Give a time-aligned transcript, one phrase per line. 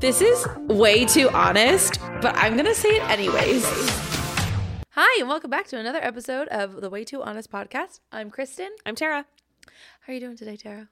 [0.00, 3.64] This is way too honest, but I'm going to say it anyways.
[4.90, 8.00] Hi, and welcome back to another episode of the Way Too Honest podcast.
[8.10, 8.70] I'm Kristen.
[8.84, 9.26] I'm Tara.
[10.00, 10.88] How are you doing today, Tara?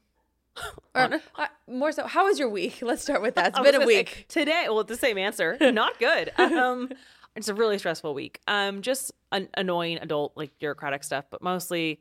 [0.94, 2.78] Or uh, more so, how was your week?
[2.83, 3.48] Let's start with that.
[3.48, 4.26] It's I been a gonna say, week.
[4.28, 4.66] today.
[4.69, 5.56] Well, the same answer.
[5.60, 6.32] Not good.
[6.38, 6.90] Um,
[7.37, 8.40] it's a really stressful week.
[8.46, 12.00] Um, just an annoying adult like bureaucratic stuff, but mostly.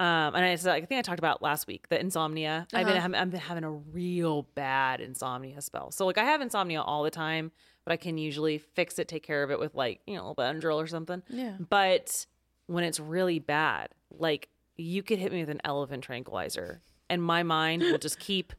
[0.00, 2.66] Um, and I, I think I talked about last week the insomnia.
[2.72, 3.00] I've been Uh-huh.
[3.02, 5.90] having, I've been having a real bad insomnia spell.
[5.90, 7.50] So like I have insomnia all the time,
[7.84, 10.28] but I can usually fix it, take care of it with like you know a
[10.28, 11.22] little Benadryl or something.
[11.28, 11.56] Yeah.
[11.58, 12.26] But
[12.66, 16.80] when it's really bad, like you could hit me with an elephant tranquilizer,
[17.10, 18.52] and my mind will just keep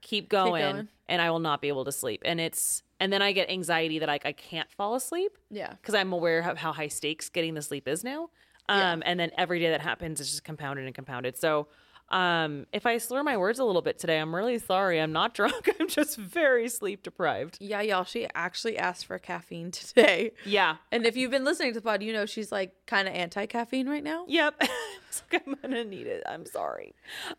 [0.00, 0.88] keep going, going.
[1.08, 2.22] and I will not be able to sleep.
[2.24, 5.72] And it's and then I get anxiety that like I can't fall asleep Yeah.
[5.72, 8.30] because I'm aware of how high stakes getting the sleep is now.
[8.68, 11.36] Um, and then every day that happens is just compounded and compounded.
[11.36, 11.68] So,
[12.08, 15.00] um, if I slur my words a little bit today, I'm really sorry.
[15.00, 15.68] I'm not drunk.
[15.80, 17.58] I'm just very sleep deprived.
[17.60, 20.32] Yeah, y'all, she actually asked for caffeine today.
[20.44, 20.76] Yeah.
[20.92, 23.46] And if you've been listening to the pod, you know she's like kind of anti
[23.46, 24.24] caffeine right now.
[24.28, 24.54] Yep.
[25.08, 26.22] it's like I'm gonna need it.
[26.28, 26.94] I'm sorry.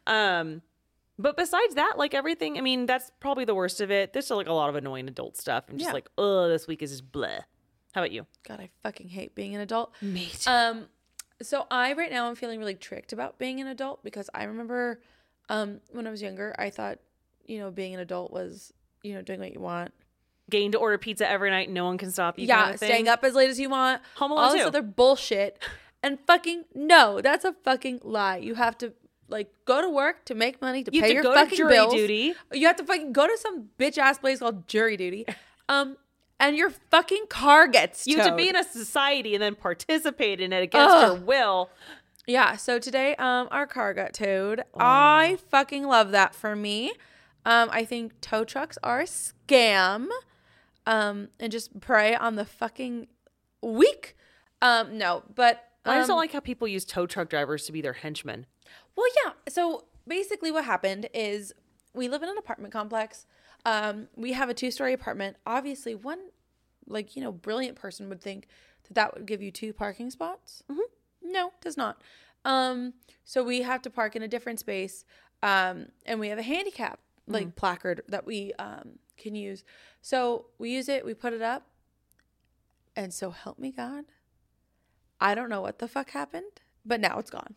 [0.06, 0.62] Um,
[1.20, 4.14] but besides that, like everything, I mean, that's probably the worst of it.
[4.14, 5.64] There's still like a lot of annoying adult stuff.
[5.70, 5.94] I'm just Yeah.
[5.94, 7.40] like, oh, this week is just bleh.
[7.94, 8.28] How about you?
[8.48, 9.94] God, I fucking hate being an adult.
[10.02, 10.88] Me Um,
[11.42, 15.00] so I right now I'm feeling really tricked about being an adult because I remember,
[15.50, 17.00] um, when I was younger, I thought,
[17.46, 19.94] you know, being an adult was, you know, doing what you want.
[20.50, 22.48] Getting to order pizza every night, no one can stop you.
[22.48, 24.02] yeah, kind of staying up as late as you want.
[24.16, 25.62] Home Alone all this other bullshit.
[26.04, 28.38] And fucking no, that's a fucking lie.
[28.38, 28.94] You have to
[29.28, 31.74] like go to work to make money to You pay have to your fucking jury
[31.74, 31.94] bills.
[31.94, 32.34] duty.
[32.54, 35.26] You have to fucking go to some bitch ass place called jury duty.
[35.70, 35.98] Um,
[36.40, 40.40] and your fucking car gets You have to be in a society and then participate
[40.40, 41.18] in it against Ugh.
[41.18, 41.70] your will.
[42.26, 44.62] Yeah, so today um our car got towed.
[44.78, 46.92] I fucking love that for me.
[47.46, 50.08] Um I think tow trucks are a scam.
[50.86, 53.08] Um and just prey on the fucking
[53.62, 54.16] weak.
[54.62, 57.72] Um no, but I just don't um, like how people use tow truck drivers to
[57.72, 58.46] be their henchmen.
[58.96, 59.32] Well, yeah.
[59.48, 61.54] So basically, what happened is
[61.94, 63.26] we live in an apartment complex.
[63.68, 65.36] Um, we have a two-story apartment.
[65.46, 66.20] Obviously, one
[66.88, 68.48] like you know brilliant person would think
[68.86, 70.64] that that would give you two parking spots.
[70.72, 71.32] Mm-hmm.
[71.34, 72.02] No, does not.
[72.46, 72.94] Um,
[73.26, 75.04] so we have to park in a different space,
[75.44, 79.66] um, and we have a handicap like placard that we um, can use.
[80.02, 81.04] So we use it.
[81.04, 81.68] We put it up,
[82.96, 84.06] and so help me God,
[85.20, 87.56] I don't know what the fuck happened, but now it's gone.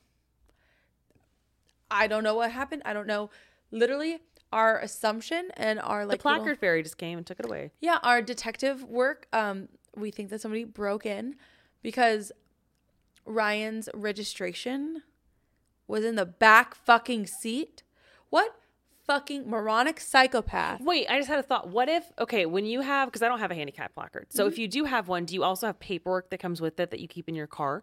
[1.89, 2.83] I don't know what happened.
[2.85, 3.31] I don't know.
[3.71, 4.19] Literally,
[4.53, 7.71] our assumption and our The like little- placard fairy just came and took it away.
[7.81, 9.27] yeah, our detective work.
[9.33, 11.37] Um, we think that somebody broke in
[11.83, 12.33] because
[13.27, 15.03] Ryan's registration
[15.87, 17.83] was in the back fucking seat.
[18.31, 18.55] What
[19.07, 20.81] fucking moronic psychopath?
[20.81, 21.69] Wait, I just had a thought.
[21.69, 24.27] What if, okay, when you have, because I don't have a handicap placard.
[24.31, 24.53] So Mm-hmm.
[24.53, 27.01] if you do have one, do you also have paperwork that comes with it that
[27.01, 27.83] you keep in your car?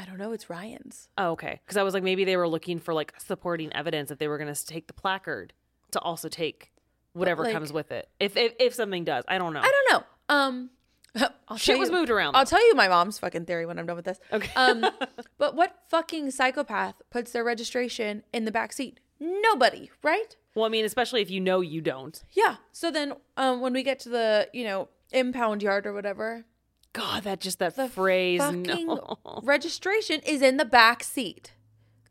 [0.00, 0.32] I don't know.
[0.32, 1.08] It's Ryan's.
[1.18, 1.60] Oh, okay.
[1.64, 4.38] Because I was like, maybe they were looking for like supporting evidence that they were
[4.38, 5.52] going to take the placard
[5.90, 6.72] to also take
[7.12, 8.08] whatever like- comes with it.
[8.18, 9.60] If, if if something does, I don't know.
[9.60, 10.34] I don't know.
[10.34, 10.70] Um,
[11.48, 12.34] I'll Shit was you- moved around.
[12.34, 14.18] I'll tell you my mom's fucking theory when I'm done with this.
[14.32, 14.50] Okay.
[14.56, 14.86] Um,
[15.38, 19.00] but what fucking psychopath puts their registration in the back seat?
[19.20, 20.34] Nobody, right?
[20.54, 22.22] well, I mean, especially if you know you don't.
[22.32, 22.56] Yeah.
[22.72, 26.46] So then, um, when we get to the you know impound yard or whatever,
[26.92, 28.40] God, that just that the phrase.
[28.40, 29.18] No.
[29.42, 31.52] registration is in the back seat.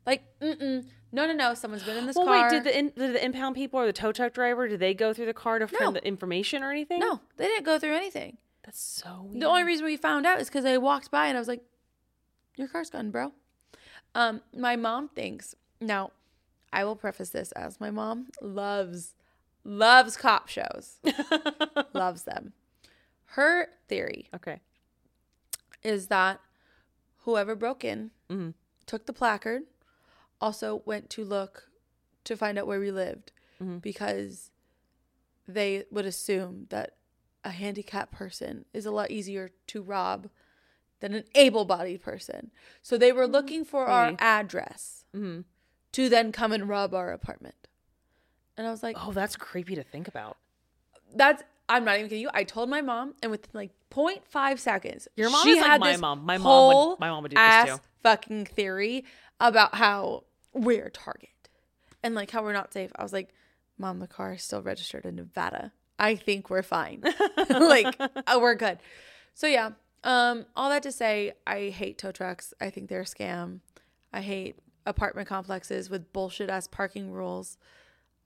[0.06, 0.86] Like, mm-mm.
[1.12, 1.54] no, no, no.
[1.54, 2.44] Someone's been in this Well, car.
[2.44, 4.94] wait, did the, in, did the impound people or the tow truck driver, did they
[4.94, 5.78] go through the car to No.
[5.78, 6.98] find the information or anything?
[7.00, 8.38] no, they didn't go through anything.
[8.64, 9.42] That's so weird.
[9.42, 11.62] The only reason we found out is because I walked by and I was like,
[12.56, 13.32] "Your car's gone, bro."
[14.14, 16.10] Um, my mom thinks now.
[16.72, 19.14] I will preface this as my mom loves
[19.64, 21.00] loves cop shows,
[21.94, 22.52] loves them.
[23.34, 24.60] Her theory okay.
[25.82, 26.40] Is that
[27.24, 28.54] whoever broke in Mhm.
[28.86, 29.62] took the placard,
[30.40, 31.68] also went to look
[32.24, 33.80] to find out where we lived Mhm.
[33.82, 34.50] because
[35.46, 36.96] they would assume that
[37.44, 40.30] a handicapped person is a lot easier to rob
[41.00, 42.50] than an able bodied person.
[42.82, 45.44] So they were looking for our address Mhm.
[45.92, 47.66] to then come and rob our apartment.
[48.56, 50.36] And I was like, Oh, that's creepy to think about.
[51.14, 52.30] that's I'm not even kidding you.
[52.34, 55.96] I told my mom, and within like 0.5 seconds, Your mom she is like my
[55.96, 56.24] mom.
[56.26, 57.80] My mom would- my mom would do this too.
[58.02, 59.04] Fucking theory
[59.40, 61.28] about how we're target
[62.02, 62.90] and like how we're not safe.
[62.96, 63.30] I was like,
[63.78, 65.72] Mom, the car is still registered in Nevada.
[65.98, 67.02] I think we're fine.
[67.50, 68.78] like uh, we're good.
[69.34, 69.70] So yeah.
[70.02, 72.54] Um, all that to say, I hate tow trucks.
[72.60, 73.60] I think they're a scam.
[74.12, 74.56] I hate
[74.86, 77.58] apartment complexes with bullshit ass parking rules.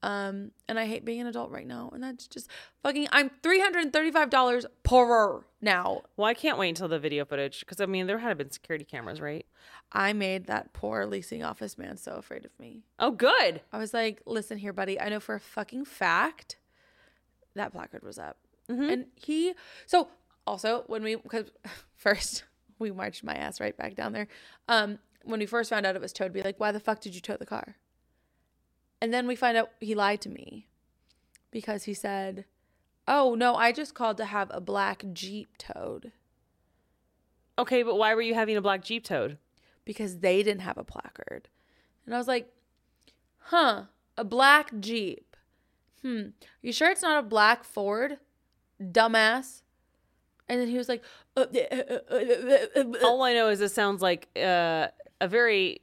[0.05, 1.91] Um, and I hate being an adult right now.
[1.95, 2.51] And that's just
[2.83, 6.03] fucking, I'm $335 poorer now.
[6.19, 8.85] Well, I can't wait until the video footage because I mean there had been security
[8.85, 9.47] cameras, right?
[9.91, 12.83] I made that poor leasing office man so afraid of me.
[12.99, 13.63] Oh, good.
[13.73, 15.01] I was like, listen here, buddy.
[15.01, 16.59] I know for a fucking fact
[17.55, 18.37] that placard was up.
[18.91, 19.55] And he,
[19.87, 20.09] so
[20.47, 21.51] also when we, because
[21.97, 22.45] first
[22.79, 24.29] we marched my ass right back down there.
[24.69, 27.15] Um, when we first found out it was towed, be like, why the fuck did
[27.15, 27.77] you tow the car?
[29.05, 30.67] And then we find out he lied to me
[31.51, 32.47] because he said,
[33.07, 36.13] oh no, I just called to have a black Jeep towed
[37.59, 39.37] Okay, but why were you having a black Jeep towed?
[39.85, 41.51] because they didn't have a placard.
[42.07, 42.51] And I was like,
[43.39, 43.83] huh,
[44.17, 45.37] a black Jeep.
[46.01, 46.29] Hmm,
[46.63, 48.17] you sure it's not a black Ford?
[48.83, 49.61] Dumbass.
[50.49, 51.05] And then he was like,
[51.37, 54.89] uh, uh, uh, uh, uh, uh, All I know is this sounds like uh,
[55.21, 55.83] a very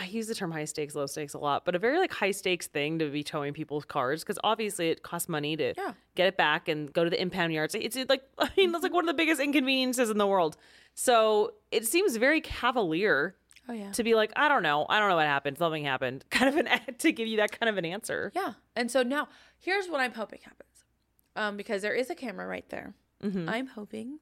[0.00, 2.30] I use the term high stakes, low stakes a lot, but a very like high
[2.30, 5.92] stakes thing to be towing people's cars because obviously it costs money to Yeah.
[6.14, 7.74] get it back and go to the impound yards.
[7.74, 10.56] It's like I mean that's like one of the biggest inconveniences in the world.
[10.94, 13.36] So it seems very cavalier
[13.68, 13.92] oh yeah.
[13.92, 16.56] to be like I don't know, I don't know what happened, something happened, kind of
[16.66, 18.32] an to give you that kind of an answer.
[18.34, 18.54] Yeah.
[18.74, 20.66] And so now here's what I'm hoping happens.
[21.36, 22.94] Um, because there is a camera right there.
[23.22, 24.18] I'm hoping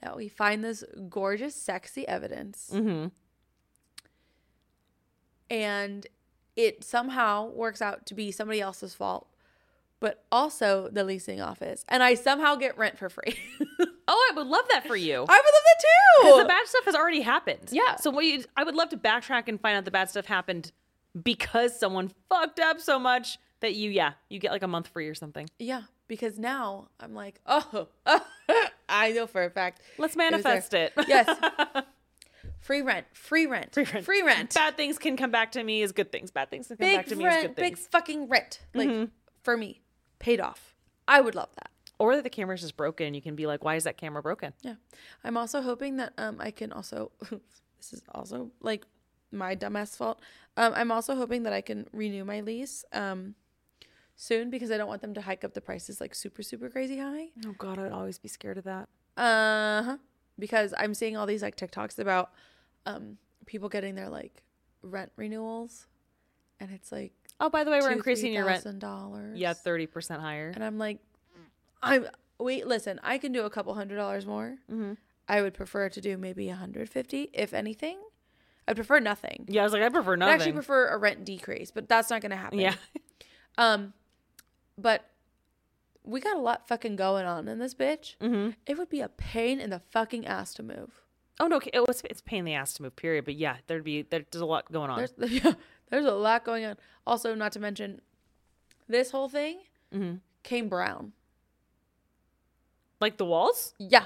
[0.00, 2.70] that we find this gorgeous, sexy evidence.
[2.72, 3.08] Mm-hmm.
[5.50, 6.06] And
[6.56, 9.28] it somehow works out to be somebody else's fault,
[10.00, 11.84] but also the leasing office.
[11.88, 13.38] And I somehow get rent for free.
[14.10, 15.16] Oh, I would love that for you.
[15.16, 16.22] I would love that too.
[16.22, 17.68] Because the bad stuff has already happened.
[17.70, 17.96] Yeah.
[17.96, 20.72] So what you, I would love to backtrack and find out the bad stuff happened
[21.22, 25.08] because someone fucked up so much that you, yeah, you get like a month free
[25.08, 25.46] or something.
[25.58, 25.82] yeah.
[26.06, 27.88] Because now I'm like, oh,
[28.88, 29.82] I know for a fact.
[29.98, 30.94] Let's manifest it.
[31.06, 31.28] Yes.
[32.68, 34.04] Free rent, free rent, free rent.
[34.04, 34.52] free rent.
[34.52, 36.30] Bad things can come back to me as good things.
[36.30, 37.88] Bad things can come big back to me as good big things.
[37.90, 38.60] fucking rent.
[38.74, 39.08] Like
[39.42, 39.80] for me,
[40.18, 40.74] paid off.
[41.08, 41.70] I would love that.
[41.98, 44.20] Or that the camera's just broken and you can be like, why is that camera
[44.20, 44.52] broken?
[44.60, 44.74] Yeah.
[45.24, 48.84] I'm also hoping that um I can also this is also like
[49.32, 50.20] my dumbass fault.
[50.58, 53.34] Um I'm also hoping that I can renew my lease um
[54.14, 56.98] soon because I don't want them to hike up the prices like super super crazy
[56.98, 57.28] high.
[57.46, 58.90] Oh God, I'd always be scared of that.
[59.16, 59.96] Uh-huh.
[60.38, 62.30] Because I'm seeing all these like TikToks about
[62.88, 64.42] um people getting their like
[64.82, 65.86] rent renewals
[66.60, 68.64] and it's like Oh, by the way, we're increasing your rent.
[68.64, 69.34] $3,000.
[69.36, 70.50] Yeah, 30% higher.
[70.52, 70.98] And I'm like,
[71.80, 72.08] I'm
[72.40, 74.56] wait, listen, I can do a couple hundred dollars more.
[75.28, 77.98] I would prefer to do maybe 150, if anything.
[78.66, 79.44] I'd prefer nothing.
[79.48, 80.30] Yeah, I was like, I prefer nothing.
[80.32, 82.58] I actually prefer a rent decrease, but that's not gonna happen.
[82.58, 82.74] yeah.
[83.58, 83.92] Um,
[84.76, 85.04] but
[86.04, 88.14] we got a lot fucking going on in this bitch.
[88.20, 91.02] hmm It would be a pain in the fucking ass to move.
[91.40, 93.24] Oh, no, it was, it's a pain in the ass to move, period.
[93.24, 94.98] But yeah, there'd be, there's a lot going on.
[94.98, 95.12] There's
[95.44, 95.52] yeah,
[95.90, 96.76] there's a lot going on.
[97.06, 98.00] Also, not to mention,
[98.88, 99.58] this whole thing
[99.94, 100.16] Mm-hmm.
[100.42, 101.12] came brown.
[103.00, 103.74] like the walls?
[103.78, 104.04] Yeah,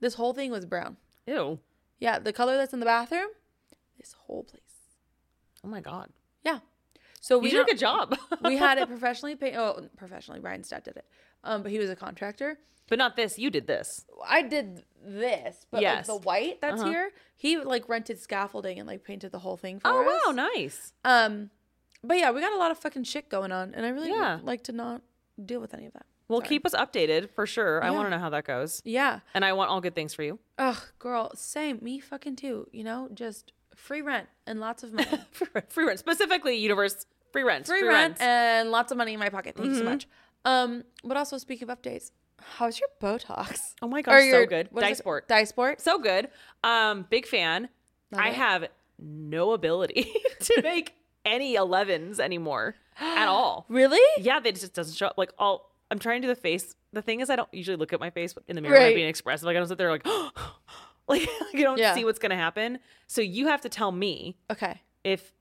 [0.00, 0.98] this whole thing was brown.
[1.26, 1.58] Ew.
[1.98, 3.28] Yeah, the color that's in the bathroom,
[3.98, 4.62] this whole place.
[5.64, 6.10] Oh my God.
[7.26, 7.36] Yeah.
[7.36, 8.16] So we You did a good job.
[8.44, 9.58] we had it professionally painted.
[9.58, 11.04] Oh, professionally, Ryan's dad did it.
[11.44, 12.58] Um, but he was a contractor.
[12.88, 13.36] but not this.
[13.38, 14.04] You did this.
[14.24, 16.08] I did this, but Yes.
[16.08, 16.90] like the white that's Uh-huh.
[16.90, 20.20] here, he like rented scaffolding and like painted the whole thing for Oh, us.
[20.24, 20.48] Oh wow.
[20.54, 20.92] Nice.
[21.04, 21.50] Um,
[22.04, 24.38] but yeah, we got a lot of fucking shit going on, and I really Yeah.
[24.42, 25.02] like to not
[25.44, 26.06] deal with any of that.
[26.28, 26.48] Well, Sorry.
[26.48, 27.82] keep us updated for sure.
[27.82, 28.82] I want to know how that goes.
[28.84, 29.20] Yeah.
[29.34, 30.38] And I want all good things for you.
[30.58, 31.78] Ugh, girl, same.
[31.82, 32.68] Me fucking too.
[32.72, 35.08] You know, just free rent and lots of money.
[35.68, 35.98] Free rent.
[36.00, 37.06] Specifically, universe.
[37.36, 37.66] Free rent.
[37.66, 39.56] free, rent and lots of money in my pocket.
[39.56, 40.06] Thank you so much.
[40.44, 43.74] Um, but also speaking of updates, how's your Botox?
[43.82, 44.66] Oh my gosh, so good.
[44.66, 44.74] it?
[44.74, 45.22] Dysport.
[45.28, 45.80] Dysport.
[45.80, 46.28] So good.
[46.64, 47.68] Um, big fan.
[48.12, 48.34] Love I it.
[48.34, 53.66] have no ability to make any 11s anymore at all.
[53.68, 54.00] Really?
[54.22, 55.14] Yeah, they just doesn't show up.
[55.18, 56.74] Like all I'm trying to do the face.
[56.92, 58.94] The thing is I don't usually look at my face in the mirror when I'm
[58.94, 59.44] being expressive.
[59.44, 60.06] Like I don't sit there like
[61.08, 61.94] like you don't Yeah.
[61.94, 62.78] see what's gonna happen.
[63.06, 64.80] So you have to tell me Okay.
[65.04, 65.32] if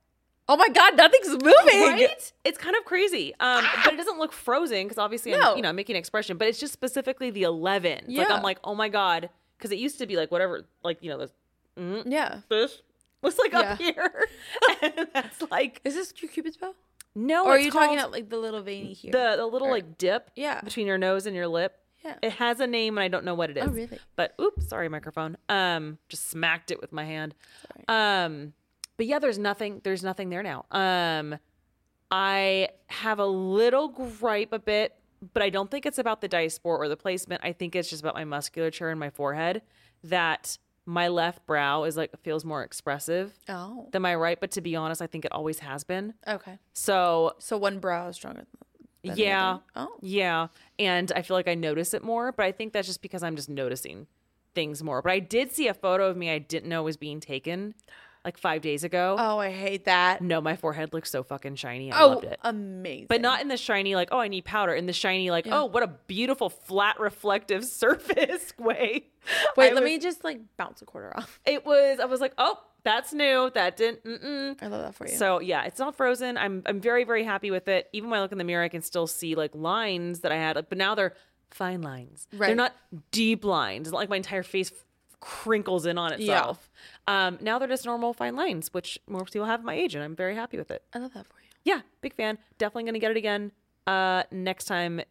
[0.47, 1.43] Oh my God, nothing's moving.
[1.81, 2.31] Right?
[2.43, 3.33] It's kind of crazy.
[3.39, 5.51] Um, but it doesn't look frozen because obviously No.
[5.51, 8.05] I'm, you know, I'm making an expression, but it's just specifically the 11.
[8.07, 9.29] It's Like I'm like, oh my God.
[9.57, 11.31] Because it used to be like whatever, like, you know, this,
[11.79, 12.41] mm, Yeah.
[12.49, 12.81] this
[13.21, 14.27] was like up here.
[14.81, 16.75] and that's like, Is this your cupid's bow?
[17.15, 19.11] no, or are you talking about like the little veiny here?
[19.11, 20.61] the, the little or- like dip yeah.
[20.61, 21.73] between your nose and your lip.
[22.03, 22.15] Yeah.
[22.21, 23.63] It has a name and I don't know what it is.
[23.65, 23.97] Oh, really?
[24.15, 25.37] But oops, sorry, microphone.
[25.49, 27.33] Um, just smacked it with my hand.
[27.63, 27.85] Sorry.
[28.25, 28.53] Um,
[28.97, 29.81] but yeah, there's nothing.
[29.83, 30.65] There's nothing there now.
[30.71, 31.37] Um,
[32.11, 34.95] I have a little gripe a bit,
[35.33, 37.41] but I don't think it's about the Dysport or the placement.
[37.43, 39.61] I think it's just about my musculature in my forehead
[40.03, 43.89] that my left brow is like feels more expressive Oh.
[43.91, 44.39] than my right.
[44.39, 46.13] But to be honest, I think it always has been.
[46.27, 46.59] Okay.
[46.73, 48.45] So So one brow is stronger
[49.03, 49.57] than Yeah.
[49.75, 49.97] Oh.
[50.01, 50.47] Yeah.
[50.77, 53.35] And I feel like I notice it more, but I think that's just because I'm
[53.35, 54.05] just noticing
[54.53, 55.01] things more.
[55.01, 57.73] But I did see a photo of me I didn't know was being taken
[58.25, 59.15] like five days ago.
[59.17, 60.21] Oh, I hate that.
[60.21, 61.91] No, my forehead looks so fucking shiny.
[61.91, 62.39] I oh, loved it.
[62.41, 63.05] amazing.
[63.07, 64.73] But not in the shiny, like, oh, I need powder.
[64.73, 69.05] In the shiny, like, oh, what a beautiful, flat, reflective surface way.
[69.55, 71.39] Wait, I let was- me just like bounce a quarter off.
[71.45, 73.51] It was, I was like, oh, that's new.
[73.53, 74.61] That didn't, mm-mm.
[74.61, 75.15] I love that for you.
[75.15, 76.37] So yeah, it's not frozen.
[76.37, 77.89] I'm I'm very very happy with it.
[77.93, 80.35] Even when I look in the mirror, I can still see like lines that I
[80.35, 81.13] had, but now they're
[81.49, 82.27] fine lines.
[82.31, 82.47] Right.
[82.47, 82.75] They're not
[83.11, 83.87] deep lines.
[83.87, 84.71] It's not like my entire face
[85.19, 86.69] crinkles in on itself.
[87.07, 90.15] Um, now they're just normal fine lines, which most people have my age, and I'm
[90.15, 90.83] very happy with it.
[90.93, 91.49] I love that for you.
[91.63, 92.37] Yeah, big fan.
[92.57, 93.51] Definitely gonna get it again.
[93.87, 95.01] Uh, next time,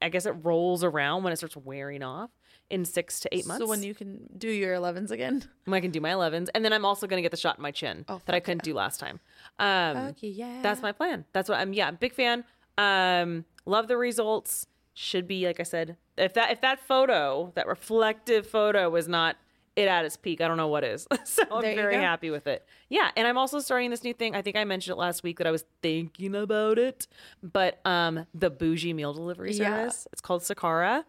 [0.00, 2.30] I guess it rolls around when it starts wearing off
[2.70, 3.62] in six to eight months.
[3.62, 5.44] So when you can do your 11s again.
[5.66, 7.62] when I can do my 11s, and then I'm also gonna get the shot in
[7.62, 9.20] my chin Oh, that I couldn't do last time.
[9.58, 10.60] Um, Okay, yeah.
[10.62, 11.24] that's my plan.
[11.32, 11.72] That's what I'm.
[11.72, 12.44] Yeah, big fan.
[12.78, 14.66] Um, love the results.
[14.94, 15.96] Should be like I said.
[16.18, 19.36] If that if that photo, that reflective photo, was not
[19.76, 21.06] it at its peak, I don't know what is.
[21.24, 22.64] so I'm There very happy with it.
[22.88, 24.34] Yeah, and I'm also starting this new thing.
[24.34, 27.06] I think I mentioned it last week that I was thinking about it,
[27.42, 29.80] but um, the bougie meal delivery Yeah.
[29.88, 30.06] service.
[30.12, 31.04] It's called Sakara.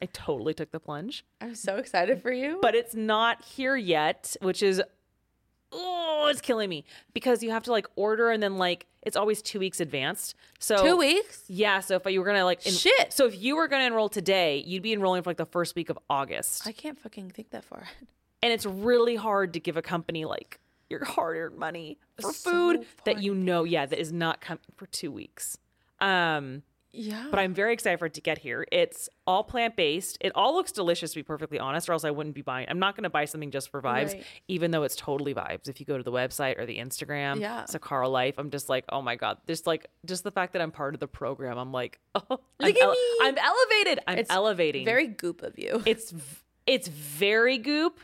[0.00, 2.58] I totally took the plunge I'm so excited for you.
[2.62, 4.80] but it's not here yet, which is
[5.72, 6.84] oh, it's killing me
[7.14, 10.34] because you have to like order and then like it's always two weeks advanced.
[10.58, 11.42] So Two weeks?
[11.48, 11.80] Yeah.
[11.80, 13.12] So if you were gonna like en- Shit.
[13.12, 15.90] so if you were gonna enroll today, you'd be enrolling for like the first week
[15.90, 17.88] of August, I can't fucking think that far.
[18.42, 20.58] and it's really hard to give a company like
[20.90, 24.86] your hard-earned money for So food that you know, yeah, that is not coming for
[24.86, 25.58] two weeks.
[26.00, 27.26] Um, Yeah.
[27.30, 28.66] but I'm very excited for it to get here.
[28.72, 30.16] It's all plant based.
[30.20, 32.66] It all looks delicious, to be perfectly honest, or else I wouldn't be buying.
[32.68, 34.24] I'm not going to buy something just for vibes, Right.
[34.48, 35.68] even though it's totally vibes.
[35.68, 37.64] If you go to the website or the Instagram, Yeah.
[37.64, 40.70] Sakara Life, I'm just like, oh my god, just like just the fact that I'm
[40.70, 41.58] part of the program.
[41.58, 42.96] I'm like, oh, I'm, me.
[43.22, 44.00] I'm elevated.
[44.06, 44.84] I'm It's elevating.
[44.84, 45.82] Very goop of you.
[45.86, 46.14] it's
[46.66, 48.00] it's very goop.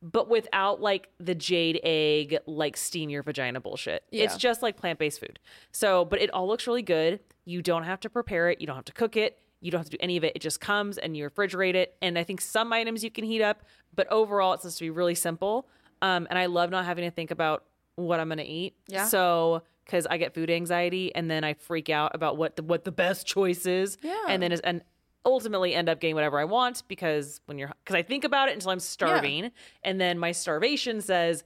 [0.00, 4.04] But without like the jade egg, like steam your vagina bullshit.
[4.12, 5.38] It's just like plant based food.
[5.72, 7.20] So, but it all looks really good.
[7.44, 8.60] You don't have to prepare it.
[8.60, 9.38] You don't have to cook it.
[9.60, 10.34] You don't have to do any of it.
[10.36, 11.96] It just comes and you refrigerate it.
[12.00, 13.64] And I think some items you can heat up,
[13.94, 15.66] but overall it's supposed to be really simple.
[16.00, 17.64] Um, and I love not having to think about
[17.96, 18.76] what I'm gonna eat.
[18.86, 19.06] Yeah.
[19.06, 22.84] So because I get food anxiety and then I freak out about what the what
[22.84, 23.96] the best choice is.
[24.02, 24.26] Yeah.
[24.28, 24.82] And then is and
[25.28, 28.54] ultimately end up getting whatever I want because when you're because I think about it
[28.54, 29.50] until I'm starving
[29.84, 31.44] and then my starvation says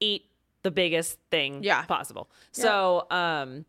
[0.00, 0.26] eat
[0.62, 1.82] the biggest thing Yeah.
[1.84, 2.30] possible.
[2.52, 3.64] So um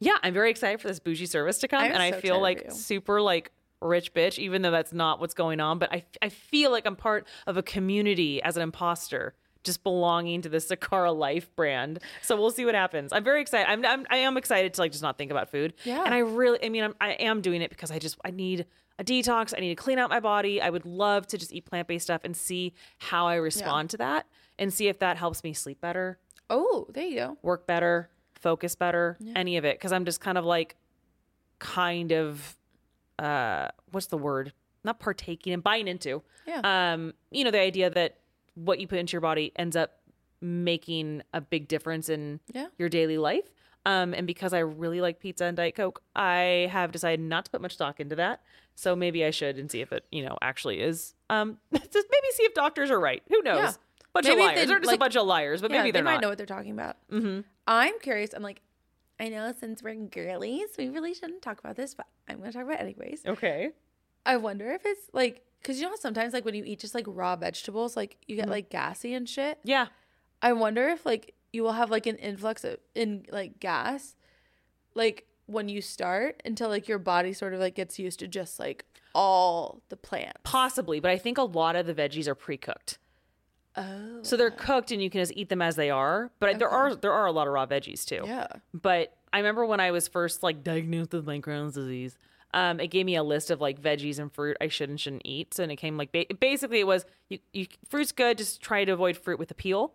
[0.00, 2.70] yeah, I'm very excited for this bougie service to come I'm and I feel like
[2.72, 6.70] super like rich bitch even though that's not what's going on but I I feel
[6.70, 11.54] like I'm part of a community as an imposter just belonging to the Sakara Life
[11.56, 11.98] brand.
[12.22, 13.12] So we'll see what happens.
[13.12, 13.70] I'm very excited.
[13.70, 15.74] I'm, I'm I am excited to like just not think about food.
[15.84, 16.04] Yeah.
[16.04, 18.66] And I really I mean I'm, I am doing it because I just I need
[18.98, 19.52] a detox.
[19.56, 20.60] I need to clean out my body.
[20.60, 24.26] I would love to just eat plant-based stuff and see how I respond to that
[24.58, 26.18] and see if that helps me sleep better,
[26.48, 27.38] oh, there you go.
[27.42, 30.76] work better, focus better, any of it cuz I'm just kind of like
[31.58, 32.56] kind of
[33.18, 34.52] uh what's the word?
[34.84, 36.22] Not partaking and buying into.
[36.46, 36.60] Yeah.
[36.92, 38.18] Um you know the idea that
[38.54, 40.00] what you put into your body ends up
[40.40, 42.66] making a big difference in Yeah.
[42.78, 43.50] your daily life.
[43.86, 47.50] Um, and because I really like pizza and Diet Coke, I have decided not to
[47.50, 48.42] put much stock into that.
[48.74, 51.14] So maybe I should and see if it, you know, actually is.
[51.30, 53.22] Um, just maybe see if doctors are right.
[53.28, 53.58] Who knows?
[53.58, 53.72] Yeah.
[54.14, 54.60] Bunch Maybe of liars.
[54.60, 56.22] they, They're just like- a bunch of liars, but yeah, maybe they're they might not.
[56.22, 56.96] know what they're talking about.
[57.10, 57.40] Mm-hmm.
[57.66, 58.30] I'm curious.
[58.32, 58.60] I'm like,
[59.18, 62.56] I know since we're girlies, we really shouldn't talk about this, but I'm going to
[62.58, 63.22] talk about it anyways.
[63.26, 63.70] Okay.
[64.24, 66.94] I wonder if it's like, because you know how sometimes like when you eat just
[66.94, 68.44] like raw vegetables, like you Mm-hmm.
[68.44, 69.58] get like gassy and shit.
[69.64, 69.86] Yeah.
[70.42, 74.14] I wonder if like you will have like an influx of in like gas,
[74.94, 78.58] like when you start until like your body sort of like gets used to just
[78.60, 80.40] like all the plants.
[80.44, 82.98] Possibly, but I think a lot of the veggies are pre-cooked.
[83.76, 86.30] Oh, So they're cooked and you can just eat them as they are.
[86.40, 88.22] But there are there are a lot of raw veggies too.
[88.26, 88.46] yeah.
[88.72, 92.16] But I remember when I was first like diagnosed with Crohn's disease,
[92.54, 95.22] um, it gave me a list of like veggies and fruit I should and shouldn't
[95.26, 95.52] eat.
[95.54, 98.84] So and it came like ba- basically it was you, you fruit's good, just try
[98.84, 99.92] to avoid fruit with a peel,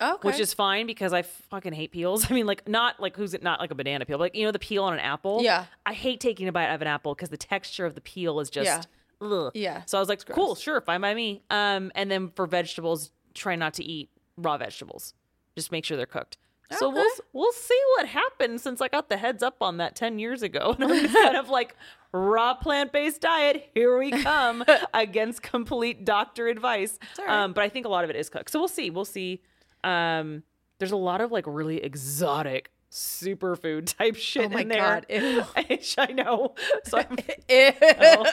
[0.00, 0.26] Okay.
[0.28, 2.26] which is fine because I fucking hate peels.
[2.30, 3.42] I mean, like not like who's it?
[3.42, 5.40] Not like a banana peel, but like you know the peel on an apple.
[5.42, 5.64] Yeah.
[5.86, 8.40] I hate taking a bite out of an apple because the texture of the peel
[8.40, 8.66] is just.
[8.66, 8.82] Yeah.
[9.24, 9.52] Ugh.
[9.54, 11.42] Yeah, So I was like, cool, sure, fine by me.
[11.48, 15.14] Um, and then for vegetables, try not to eat raw vegetables.
[15.54, 16.38] Just make sure they're cooked.
[16.78, 20.18] So we'll we'll see what happens since I got the heads up on that ten
[20.18, 21.76] years ago, and I'm kind of like
[22.12, 23.70] raw plant based diet.
[23.74, 24.64] Here we come
[24.94, 26.98] against complete doctor advice.
[27.18, 27.28] right.
[27.28, 28.50] Um, but I think a lot of it is cooked.
[28.50, 28.90] So we'll see.
[28.90, 29.40] We'll see.
[29.84, 30.42] Um,
[30.78, 34.78] there's a lot of like really exotic superfood type shit Oh my in there.
[34.80, 35.44] God, ew.
[35.98, 36.54] I know.
[36.84, 37.16] So I'm
[37.48, 38.24] Ew.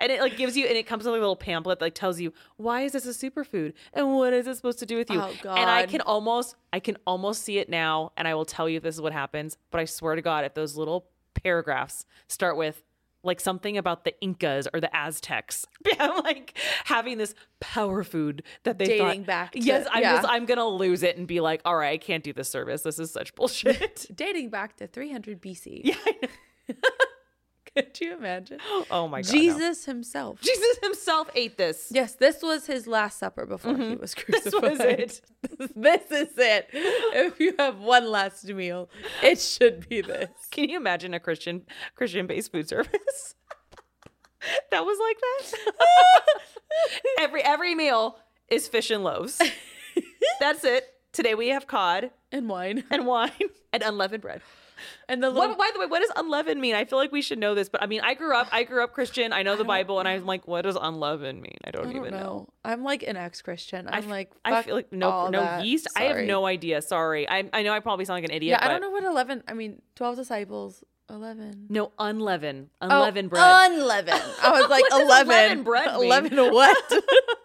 [0.00, 2.20] and it like gives you and it comes with a little pamphlet that like tells
[2.20, 5.20] you why is this a superfood and what is it supposed to do with you
[5.20, 5.58] Oh, God.
[5.58, 8.76] and i can almost i can almost see it now and i will tell you
[8.76, 12.56] if this is what happens but i swear to god if those little paragraphs start
[12.56, 12.82] with
[13.24, 15.66] like something about the incas or the aztecs
[15.98, 20.16] i'm like having this power food that they Dating thought, back to- yes i'm yeah.
[20.16, 22.82] just i'm gonna lose it and be like all right i can't do this service
[22.82, 25.80] this is such bullshit Dating back to 300 BC.
[26.68, 26.74] yeah.
[27.76, 28.58] Could you imagine?
[28.90, 29.38] oh my god no.
[29.40, 30.40] Jesus himself.
[30.40, 34.00] jesus himself ate this Yes, this was his last supper before he mm-hmm.
[34.00, 34.44] was crucified.
[34.44, 35.20] This was it.
[35.76, 36.68] this is it.
[36.72, 38.88] If you have one last meal,
[39.22, 40.30] it should be this.
[40.50, 41.62] Can you imagine a Christian
[41.94, 43.34] Christian based food service?
[44.70, 46.38] that was like that.
[47.20, 49.40] every every meal is fish and loaves.
[50.40, 50.86] That's it.
[51.12, 52.84] Today we have cod And wine.
[52.90, 53.30] and wine
[53.72, 54.42] and unleavened bread.
[55.08, 56.74] And the little What, by the way, what does unleavened mean?
[56.74, 58.82] I feel like we should know this, but I mean, I grew up, I grew
[58.82, 59.32] up Christian.
[59.32, 61.56] I know the Bible, and I'm like, what does unleavened mean?
[61.64, 62.18] I don't, I don't even know.
[62.18, 62.48] know.
[62.64, 63.88] I'm like an ex-Christian.
[63.88, 65.64] I I'm f- like I feel like no, no that.
[65.64, 65.88] yeast.
[65.96, 66.82] I have no idea.
[66.82, 68.58] Sorry, I, I know I probably sound like an idiot.
[68.60, 69.42] Yeah, I don't know what 11.
[69.48, 70.82] I mean, 12 disciples.
[71.10, 71.66] 11.
[71.68, 73.72] No, unleavened, Oh, unleavened bread.
[73.72, 74.22] Unleavened.
[74.42, 75.02] I was like 11.
[75.02, 76.06] unleavened bread mean?
[76.06, 76.92] 11 what?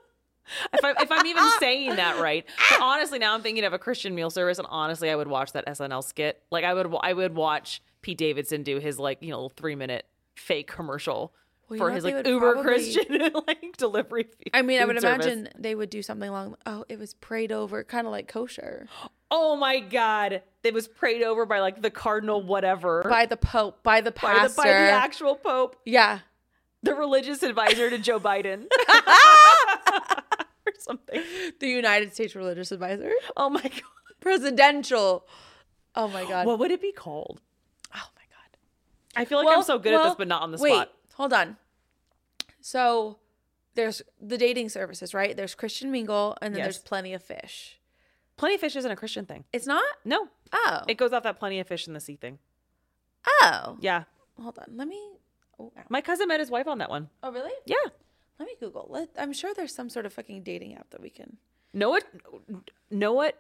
[0.74, 2.46] if, I, if I'm even saying that right.
[2.72, 5.53] But honestly, now I'm thinking of a Christian meal service, and honestly, I would watch
[5.53, 6.41] that SNL skit.
[6.51, 10.06] Like I would, I would watch Pete Davidson do his like you know three minute
[10.36, 11.34] fake commercial
[11.70, 14.27] Well, for his like uber probably- Christian like delivery.
[14.53, 15.25] I mean, I would service.
[15.25, 16.56] imagine they would do something along.
[16.65, 18.88] Oh, it was prayed over, kind of like kosher
[19.32, 23.84] Oh my god, it was prayed over by like the cardinal, whatever, by the Pope,
[23.84, 24.48] by the by pastor.
[24.48, 26.20] the, by the actual pope, yeah,
[26.82, 28.65] the religious advisor to Joe Biden,
[30.81, 31.21] something.
[31.59, 33.81] the United States religious advisor, Oh my god,
[34.19, 35.25] presidential.
[35.95, 36.45] Oh my god.
[36.48, 37.41] what would it be called?
[37.93, 38.57] oh my god.
[39.15, 40.91] I feel like I'm so good at this, but not on the wait, spot.
[41.15, 41.57] hold on.
[42.62, 43.17] So
[43.75, 45.35] there's the dating services, right?
[45.35, 46.65] There's Christian Mingle, and then Yes.
[46.65, 47.79] there's Plenty of Fish.
[48.37, 49.44] Plenty of fish isn't a Christian thing.
[49.51, 49.83] It's not.
[50.05, 50.83] No, Oh.
[50.87, 52.39] it goes off that plenty of fish in the sea thing.
[53.42, 53.77] oh.
[53.81, 54.03] Yeah,
[54.42, 54.77] Hold on.
[54.77, 55.01] Let me.
[55.59, 57.09] Oh, my cousin met his wife on that one.
[57.22, 57.51] oh, really?
[57.65, 57.75] Yeah.
[58.40, 58.88] Let me Google.
[58.90, 61.38] Let, I'm sure there's some sort of fucking dating app that we can.
[61.74, 62.06] Know what?
[62.90, 63.38] Know what?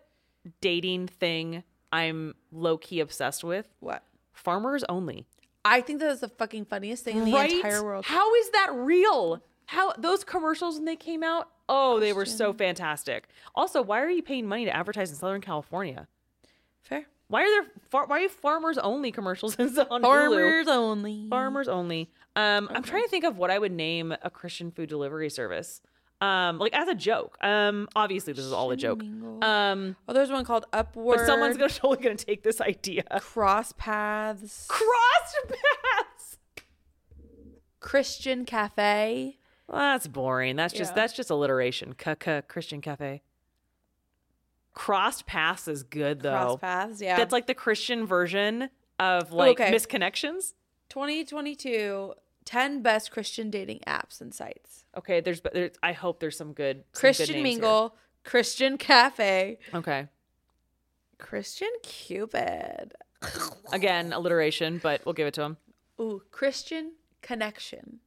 [0.61, 3.67] Dating thing I'm low key obsessed with.
[3.79, 4.03] What?
[4.33, 5.25] Farmers only.
[5.65, 8.05] I think that is the fucking funniest thing in the entire world.
[8.05, 9.41] How is that real?
[9.65, 11.49] How those commercials when they came out?
[11.67, 13.27] Oh, they were so fantastic.
[13.53, 16.07] Also, why are you paying money to advertise in Southern California?
[16.81, 17.05] Fair.
[17.27, 20.01] Why are there far, why are farmers only commercials on Hulu?
[20.01, 21.27] Farmers only.
[21.29, 22.09] Farmers only.
[22.35, 25.81] Um, I'm trying to think of what I would name a Christian food delivery service.
[26.21, 27.37] Um, like as a joke.
[27.41, 29.01] Um, obviously this is all a joke.
[29.01, 31.19] Um, oh, there's one called Upward.
[31.19, 33.03] but someone's gonna totally gonna take this idea.
[33.19, 34.65] Cross Paths.
[34.67, 36.37] Cross paths.
[37.79, 39.37] Christian Cafe.
[39.69, 40.55] Well, that's boring.
[40.55, 40.95] That's just Yeah.
[40.95, 41.93] that's just alliteration.
[41.93, 43.21] K Christian cafe.
[44.73, 46.31] Crossed paths is good though.
[46.31, 47.01] Cross Paths.
[47.01, 47.17] Yeah.
[47.17, 49.71] That's like the Christian version of like okay.
[49.71, 50.53] misconnections.
[50.89, 52.13] 2022
[52.45, 54.85] 10 best Christian dating apps and sites.
[54.97, 57.43] Okay, there's, there's I hope there's some good some good Christian here.
[57.43, 60.07] Mingle, Christian Cafe, Okay,
[61.19, 62.93] Christian Cupid.
[63.71, 65.57] again alliteration, but we'll give it to him.
[65.99, 67.99] Ooh, Christian Connection.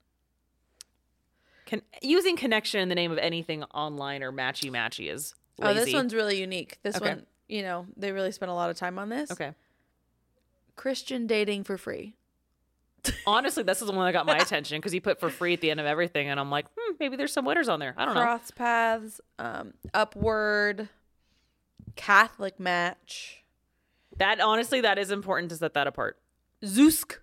[1.66, 5.70] Con- using connection in the name of anything online or matchy matchy is lazy.
[5.70, 6.78] Oh, this one's really unique.
[6.82, 7.10] This Okay.
[7.10, 9.30] one, you know, they really spent a lot of time on this.
[9.30, 9.52] okay.
[10.76, 12.14] Christian dating for free.
[13.26, 15.60] Honestly, this is the one that got my attention because he put for free at
[15.60, 17.94] the end of everything, and I'm like, hmm, maybe there's some winners on there.
[17.96, 18.20] I don't know.
[18.22, 20.88] Cross paths, um, upward,
[21.96, 23.42] Catholic match,
[24.16, 26.18] That honestly, that is important to set that apart.
[26.64, 27.16] Zoosk.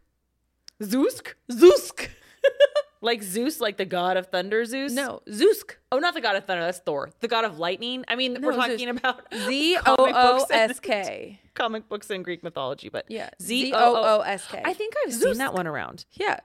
[0.82, 2.08] Zoosk, Zoosk.
[3.02, 4.66] like Zeus, like the god of thunder.
[4.66, 4.92] Zeus.
[4.92, 5.76] No, Zoosk.
[5.92, 6.64] Oh, not the god of thunder.
[6.64, 7.10] That's Thor.
[7.22, 8.04] The god of lightning.
[8.08, 8.68] I mean, we're No, Zeus.
[8.68, 11.40] talking about Z O and- S K.
[11.56, 13.30] comic books and Greek mythology, but Yeah.
[13.42, 14.18] Z O O O.
[14.18, 14.62] O S K.
[14.66, 15.24] I think I've Zoosk.
[15.24, 16.06] seen that one around.
[16.14, 16.40] Yeah.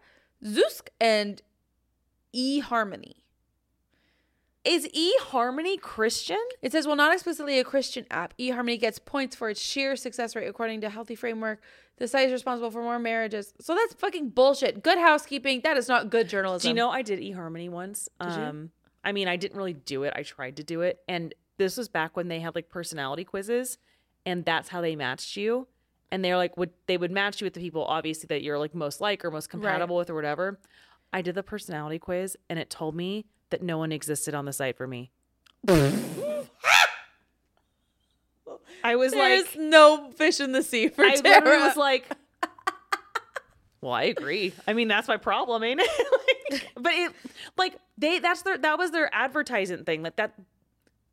[0.44, 1.40] Zoosk and
[2.32, 3.23] E Harmony.
[4.64, 6.40] Is eHarmony Christian?
[6.62, 8.32] It says, well, not explicitly a Christian app.
[8.38, 11.60] eHarmony gets points for its sheer success rate according to Healthy Framework.
[11.98, 13.52] The site is responsible for more marriages.
[13.60, 14.82] So that's fucking bullshit.
[14.82, 15.60] Good housekeeping.
[15.62, 16.62] That is not good journalism.
[16.62, 18.08] Do you know I did eHarmony once?
[18.20, 18.26] you?
[18.26, 18.70] um
[19.04, 20.14] I mean, I didn't really do it.
[20.16, 21.00] I tried to do it.
[21.06, 23.76] And this was back when they had like personality quizzes
[24.24, 25.68] and that's how they matched you.
[26.10, 28.74] And they're like would they would match you with the people obviously that you're like
[28.74, 30.58] most like or most compatible with or whatever.
[31.12, 34.52] I did the personality quiz and it told me that no one existed on the
[34.52, 35.12] site for me.
[38.82, 41.44] I was like There's like, no fish in the sea for I Tara.
[41.44, 42.10] literally was like,
[43.80, 44.52] well, I agree.
[44.66, 46.06] I mean, that's my problem, ain't it?
[46.50, 47.12] like, but it,
[47.56, 50.02] like, they, that's their, that was their advertising thing.
[50.02, 50.34] Like that,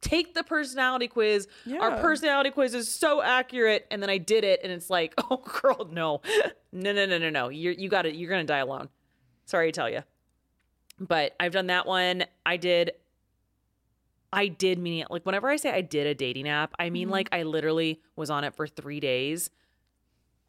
[0.02, 1.48] take the personality quiz.
[1.80, 3.86] Our personality quiz is so accurate.
[3.92, 6.22] And then I did it, and it's like, oh, girl, no,
[6.72, 7.50] no, no, no, no, no.
[7.50, 8.16] You're, you got it.
[8.16, 8.90] You're gonna die alone.
[9.46, 10.02] Sorry to tell you.
[11.02, 12.26] But I've done that one.
[12.46, 12.92] I did.
[14.32, 15.12] I did mean it.
[15.12, 17.12] like whenever I say I did a dating app, I mean Mhm.
[17.12, 19.50] like I literally was on it for three days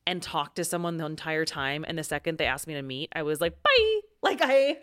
[0.06, 1.84] and talked to someone the entire time.
[1.88, 4.00] And the second they asked me to meet, I was like, bye.
[4.22, 4.78] Like I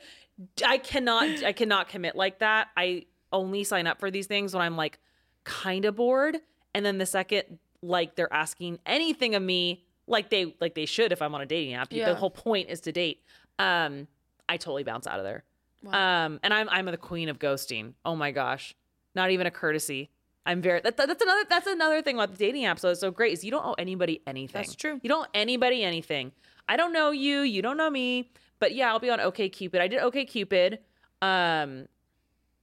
[0.66, 2.70] I cannot I cannot commit like that.
[2.76, 5.00] I only sign up for these things when I'm like
[5.46, 6.38] kind of bored.
[6.76, 11.14] And then the second like they're asking anything of me, like they like they should
[11.14, 11.88] if I'm on a dating app.
[11.92, 12.10] Yeah.
[12.10, 13.24] The whole point is to date.
[13.60, 14.08] Um,
[14.50, 15.44] I totally bounce out of there.
[15.84, 16.26] Wow.
[16.26, 17.94] Um, and I'm I'm the queen of ghosting.
[18.06, 18.76] Oh my gosh,
[19.16, 20.10] not even a courtesy.
[20.46, 22.80] I'm very that, that's another that's another thing about the dating apps.
[22.80, 24.62] So it's so great is you don't owe anybody anything.
[24.62, 25.00] That's true.
[25.02, 26.32] You don't owe anybody anything.
[26.68, 27.42] I don't know you.
[27.42, 28.32] You don't know me.
[28.60, 29.80] But yeah, I'll be on OkCupid.
[29.80, 30.80] I did OkCupid.
[31.22, 31.88] Um,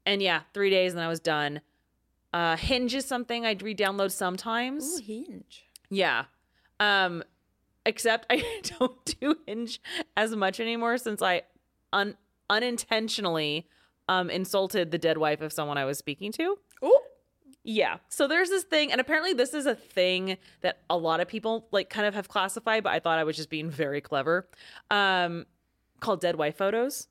[0.05, 1.61] and yeah, three days and I was done.
[2.33, 4.85] Uh, Hinge is something I'd re-download sometimes.
[4.85, 5.65] Ooh, hinge.
[5.89, 6.25] Yeah.
[6.81, 7.23] Um
[7.87, 8.45] except I
[8.79, 9.81] don't do Hinge
[10.17, 11.43] as much anymore since I
[11.93, 12.17] un-
[12.51, 13.69] unintentionally
[14.09, 16.59] um insulted the dead wife of someone I was speaking to.
[16.83, 17.03] Oh,
[17.65, 17.97] Yeah.
[18.09, 21.67] So there's this thing and apparently this is a thing that a lot of people
[21.73, 24.49] like kind of have classified, but I thought I was just being very clever.
[24.91, 25.47] Um
[26.01, 27.09] called dead wife photos.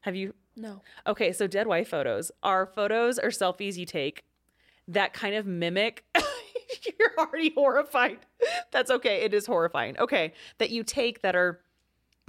[0.00, 0.82] Have you no.
[1.06, 4.24] Okay, so dead wife photos are photos or selfies you take
[4.86, 6.04] that kind of mimic.
[6.98, 8.18] You're already horrified.
[8.70, 9.22] That's okay.
[9.22, 9.98] It is horrifying.
[9.98, 11.60] Okay, that you take that are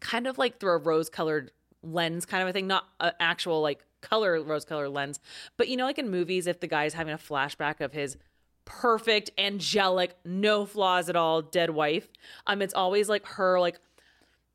[0.02, 1.52] kind of like through a rose colored
[1.86, 5.20] lens kind of a thing, not an actual like color rose color lens.
[5.58, 8.18] But you know, like in movies, if the guy's having a flashback of his
[8.66, 12.08] perfect, angelic, no flaws at all dead wife,
[12.48, 13.80] um, it's always like her like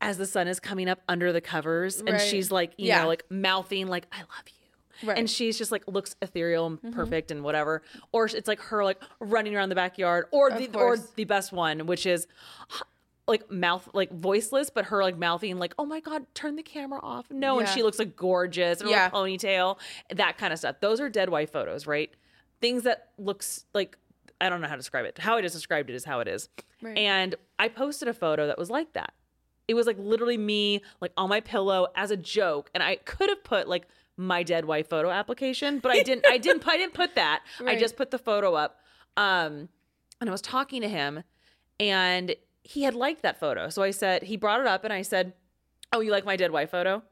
[0.01, 2.21] as the sun is coming up under the covers and Right.
[2.21, 3.01] she's like, you Yeah.
[3.03, 5.07] know, like mouthing like I love you.
[5.07, 5.17] Right.
[5.17, 7.81] And she's just like looks ethereal and perfect and whatever.
[8.11, 10.25] Or it's like her like running around the backyard.
[10.31, 12.27] Or Of the or the best one, which is
[13.27, 16.99] like mouth like voiceless, but her like mouthing like, oh my god, turn the camera
[17.01, 17.29] off.
[17.31, 19.05] No, and she looks like gorgeous and Yeah.
[19.05, 19.09] yeah.
[19.09, 19.77] ponytail,
[20.13, 20.77] that kind of stuff.
[20.81, 22.11] Those are dead wife photos, right?
[22.59, 23.97] Things that looks like
[24.39, 25.19] I don't know how to describe it.
[25.19, 26.49] How I just described it is how it is.
[26.81, 26.97] Right.
[26.97, 29.13] And I posted a photo that was like that.
[29.67, 33.29] It was like literally me like on my pillow as a joke, and I could
[33.29, 36.25] have put like my dead wife photo application, but I didn't.
[36.27, 36.67] I didn't.
[36.67, 37.41] I didn't put that.
[37.65, 38.79] I just put the photo up.
[39.15, 39.69] Um,
[40.19, 41.23] and I was talking to him,
[41.79, 43.69] and he had liked that photo.
[43.69, 45.33] So I said he brought it up, and I said,
[45.91, 47.03] "Oh, you like my dead wife photo?"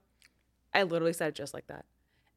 [0.74, 1.86] I literally said it just like that,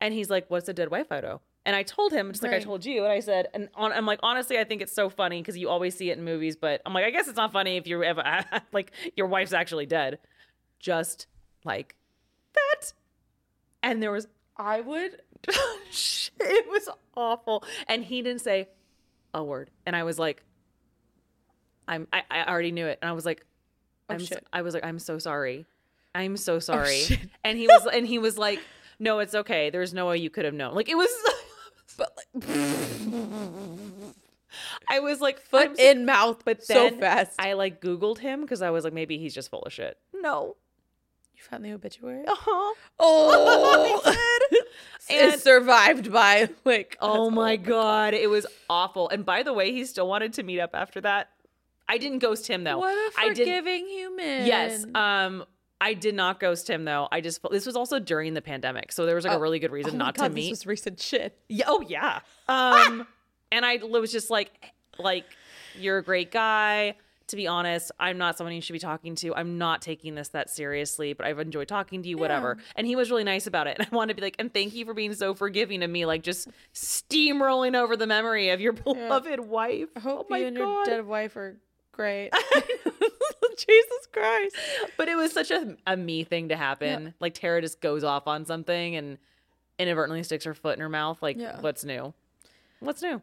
[0.01, 2.59] and he's like, "What's a dead wife photo?" And I told him just like I
[2.59, 5.41] told you, and I said, and on, I'm like, honestly, I think it's so funny
[5.41, 7.77] because you always see it in movies, but I'm like, I guess it's not funny
[7.77, 8.25] if you're ever
[8.73, 10.19] like your wife's actually dead,
[10.81, 11.29] just
[11.65, 11.95] like
[12.55, 12.93] that.
[13.83, 15.23] And there was I would.
[15.49, 18.69] it was awful, and he didn't say
[19.33, 20.45] a word, and I was like,
[21.93, 23.45] I'm I, I already knew it, and I was like,
[24.09, 24.47] Oh, I'm s- shit.
[24.53, 25.67] I was like, I'm so sorry,
[26.15, 27.21] I'm so sorry, shit.
[27.45, 28.61] and he was and he was like,
[28.99, 29.71] no, it's okay.
[29.71, 30.75] There's no way you could have known.
[30.75, 31.11] Like it was.
[31.99, 32.47] But like,
[34.89, 37.33] I was like foot I'm so- in mouth, but so fast.
[37.39, 39.99] I like Googled him because I was like, maybe he's just full of shit.
[40.15, 40.57] No.
[41.37, 42.25] you found the obituary.
[42.27, 42.75] Uh-huh.
[42.99, 44.03] Oh,
[45.11, 46.97] And- it survived by like.
[47.01, 47.65] Oh my horrible.
[47.65, 49.09] god, it was awful.
[49.09, 51.29] And by the way, he still wanted to meet up after that.
[51.89, 52.79] I didn't ghost him though.
[52.79, 54.47] What a forgiving human.
[54.47, 54.85] Yes.
[54.95, 55.45] Um
[55.81, 57.09] I did not ghost him though.
[57.11, 59.39] I just this was also during the pandemic, so there was like Oh.
[59.39, 60.43] a really good reason Oh not God, to meet.
[60.51, 61.39] This was recent shit.
[61.49, 62.21] Yeah, oh yeah.
[62.49, 63.07] Um
[63.51, 64.51] and I was just like
[64.99, 65.25] like
[65.79, 66.95] you're a great guy.
[67.29, 69.35] To be honest, I'm not someone you should be talking to.
[69.35, 72.59] I'm not taking this that seriously, but I've enjoyed talking to you, whatever.
[72.77, 73.77] And he was really nice about it.
[73.79, 76.05] And I wanted to be like, and thank you for being so forgiving to me,
[76.05, 79.89] like just steamrolling over the memory of your beloved wife.
[79.97, 81.57] I hope oh my you and your dead wife are
[81.93, 82.31] great.
[83.57, 84.57] Jesus Christ.
[84.97, 87.15] But it was such a, a me thing to happen.
[87.21, 89.19] Like Tara just goes off on something and
[89.79, 91.23] inadvertently sticks her foot in her mouth.
[91.23, 91.61] Like, Yeah.
[91.61, 92.15] what's new?
[92.81, 93.21] What's new?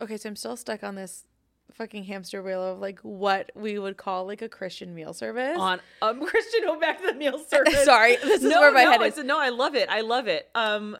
[0.00, 1.24] Okay, so I'm still stuck on this
[1.72, 5.56] fucking hamster wheel of like what we would call like a Christian meal service.
[5.58, 7.84] On um Christian, go back to the meal service.
[7.84, 9.16] Sorry, this is no, where my no, head is.
[9.18, 9.88] No, I love it.
[9.88, 10.48] I love it.
[10.54, 10.96] Um,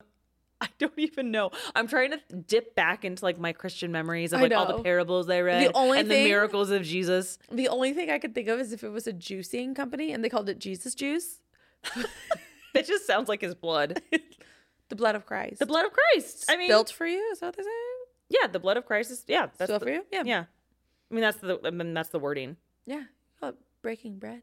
[0.62, 1.51] I don't even know.
[1.75, 5.29] I'm trying to dip back into like my Christian memories of like all the parables
[5.29, 7.38] I read only and thing- the miracles of Jesus.
[7.51, 10.22] The only thing I could think of is if it was a juicing company and
[10.25, 11.40] they called it Jesus Juice,
[12.75, 14.01] That just sounds like his blood.
[14.88, 15.59] the blood of Christ.
[15.59, 16.46] The blood of Christ.
[16.48, 17.18] I mean, built for you.
[17.33, 17.68] Is that what they say?
[18.29, 19.48] yeah, the blood of Christ is yeah.
[19.59, 20.05] That's the- for you?
[20.11, 20.22] Yeah.
[20.25, 20.44] Yeah.
[21.11, 22.57] I mean, that's the I mean, that's the wording.
[22.87, 23.03] Yeah,
[23.83, 24.42] breaking bread.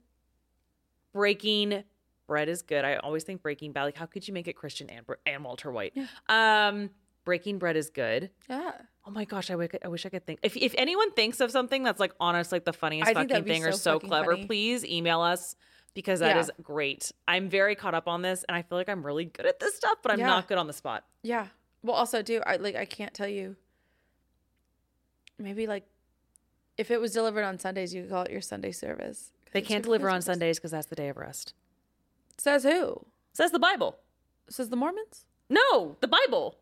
[1.14, 1.84] Breaking
[2.30, 2.86] bread is good.
[2.86, 3.84] I always think Breaking Bad.
[3.84, 5.94] Like, how could you make it Christian and and Walter White?
[6.30, 6.92] Um,
[7.26, 8.32] Breaking bread is good.
[8.50, 8.72] Yeah,
[9.06, 10.40] Oh my gosh, I wish I could think.
[10.44, 13.66] If if anyone thinks of something that's like honest, like the funniest I fucking thing
[13.66, 14.46] or so so clever, funny.
[14.46, 15.56] please email us
[15.96, 16.42] because that Yeah.
[16.42, 17.12] is great.
[17.28, 19.76] I'm very caught up on this, and I feel like I'm really good at this
[19.76, 20.28] stuff, but I'm Yeah.
[20.28, 21.04] not good on the spot.
[21.24, 21.48] yeah.
[21.82, 23.56] Well, also, do I like I can't tell you.
[25.38, 25.86] Maybe like,
[26.78, 29.32] if it was delivered on Sundays, you could call it your Sunday service.
[29.54, 31.54] They can't deliver on Sundays because that's the day of rest.
[32.40, 33.06] Says who?
[33.34, 33.98] Says the Bible.
[34.50, 35.26] Says the Mormons.
[35.50, 36.58] No, the Bible.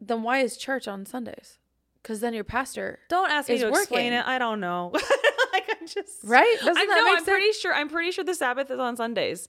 [0.00, 1.58] Then why is church on Sundays?
[2.02, 4.24] Because then your pastor, Don't ask me to explain it.
[4.26, 4.90] I don't know.
[5.52, 6.56] like I'm just right?
[6.58, 7.04] Doesn't I that know.
[7.04, 7.28] make I'm sense?
[7.28, 7.74] pretty sure.
[7.74, 9.48] I'm pretty sure the Sabbath is on Sundays.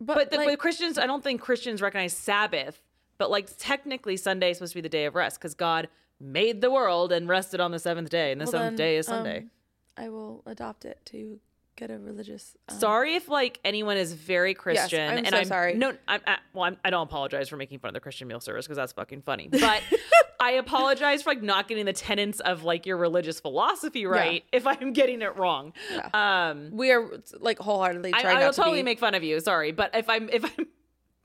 [0.00, 2.80] But the, like, but Christians, I don't think Christians recognize Sabbath.
[3.18, 5.88] But like technically, Sunday is supposed to be the day of rest because God
[6.20, 8.96] made the world and rested on the seventh day, and the well, seventh then, day
[8.96, 9.38] is Sunday.
[9.38, 9.50] um,
[9.96, 11.40] I will adopt it to
[11.78, 12.56] get a religious.
[12.68, 15.74] Um, Sorry if like anyone is very Christian, I'm and so I'm sorry.
[15.74, 18.40] No, I'm, I, well, I'm, I don't apologize for making fun of the Christian meal
[18.40, 19.48] service because that's fucking funny.
[19.60, 19.82] But
[20.40, 24.66] I apologize for like not getting the tenets of like your religious philosophy right if
[24.66, 25.72] I'm getting it wrong.
[25.92, 26.48] Yeah.
[26.50, 27.08] Um, We are
[27.40, 28.84] like wholeheartedly I, trying I not will to totally be.
[28.84, 29.38] make fun of you.
[29.40, 30.66] Sorry, but if I'm if I'm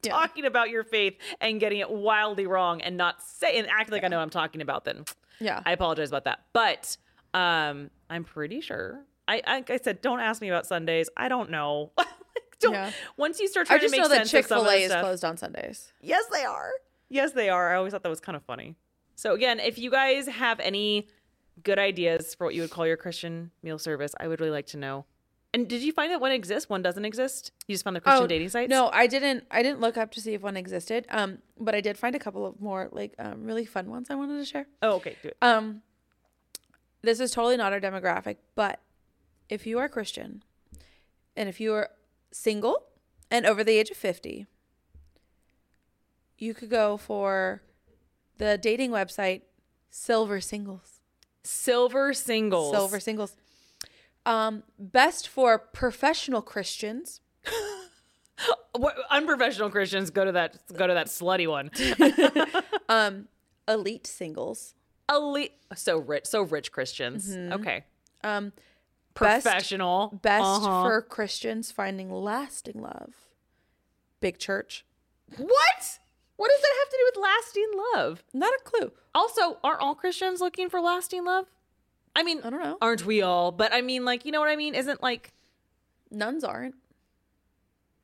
[0.03, 0.11] Yeah.
[0.13, 4.03] talking about your faith and getting it wildly wrong and not say and act like
[4.03, 5.05] I know what I'm talking about, then
[5.39, 5.61] yeah.
[5.65, 6.41] I apologize about that.
[6.53, 6.97] But
[7.33, 9.05] um, I'm pretty sure.
[9.27, 11.09] I like I said, don't ask me about Sundays.
[11.15, 11.91] I don't know.
[12.59, 12.91] don't, Yeah.
[13.17, 13.83] Once you start trying to.
[13.83, 15.93] I just make know that Chick Fil A is stuff, closed on Sundays.
[16.01, 16.71] Yes, they are.
[17.09, 17.73] Yes, they are.
[17.73, 18.75] I always thought that was kind of funny.
[19.15, 21.07] So again, if you guys have any
[21.63, 24.65] good ideas for what you would call your Christian meal service, I would really like
[24.67, 25.05] to know.
[25.53, 26.67] And did you find that one exists?
[26.67, 27.51] One doesn't exist?
[27.67, 28.73] You just found the Christian dating sites?
[28.73, 29.45] Oh, No, I didn't.
[29.51, 31.05] I didn't look up to see if one existed.
[31.09, 34.15] Um, but I did find a couple of more like um really fun ones I
[34.15, 34.65] wanted to share.
[34.81, 35.15] Oh, okay.
[35.21, 35.37] Do it.
[35.43, 35.83] Um,
[37.03, 38.79] this is totally not our demographic, but
[39.49, 40.43] if you are Christian,
[41.35, 41.89] and if you are
[42.31, 42.83] single
[43.29, 44.47] and over the age of fifty,
[46.37, 47.61] you could go for
[48.37, 49.41] the dating website
[49.89, 50.99] Silver Singles.
[51.43, 52.71] Silver singles.
[52.71, 53.35] Silver Singles.
[54.25, 57.21] Um, best for professional Christians.
[58.75, 61.69] What, unprofessional Christians go to that go to that slutty one.
[62.89, 63.27] Um,
[63.67, 64.73] elite singles.
[65.09, 67.29] Elite, so rich, so rich Christians.
[67.35, 67.53] Mm-hmm.
[67.53, 67.83] Okay,
[68.23, 68.51] Um,
[69.13, 70.19] professional.
[70.21, 70.83] best Uh-huh.
[70.83, 73.13] for Christians finding lasting love.
[74.19, 74.85] Big church.
[75.37, 75.99] what?
[76.35, 78.23] What does that have to do with lasting love?
[78.33, 78.91] Not a clue.
[79.13, 81.45] Also, aren't all Christians looking for lasting love?
[82.15, 82.77] I mean, I don't know.
[82.81, 83.51] aren't we all?
[83.51, 84.75] But I mean, like, you know what I mean?
[84.75, 85.33] Isn't like
[86.11, 86.75] Nuns aren't.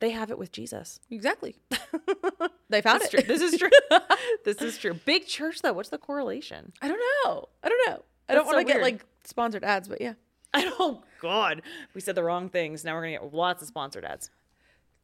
[0.00, 1.00] they have it with Jesus?
[1.10, 1.56] Exactly.
[2.70, 3.24] They found That's it.
[3.26, 3.26] true.
[3.36, 3.68] This is true.
[4.44, 4.94] this is true.
[4.94, 5.72] Big church though.
[5.72, 6.72] What's the correlation?
[6.80, 7.48] I don't know.
[7.64, 8.04] I don't know.
[8.28, 10.12] I don't want to get like sponsored ads, but yeah.
[10.52, 10.74] I don't.
[10.78, 11.62] Oh God,
[11.94, 12.84] we said the wrong things.
[12.84, 14.30] Now we're gonna get lots of sponsored ads.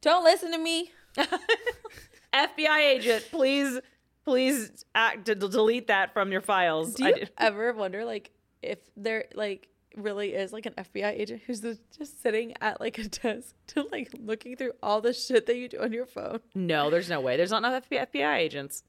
[0.01, 0.91] Don't listen to me.
[2.33, 3.79] FBI agent, please,
[4.25, 6.93] please act to delete that from your files.
[6.93, 8.31] Do you ever wonder like
[8.61, 13.07] if there like really is like an FBI agent who's just sitting at like a
[13.07, 16.89] desk to like looking through all the shit that you do on your phone no,
[16.91, 17.37] there's no way.
[17.37, 18.83] There's not enough FBI, FBI agents.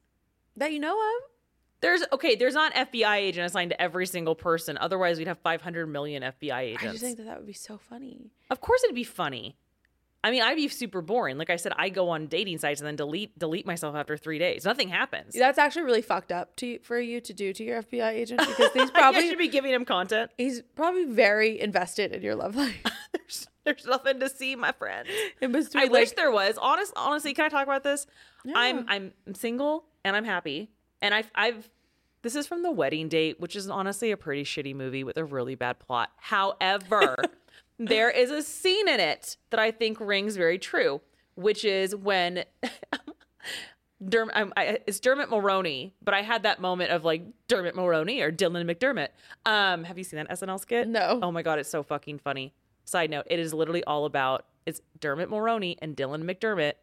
[0.57, 1.23] that you know of?
[1.81, 2.35] There's okay.
[2.35, 4.77] There's not FBI agent assigned to every single person.
[4.81, 6.85] Otherwise, we'd have 500 million FBI agents.
[6.85, 8.31] I just think that that would be so funny.
[8.51, 9.57] Of course, it'd be funny.
[10.25, 11.38] I mean, I'd be super boring.
[11.38, 14.38] Like I said, I go on dating sites and then delete delete myself after three
[14.38, 14.64] days.
[14.64, 15.35] Nothing happens.
[15.35, 18.73] That's actually really fucked up to for you to do to your FBI agent because
[18.75, 20.33] he's probably should be giving him content.
[20.37, 22.83] he's probably very invested in your love life.
[23.12, 25.07] There's there's nothing to see, my friend.
[25.43, 26.57] It must be I like wish there was.
[26.57, 28.07] Honest, honestly, can I talk about this?
[28.45, 28.55] Yeah.
[28.57, 31.69] I'm I'm single and I'm happy, and I've I've
[32.23, 35.25] this is from the wedding date, which is honestly a pretty shitty movie with a
[35.25, 36.11] really bad plot.
[36.17, 37.17] However,
[37.79, 41.01] there is a scene in it that I think rings very true,
[41.35, 42.45] which is when.
[44.01, 48.23] Derm- I'm, I, it's Dermot Mulroney, but I had that moment of like Dermot Mulroney
[48.23, 49.09] or Dylan McDermott.
[49.45, 50.87] Um, have you seen that SNL skit?
[50.87, 51.19] No.
[51.21, 52.55] Oh my god, it's so fucking funny.
[52.85, 56.75] Side note: It is literally all about it's Dermot Mulroney and Dylan McDermott,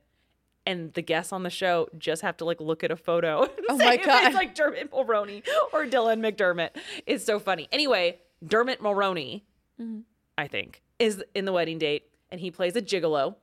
[0.66, 3.48] and the guests on the show just have to like look at a photo.
[3.70, 4.26] Oh say my if God.
[4.28, 6.70] It's like Dermot Mulroney or Dylan McDermott.
[7.06, 7.68] It's so funny.
[7.72, 9.44] Anyway, Dermot Mulroney,
[9.82, 10.00] Mm-hmm.
[10.38, 13.36] I think, is in the wedding date, and he plays a gigolo.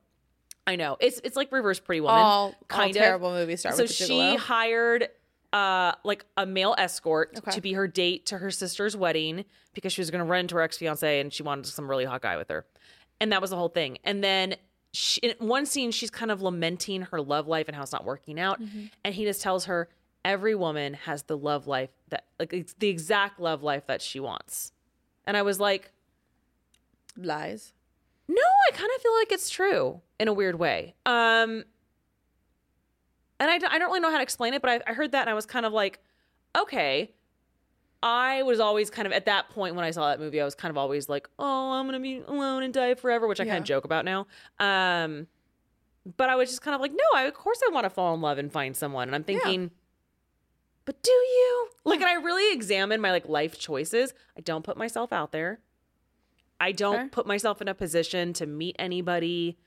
[0.67, 2.21] I know it's it's like reverse Pretty Woman.
[2.21, 2.95] all, kind all of.
[2.97, 4.37] terrible movie start So with she gigolo.
[4.39, 5.09] hired
[5.53, 7.51] uh like a male escort Okay.
[7.51, 10.55] to be her date to her sister's wedding because she was going to run into
[10.55, 12.65] her ex fiance and she wanted some really hot guy with her,
[13.21, 13.99] and that was the whole thing.
[14.05, 14.55] And then
[14.93, 18.05] she, in one scene, she's kind of lamenting her love life and how it's not
[18.05, 18.85] working out, Mm-hmm.
[19.05, 19.89] and he just tells her,
[20.25, 24.21] every woman has the love life that like it's the exact love life that she
[24.21, 24.71] wants.
[25.27, 25.91] And I was like,
[27.17, 27.73] Lies.
[28.29, 28.37] no,
[28.71, 30.95] I kind of feel like it's true in a weird way.
[31.07, 31.65] Um,
[33.41, 35.13] and I, don't- I don't really know how to explain it, but I, I heard
[35.13, 35.99] that and I was kind of like,
[36.57, 37.11] okay.
[38.03, 40.55] I was always kind of at that point when I saw that movie, I was
[40.55, 43.59] kind of always like, oh, I'm gonna be alone and die forever, which I kind
[43.59, 44.27] of joke about now.
[44.59, 45.29] Um,
[46.17, 48.15] but I was just kind of like, no, I, of course I want to fall
[48.15, 49.09] in love and find someone.
[49.09, 49.71] And I'm thinking,
[50.85, 51.69] but do you?
[51.85, 54.12] Like, and I really examine my like life choices.
[54.37, 55.61] I don't put myself out there.
[56.61, 57.09] I don't Fair.
[57.09, 59.59] put myself in a position to meet anybody.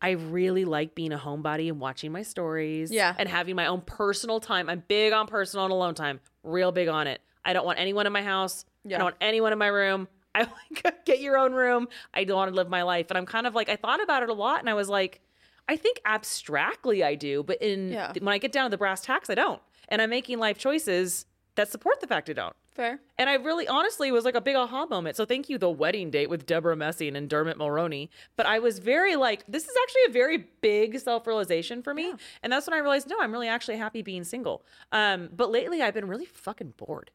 [0.00, 2.90] I really like being a homebody and watching my stories.
[2.90, 3.14] Yeah.
[3.18, 4.68] And having my own personal time.
[4.68, 6.20] I'm big on personal and alone time.
[6.42, 7.20] Real big on it.
[7.44, 8.64] I don't want anyone in my house.
[8.86, 10.08] I don't want anyone in my room.
[10.34, 11.88] I like get your own room.
[12.12, 13.06] I don't want to live my life.
[13.10, 15.20] And I'm kind of like I thought about it a lot and I was like,
[15.68, 18.12] I think abstractly I do, but in Yeah.
[18.20, 19.62] when I get down to the brass tacks, I don't.
[19.88, 22.56] And I'm making life choices that support the fact I don't.
[22.74, 22.98] Fair.
[23.16, 25.14] And I really honestly was like a big aha moment.
[25.16, 28.08] So thank you, the wedding date with Debra Messing and Dermot Mulroney.
[28.34, 32.12] But I was very like, this is actually a very big self-realization for me.
[32.42, 34.64] And that's when I realized, no, I'm really actually happy being single.
[34.90, 37.12] Um, but lately I've been really fucking bored.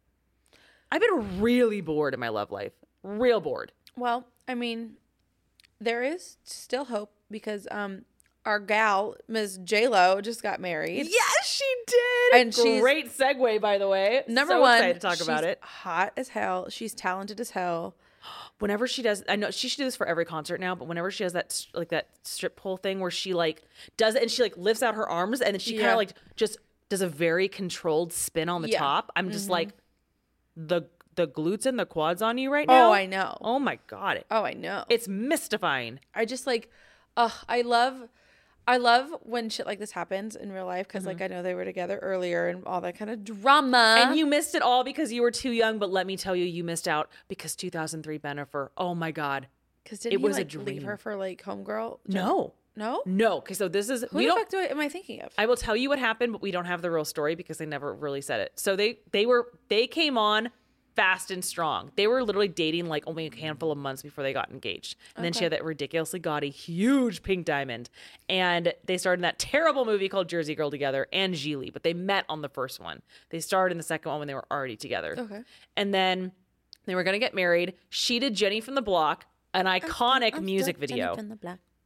[0.91, 2.73] I've been really bored in my love life.
[3.03, 3.71] Real bored.
[3.95, 4.93] Well, I mean,
[5.79, 8.05] there is still hope because um
[8.45, 9.59] our gal, Ms.
[9.63, 11.05] J Lo, just got married.
[11.09, 12.41] Yes, she did.
[12.41, 14.23] And she's- great segue, by the way.
[14.27, 15.59] Number So one, excited to talk about she's it.
[15.61, 16.69] Hot as hell.
[16.69, 17.95] She's talented as hell.
[18.59, 21.09] whenever she does i know she should do this for every concert now but whenever
[21.09, 23.63] she does that like that strip pole thing where she like
[23.95, 26.11] does it and she like lifts out her arms and then she kind of like
[26.35, 26.57] just
[26.89, 28.75] does a very controlled spin on the Yeah.
[28.79, 28.83] Mm-hmm.
[28.85, 29.69] top i'm just like
[30.67, 30.83] the
[31.15, 33.37] the glutes and the quads on you right now Oh, I know.
[33.41, 34.85] oh my god Oh, I know.
[34.89, 36.69] it's mystifying I just like,
[37.17, 38.07] uh, I love,
[38.67, 41.55] I love when shit like this happens in real life because like I know they
[41.55, 43.97] were together earlier and all that kind of drama.
[44.05, 46.45] and you missed it all because you were too young but let me tell you
[46.45, 48.69] you missed out because 2003 Benifer.
[48.77, 49.47] oh my god
[49.83, 50.65] because it was a dream.
[50.65, 51.99] leave her for like homegirl?
[52.07, 53.01] no no.
[53.05, 55.33] no okay so this is Who the fuck do I am I thinking of?
[55.37, 57.65] I will tell you what happened, but we don't have the real story because they
[57.65, 58.53] never really said it.
[58.55, 60.49] So they they were they came on
[60.99, 61.91] fast and strong.
[61.95, 64.97] They were literally dating like only a handful of months before they got engaged.
[65.15, 67.89] And then she had that ridiculously gaudy, huge pink diamond.
[68.27, 71.93] And they starred in that terrible movie called Jersey Girl together and Gigli, but they
[71.93, 73.01] met on the first one.
[73.29, 75.15] They starred in the second one when they were already together.
[75.17, 75.41] Okay.
[75.77, 76.33] And then
[76.85, 77.75] they were gonna get married.
[77.89, 81.15] She did Jenny from the Block, an iconic I'm music still video.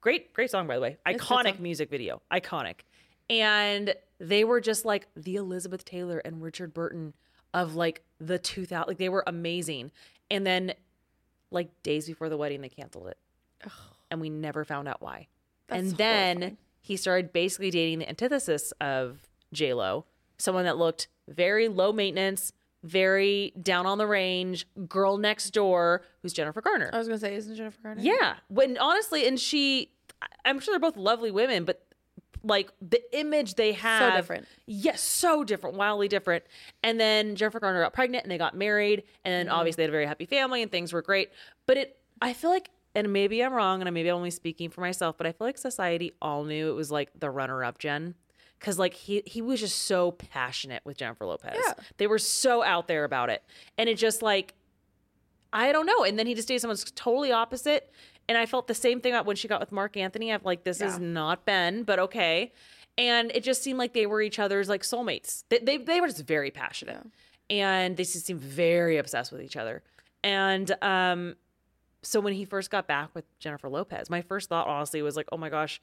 [0.04, 0.34] Jenny from the block.
[0.34, 0.98] Great, great song by the way.
[1.06, 2.22] Iconic music video.
[2.32, 2.82] Iconic.
[3.30, 7.14] And they were just like the Elizabeth Taylor and Richard Burton
[7.54, 9.92] of like the 2000 like they were amazing.
[10.30, 10.74] And then
[11.52, 13.18] like days before the wedding they canceled it.
[14.12, 15.28] And we never found out why.
[15.70, 16.58] and then horrifying.
[16.82, 19.20] he started basically dating the antithesis of
[19.54, 20.06] J-Lo,
[20.38, 26.34] someone that looked very low maintenance, very down on the range, girl next door, who's
[26.34, 26.90] Jennifer Garner.
[26.94, 28.02] I was gonna say, isn't Jennifer Garner?
[28.02, 28.36] Yeah.
[28.50, 29.92] When honestly, and she,
[30.46, 31.86] I'm sure they're both lovely women, but
[32.44, 34.16] like the image they have.
[34.16, 34.48] different.
[34.66, 36.44] Yes, so different, wildly different.
[36.84, 39.04] And then Jennifer Garner got pregnant and they got married.
[39.24, 39.56] And then mm-hmm.
[39.56, 41.32] obviously they had a very happy family and things were great.
[41.66, 44.82] But it, I feel like, and maybe I'm wrong and maybe I'm only speaking for
[44.82, 48.16] myself, but I feel like society all knew it was like the runner up Jen.
[48.64, 51.58] Cause like he he was just so passionate with Jennifer Lopez.
[51.64, 51.74] Yeah.
[51.98, 53.44] They were so out there about it.
[53.78, 54.56] And it just like
[55.52, 56.04] I don't know.
[56.04, 57.92] And then he just dated someone totally opposite.
[58.28, 60.32] And I felt the same thing about when she got with Marc Anthony.
[60.32, 62.54] I'm like, this is not Ben, but okay.
[62.98, 65.44] And it just seemed like they were each other's like soulmates.
[65.50, 67.06] They, they, they were just very passionate.
[67.50, 69.84] And they just seemed very obsessed with each other.
[70.24, 71.36] And um,
[72.02, 75.28] so when he first got back with Jennifer Lopez, my first thought honestly was like,
[75.32, 75.82] oh my gosh,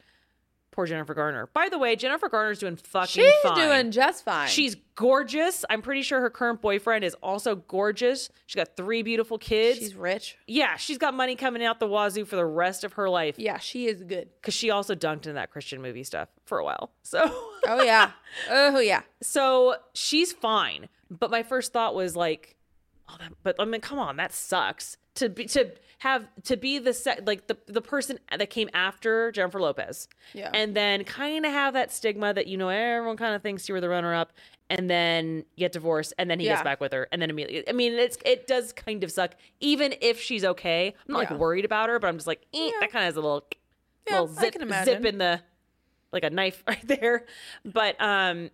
[0.73, 1.49] poor Jennifer Garner.
[1.53, 3.57] By the way, Jennifer Garner's doing fucking She's fine.
[3.57, 4.49] doing just fine.
[4.49, 5.65] She's gorgeous.
[5.71, 8.31] I'm pretty sure her current boyfriend is also gorgeous.
[8.47, 9.79] She's got three beautiful kids.
[9.79, 10.37] she's rich.
[10.47, 13.35] yeah, she's got money coming out the wazoo for the rest of her life.
[13.39, 14.29] Yeah, she is good.
[14.41, 16.91] Because she also dunked in that Christian movie stuff for a while.
[17.03, 17.21] So,
[17.67, 18.13] Oh yeah.
[18.51, 19.03] oh yeah.
[19.23, 20.89] so she's fine.
[21.11, 22.57] But my first thought was like,
[23.11, 26.79] oh, that, but I mean, come on, that sucks to be to have to be
[26.79, 30.09] the se- like the the person that came after Jennifer Lopez.
[30.33, 30.51] Yeah.
[30.55, 33.75] And then kind of have that stigma that you know everyone kind of thinks you
[33.75, 34.33] were the runner up,
[34.71, 37.69] and then get divorced, and then he gets back with her, and then immediately.
[37.69, 40.95] I mean, it's it does kind of suck, even if she's okay.
[41.09, 41.31] I'm not Yeah.
[41.33, 43.45] like worried about her, but I'm just like eh, that kind of has a little
[44.09, 44.55] Yeah, little zip
[44.85, 45.41] zip in the
[46.13, 47.27] like a knife right there.
[47.65, 48.51] But um,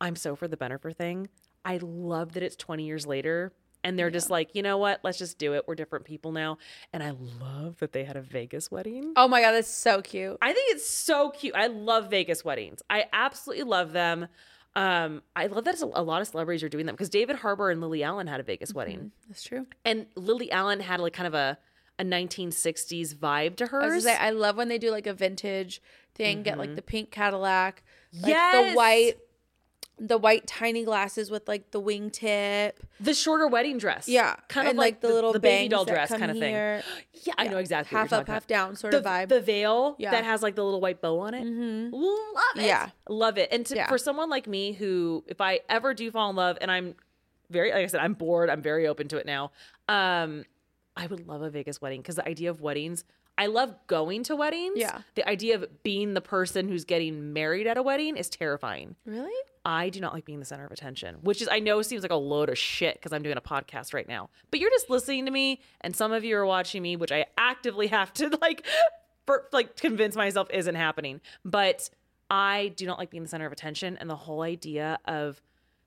[0.00, 1.28] I'm so for the Benifer thing.
[1.64, 3.52] I love that it's 20 years later.
[3.84, 5.00] And they're just like, you know what?
[5.02, 5.64] Let's just do it.
[5.66, 6.58] We're different people now.
[6.92, 9.12] And I love that they had a Vegas wedding.
[9.16, 10.38] Oh my god, that's so cute.
[10.40, 11.54] I think it's so cute.
[11.56, 12.80] I love Vegas weddings.
[12.88, 14.28] I absolutely love them.
[14.74, 17.80] Um, I love that a lot of celebrities are doing that because David Harbour and
[17.80, 19.66] Lily Allen had a Vegas wedding, That's true.
[19.84, 21.58] and Lily Allen had like kind of a
[21.98, 23.88] a 1960s vibe to I hers.
[23.90, 25.82] gonna say, I love when they do like a vintage
[26.14, 27.82] thing, get like the pink Cadillac,
[28.14, 28.28] like Mm-hmm.
[28.30, 28.72] Yes!
[28.72, 29.14] the white,
[30.04, 32.72] the white tiny glasses with like the wingtip.
[32.98, 36.10] the shorter wedding dress, Yeah, kind of and, like, the, little baby bangs doll dress
[36.10, 36.52] kind of thing.
[36.52, 36.82] here.
[37.24, 37.94] Yeah, I know exactly.
[37.94, 38.48] what half up, half about.
[38.48, 39.28] down sort the, of vibe.
[39.28, 40.10] The veil Yeah.
[40.10, 41.44] that has like the little white bow on it.
[41.46, 42.64] Love it.
[42.66, 42.90] Yeah.
[43.08, 43.48] Love it.
[43.52, 43.88] And to, Yeah.
[43.88, 46.96] for someone like me who, if I ever do fall in love and I'm
[47.48, 49.52] very, like I said, I'm bored, I'm very open to it now.
[49.88, 50.44] Um,
[50.96, 53.04] I would love a Vegas wedding because the idea of weddings,
[53.38, 54.78] I love going to weddings.
[54.78, 55.02] Yeah.
[55.14, 58.96] The idea of being the person who's getting married at a wedding is terrifying.
[59.06, 59.30] really?
[59.64, 62.10] I do not like being the center of attention, which is I know seems like
[62.10, 64.28] a load of shit because I'm doing a podcast right now.
[64.50, 67.26] But you're just listening to me, and some of you are watching me, which I
[67.38, 68.66] actively have to like,
[69.26, 71.20] for, like convince myself isn't happening.
[71.44, 71.90] But
[72.28, 75.40] I do not like being the center of attention, and the whole idea of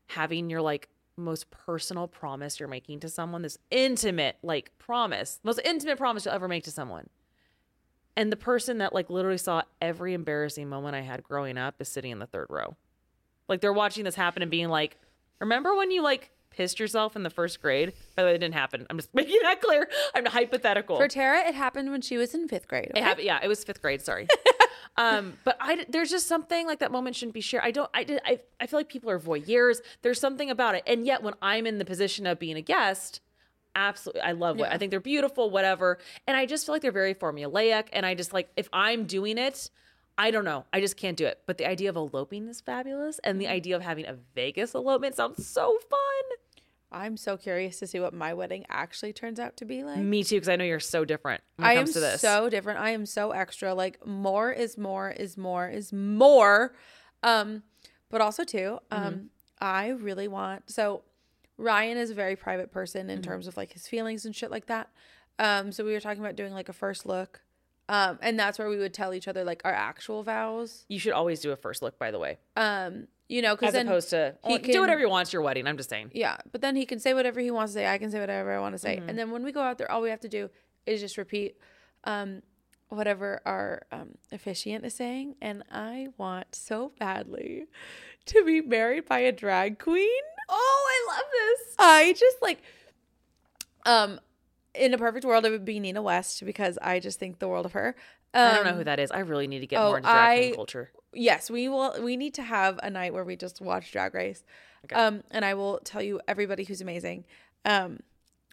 [0.08, 5.60] having your like most personal promise you're making to someone, this intimate like promise, most
[5.66, 7.10] intimate promise you'll ever make to someone.
[8.18, 11.90] And the person that like literally saw every embarrassing moment I had growing up is
[11.90, 12.78] sitting in the third row.
[13.48, 14.98] Like they're watching this happen and being like,
[15.40, 17.94] remember when you like pissed yourself in the first grade?
[18.16, 18.86] By the way, it didn't happen.
[18.90, 19.90] I'm just making that clear.
[20.14, 20.98] I'm hypothetical.
[20.98, 22.92] For Tara, it happened when she was in fifth grade.
[22.96, 23.26] It happened.
[23.26, 24.02] Yeah, it was fifth grade.
[24.02, 24.28] Sorry.
[24.98, 27.64] um, but I there's just something like that moment shouldn't be shared.
[27.64, 27.90] I don't.
[27.94, 28.22] I did.
[28.26, 29.78] I I feel like people are voyeurs.
[30.02, 33.22] There's something about it, and yet when I'm in the position of being a guest.
[33.78, 34.22] Absolutely.
[34.22, 34.74] I love what Yeah.
[34.76, 35.98] I think they're beautiful, whatever.
[36.28, 37.88] And I just feel like they're very formulaic.
[37.92, 39.70] And I just like, if I'm doing it,
[40.18, 40.66] I don't know.
[40.72, 41.42] I just can't do it.
[41.46, 43.20] But the idea of eloping is fabulous.
[43.24, 43.40] And Mm-hmm.
[43.40, 46.00] the idea of having a Vegas elopement sounds so fun.
[46.92, 49.98] I'm so curious to see what my wedding actually turns out to be like.
[49.98, 52.22] Me too, because I know you're so different when it I am comes to this.
[52.22, 52.80] so different.
[52.80, 53.74] I am so extra.
[53.74, 56.74] Like more is more is more is more.
[57.22, 57.64] Um,
[58.10, 59.26] but also too, um, Mm-hmm.
[59.60, 61.04] I really want so
[61.58, 63.10] Ryan is a very private person Mm-hmm.
[63.10, 64.90] in terms of like his feelings and shit like that.
[65.40, 67.42] Um, so we were talking about doing like a first look.
[67.88, 70.86] Um, and that's where we would tell each other like our actual vows.
[70.90, 73.84] you should always do a first look, by the way, Um, you know, because as
[73.86, 75.32] opposed to he can- do whatever you want.
[75.34, 75.68] Your wedding.
[75.68, 76.12] I'm just saying.
[76.14, 77.88] Yeah, but then he can say whatever he wants to say.
[77.88, 78.98] I can say whatever I want to say.
[78.98, 79.10] Mm-hmm.
[79.10, 80.50] And then when we go out there, all we have to do
[80.86, 81.58] is just repeat
[82.06, 82.42] um,
[82.90, 85.36] whatever our um, officiant is saying.
[85.42, 87.66] And I want so badly
[88.28, 90.22] to be married by a drag queen.
[90.50, 91.76] Oh, I love this.
[91.80, 92.62] I just like,
[93.86, 94.20] um,
[94.78, 97.66] in a perfect world, it would be Nina West because I just think the world
[97.66, 97.96] of her.
[98.34, 99.12] Um, I don't know who that is.
[99.12, 100.92] I really need to get oh, more into drag queen I- culture.
[101.14, 101.96] Yes, we will.
[102.04, 104.44] We need to have a night where we just watch Drag Race,
[104.94, 107.24] um, and I will tell you everybody who's amazing.
[107.64, 108.02] Um,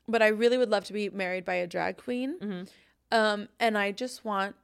[0.06, 2.62] but I really would love to be married by a drag queen, Mm-hmm.
[3.10, 4.54] um, and I just want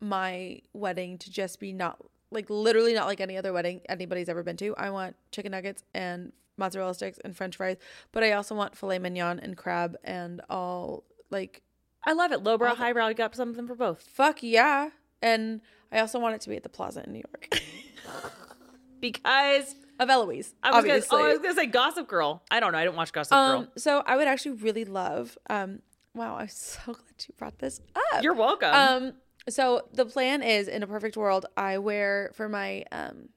[0.00, 1.98] my wedding to just be not
[2.30, 4.74] like literally not like any other wedding anybody's ever been to.
[4.76, 6.32] I want chicken nuggets and
[6.62, 7.76] mozzarella sticks and French fries,
[8.12, 11.62] but I also want filet mignon and crab and all like
[12.04, 12.42] I love it.
[12.42, 13.08] Lowbrow, highbrow.
[13.08, 14.02] You got something for both.
[14.02, 14.90] fuck yeah.
[15.20, 15.60] And
[15.90, 17.60] I also want it to be at the Plaza in New York
[19.00, 22.42] Because of Eloise, I was, gonna, oh, I was gonna say Gossip Girl.
[22.50, 22.78] I don't know.
[22.78, 23.58] I didn't watch Gossip Girl.
[23.58, 25.36] Um, so I would actually really love.
[25.50, 25.80] Um,
[26.14, 26.96] wow, I'm so glad
[27.26, 28.22] you brought this up.
[28.22, 28.72] You're welcome.
[28.72, 29.12] Um,
[29.48, 33.28] so the plan is, in a perfect world, I wear for my um,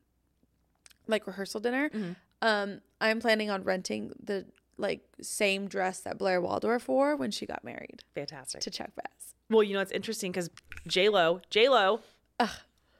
[1.08, 1.90] like rehearsal dinner.
[1.90, 2.12] Mm-hmm.
[2.42, 4.46] Um, I'm planning on renting the
[4.78, 8.62] like same dress that Blair Waldorf wore when she got married Fantastic.
[8.62, 9.34] to Chuck Bass.
[9.50, 10.50] Well, you know it's interesting because
[10.88, 12.02] J Lo, J Lo,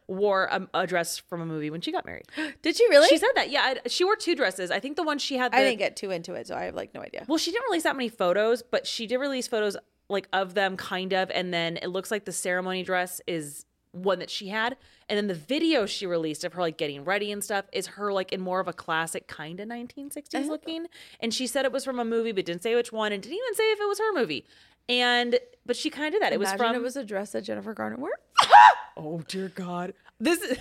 [0.08, 2.26] wore a, a dress from a movie when she got married.
[2.62, 3.08] Did she really?
[3.08, 3.50] She said that.
[3.50, 4.72] Yeah, I- she wore two dresses.
[4.72, 5.52] I think the one she had.
[5.52, 7.26] The, I didn't get too into it, so I have like no idea.
[7.28, 9.76] Well, she didn't release that many photos, but she did release photos
[10.10, 11.32] like of them, kind of.
[11.34, 14.78] And then it looks like the ceremony dress is one that she had,
[15.08, 18.12] and then the video she released of her like getting ready and stuff is her
[18.12, 20.88] like in more of a classic kind of 1960s looking.
[21.20, 23.36] And she said it was from a movie, but didn't say which one, and didn't
[23.36, 24.46] even say if it was her movie.
[24.90, 26.34] And but she kind of did that.
[26.34, 28.12] It was from it was a dress that Jennifer Garner wore.
[28.98, 29.94] Oh dear God.
[30.22, 30.58] This is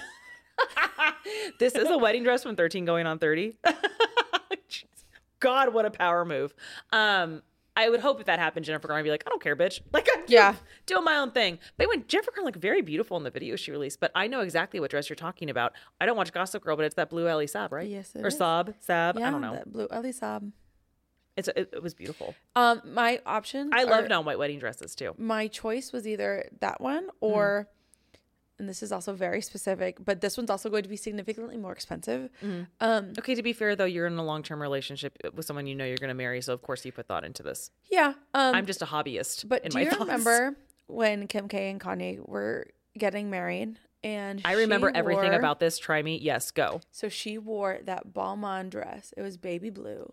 [1.60, 3.56] This is a wedding dress from 13 going on 30.
[5.40, 6.52] God, what a power move.
[6.92, 7.42] Um
[7.76, 9.80] I would hope if that happened, Jennifer Garner would be like, I don't care, bitch.
[9.92, 10.54] Like, I'm Yeah.
[10.86, 11.58] doing, my own thing.
[11.76, 14.40] But when Jennifer Garner looked very beautiful in the video she released, but I know
[14.40, 15.72] exactly what dress you're talking about.
[16.00, 17.88] I don't watch Gossip Girl, but it's that blue Elie Sab, right?
[17.88, 18.38] Yes, it or is.
[18.38, 19.18] Saab, Sab.
[19.18, 19.54] Yeah, I don't know.
[19.54, 20.52] that blue Elie Saab.
[21.36, 22.36] It's it, it was beautiful.
[22.54, 23.70] Um, my option.
[23.72, 25.14] I love non-white wedding dresses too.
[25.18, 27.68] my choice was either that one or
[28.58, 31.72] and this is also very specific but this one's also going to be significantly more
[31.72, 32.62] expensive Mm-hmm.
[32.80, 35.84] um Okay, to be fair though, you're in a long-term relationship with someone you know
[35.84, 37.70] you're going to marry, so of course you put thought into this.
[37.90, 39.48] yeah um I'm just a hobbyist.
[39.48, 40.00] but in do my you thoughts.
[40.00, 42.66] remember when kim k and kanye were
[42.98, 45.78] getting married and I remember everything about this.
[45.78, 46.18] Try me.
[46.18, 46.82] Yes, go.
[46.90, 49.14] So she wore that Balmain dress.
[49.16, 50.12] It was baby blue,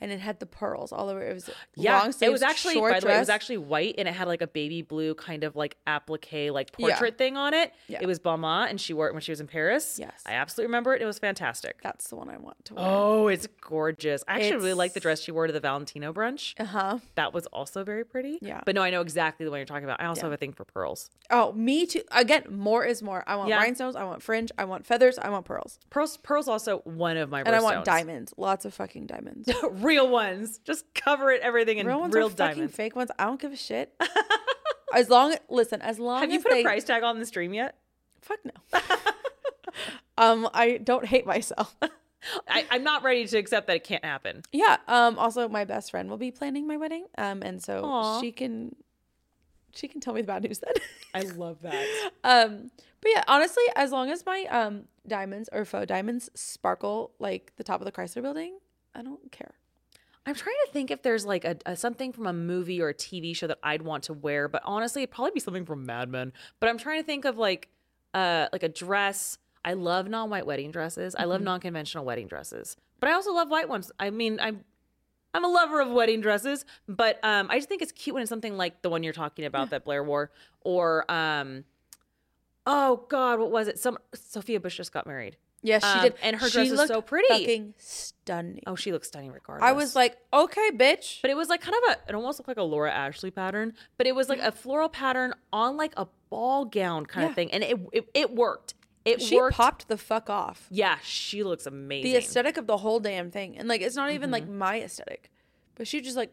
[0.00, 1.20] and it had the pearls all over.
[1.22, 3.94] It was Yeah, long it was actually short by the way, it was actually white
[3.98, 6.88] and it had like a baby blue kind of like applique like Yeah.
[6.88, 7.72] portrait thing on it.
[7.88, 7.98] Yeah.
[8.02, 9.98] It was Balmain and she wore it when she was in Paris.
[9.98, 10.22] Yes.
[10.26, 11.02] I absolutely remember it.
[11.02, 11.80] It was fantastic.
[11.82, 12.84] That's the one I want to wear.
[12.86, 14.22] Oh, it's gorgeous.
[14.28, 16.54] I actually really like the dress she wore to the Valentino brunch.
[16.60, 16.98] Uh huh.
[17.14, 18.38] That was also very pretty.
[18.42, 18.60] Yeah.
[18.64, 20.00] But no, I know exactly the one you're talking about.
[20.00, 20.24] I also Yeah.
[20.26, 21.10] have a thing for pearls.
[21.30, 22.02] Oh, me too.
[22.12, 23.24] Again, more is more.
[23.26, 23.58] I want Yeah.
[23.58, 23.96] rhinestones.
[23.96, 24.50] I want fringe.
[24.58, 25.18] I want feathers.
[25.18, 27.84] I want pearls, Pearls pearls also one of my and I want birthstones.
[27.84, 28.34] diamonds.
[28.36, 29.48] Lots of fucking diamonds.
[29.86, 30.58] real ones.
[30.58, 32.74] Just cover it everything in Real real, ones fucking diamonds.
[32.76, 33.10] fake ones.
[33.18, 33.94] I don't give a shit.
[34.94, 37.54] as long listen, as long Have you put they a price tag on the stream
[37.54, 37.76] yet?
[38.22, 38.80] fuck no.
[40.18, 41.74] um, I don't hate myself.
[42.48, 44.42] I, I'm not ready to accept that it can't happen.
[44.52, 44.78] Yeah.
[44.88, 45.18] Um.
[45.18, 47.06] Also, my best friend will be planning my wedding.
[47.16, 47.42] Um.
[47.42, 48.20] And so Aw.
[48.20, 48.74] she can,
[49.74, 50.74] she can tell me the bad news then.
[51.14, 51.86] I love that.
[52.24, 52.70] um.
[53.00, 57.62] But yeah, honestly, as long as my um diamonds or faux diamonds sparkle like the
[57.62, 58.58] top of the Chrysler Building,
[58.94, 59.52] I don't care.
[60.26, 62.94] I'm trying to think if there's like a, a something from a movie or a
[62.94, 66.08] TV show that I'd want to wear, but honestly, it'd probably be something from Mad
[66.08, 66.32] Men.
[66.58, 67.68] But I'm trying to think of like
[68.12, 69.38] uh like a dress.
[69.64, 71.14] I love non-white wedding dresses.
[71.16, 72.76] I love non-conventional wedding dresses.
[73.00, 73.92] But I also love white ones.
[74.00, 74.64] I mean, I'm
[75.32, 78.28] I'm a lover of wedding dresses, but um I just think it's cute when it's
[78.28, 81.64] something like the one you're talking about that Blair wore or um
[82.66, 83.78] oh god, what was it?
[83.78, 85.36] Some Sophia Bush just got married.
[85.62, 87.26] Yes, she Um, did, and her She dress is looked so pretty.
[87.28, 88.62] fucking stunning.
[88.66, 89.66] Oh, she looks stunning regardless.
[89.68, 91.20] I was like, okay, bitch.
[91.22, 93.72] But it was like kind of a, it almost looked like a Laura Ashley pattern,
[93.98, 97.28] but it was like a floral pattern on like a ball gown kind Yeah.
[97.30, 97.50] of thing.
[97.52, 98.74] And it, it, it worked.
[99.04, 99.22] It worked.
[99.22, 99.56] she worked.
[99.56, 100.66] popped the fuck off.
[100.70, 102.12] Yeah, she looks amazing.
[102.12, 104.32] The aesthetic of the whole damn thing, and like, it's not even Mm-hmm.
[104.32, 105.30] like my aesthetic,
[105.74, 106.32] but she just like,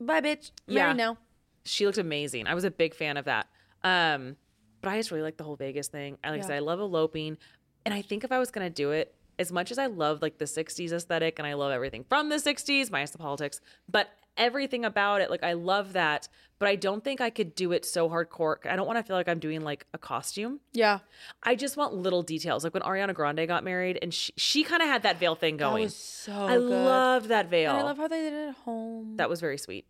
[0.00, 0.50] bye, bitch.
[0.66, 0.84] Yeah.
[0.84, 1.18] Married now.
[1.64, 2.46] she looked amazing.
[2.46, 3.46] I was a big fan of that.
[3.82, 4.36] Um,
[4.82, 6.16] but I just really like the whole Vegas thing.
[6.24, 7.36] I like I said, I love eloping.
[7.84, 10.36] And I think if I was gonna do it, as much as I love like
[10.38, 14.84] the 60s aesthetic and I love everything from the 60s, minus the politics, but everything
[14.84, 16.28] about it, like I love that.
[16.58, 18.56] But I don't think I could do it so hardcore.
[18.70, 20.60] I don't want to feel like I'm doing like a costume.
[20.74, 20.98] Yeah,
[21.42, 22.64] I just want little details.
[22.64, 25.56] Like when Ariana Grande got married and she, she kind of had that veil thing
[25.56, 25.84] that going.
[25.84, 26.68] was so I good.
[26.68, 27.70] loved that veil.
[27.70, 29.16] And I love how they did it at home.
[29.16, 29.86] that was very sweet.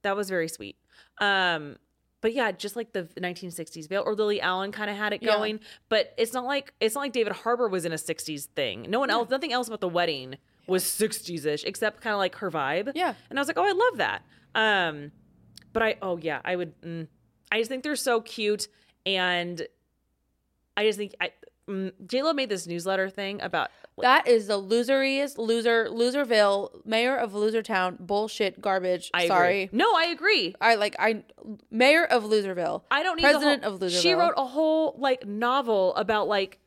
[0.00, 0.76] That was very sweet.
[1.18, 1.76] Um,
[2.20, 5.36] but yeah, just like the 1960s veil, or Lily Allen kind of had it Yeah.
[5.36, 5.60] going.
[5.88, 8.86] But it's not like it's not like David Harbour was in a 60s thing.
[8.88, 12.34] No one else, nothing else about the wedding was 60s ish, except kind of like
[12.36, 12.92] her vibe.
[12.94, 13.14] Yeah.
[13.30, 14.22] and I was like, oh, I love that.
[14.54, 15.12] Um,
[15.72, 16.80] but I, oh yeah, I would.
[16.82, 17.06] Mm,
[17.52, 18.68] I just think they're so cute,
[19.06, 19.66] and
[20.76, 21.32] I just think I.
[21.68, 23.70] Mm, J Lo made this newsletter thing about
[24.02, 29.10] That is the loseriest loser, Loserville, mayor of Losertown, bullshit, garbage.
[29.14, 29.28] I agree.
[29.28, 30.54] Sorry, No, I agree.
[30.60, 31.24] I like I,
[31.70, 32.82] mayor of Loserville.
[32.90, 34.02] I don't need President whole, of Loserville.
[34.02, 36.58] She wrote a whole like novel about like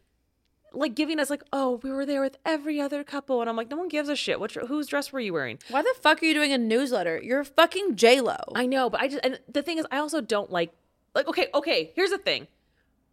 [0.73, 3.69] like giving us like oh we were there with every other couple and I'm like
[3.69, 4.39] no one gives a shit.
[4.39, 5.59] What whose dress were you wearing?
[5.69, 7.19] Why the fuck are you doing a newsletter?
[7.21, 8.37] You're fucking J Lo.
[8.55, 10.71] I know, but I just and the thing is I also don't like
[11.13, 12.47] like okay okay here's the thing.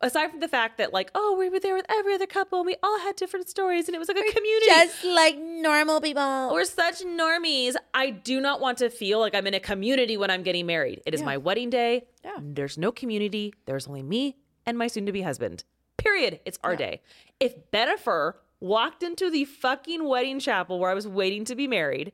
[0.00, 2.66] Aside from the fact that like oh we were there with every other couple and
[2.66, 4.66] we all had different stories and it was like a community.
[4.66, 6.50] Just like normal people.
[6.52, 7.74] We're such normies.
[7.92, 11.02] I do not want to feel like I'm in a community when I'm getting married.
[11.04, 11.26] It is Yeah.
[11.26, 12.06] my wedding day.
[12.24, 12.36] Yeah.
[12.40, 13.54] There's no community.
[13.66, 14.36] There's only me
[14.66, 15.64] and my soon to be husband.
[15.96, 16.40] Period.
[16.44, 16.76] It's our Yeah.
[16.78, 17.00] day.
[17.40, 22.12] If Benifer walked into the fucking wedding chapel where I was waiting to be married,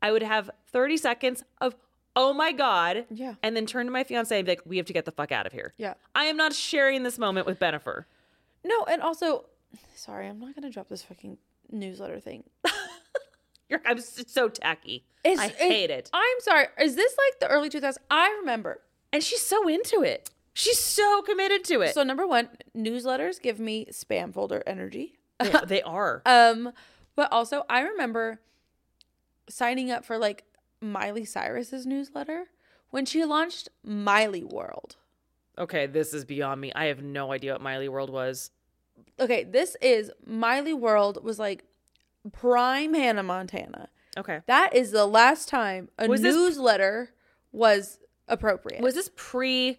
[0.00, 1.74] I would have 30 seconds of,
[2.16, 3.04] oh my God.
[3.10, 3.34] Yeah.
[3.42, 5.30] And then turn to my fiance and be like, we have to get the fuck
[5.30, 5.74] out of here.
[5.76, 5.94] Yeah.
[6.14, 8.04] I am not sharing this moment with Benifer.
[8.64, 9.44] No, and also,
[9.94, 11.38] sorry, I'm not gonna drop this fucking
[11.70, 12.44] newsletter thing.
[13.68, 15.04] You're, I'm so tacky.
[15.24, 16.08] It's, I hate it.
[16.12, 16.66] I'm sorry.
[16.80, 17.96] Is this like the early 2000s?
[18.10, 18.80] I remember.
[19.12, 20.30] And she's so into it.
[20.52, 21.92] She's so committed to it.
[21.92, 25.18] So number one, newsletters give me spam folder energy.
[25.38, 26.22] they, they are.
[26.24, 26.72] Um,
[27.14, 28.40] but also I remember
[29.48, 30.44] signing up for like
[30.92, 32.46] Miley Cyrus's newsletter
[32.90, 34.96] when she launched Miley World.
[35.58, 36.72] Okay, this is beyond me.
[36.74, 38.50] I have no idea what Miley World was.
[39.18, 41.64] Okay, this is Miley World was like
[42.32, 43.88] prime Hannah Montana.
[44.16, 44.40] Okay.
[44.46, 47.10] That is the last time a Was newsletter
[47.52, 48.82] was appropriate.
[48.82, 49.78] Was this pre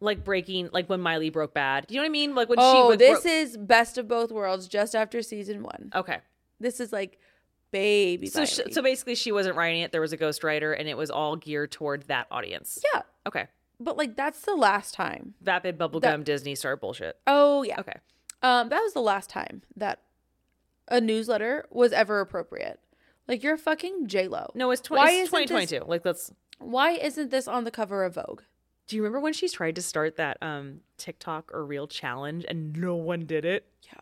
[0.00, 1.86] like breaking like when Miley broke bad?
[1.86, 2.34] Do you know what I mean?
[2.34, 5.90] Like when she oh, this bro- is best of both worlds just after season one.
[5.94, 6.18] Okay.
[6.60, 7.18] This is like
[7.70, 8.26] baby.
[8.28, 8.72] So sh- Miley.
[8.72, 9.92] so basically she wasn't writing it.
[9.92, 12.78] There was a ghostwriter and it was all geared toward that audience.
[12.94, 13.46] yeah, Okay.
[13.80, 15.34] but like that's the last time.
[15.42, 17.16] Vapid bubblegum That- Disney star bullshit.
[17.26, 17.80] Oh yeah.
[17.80, 17.96] Okay.
[18.42, 20.02] Um, that was the last time that
[20.88, 22.78] a newsletter was ever appropriate.
[23.28, 24.50] Like you're fucking J Lo.
[24.54, 25.84] No, it's, Why it's isn't this- 2022.
[25.90, 28.42] Like let's Why isn't this on the cover of Vogue?
[28.86, 32.76] Do you remember when she tried to start that um TikTok or real challenge and
[32.76, 33.66] no one did it?
[33.82, 33.94] Yeah.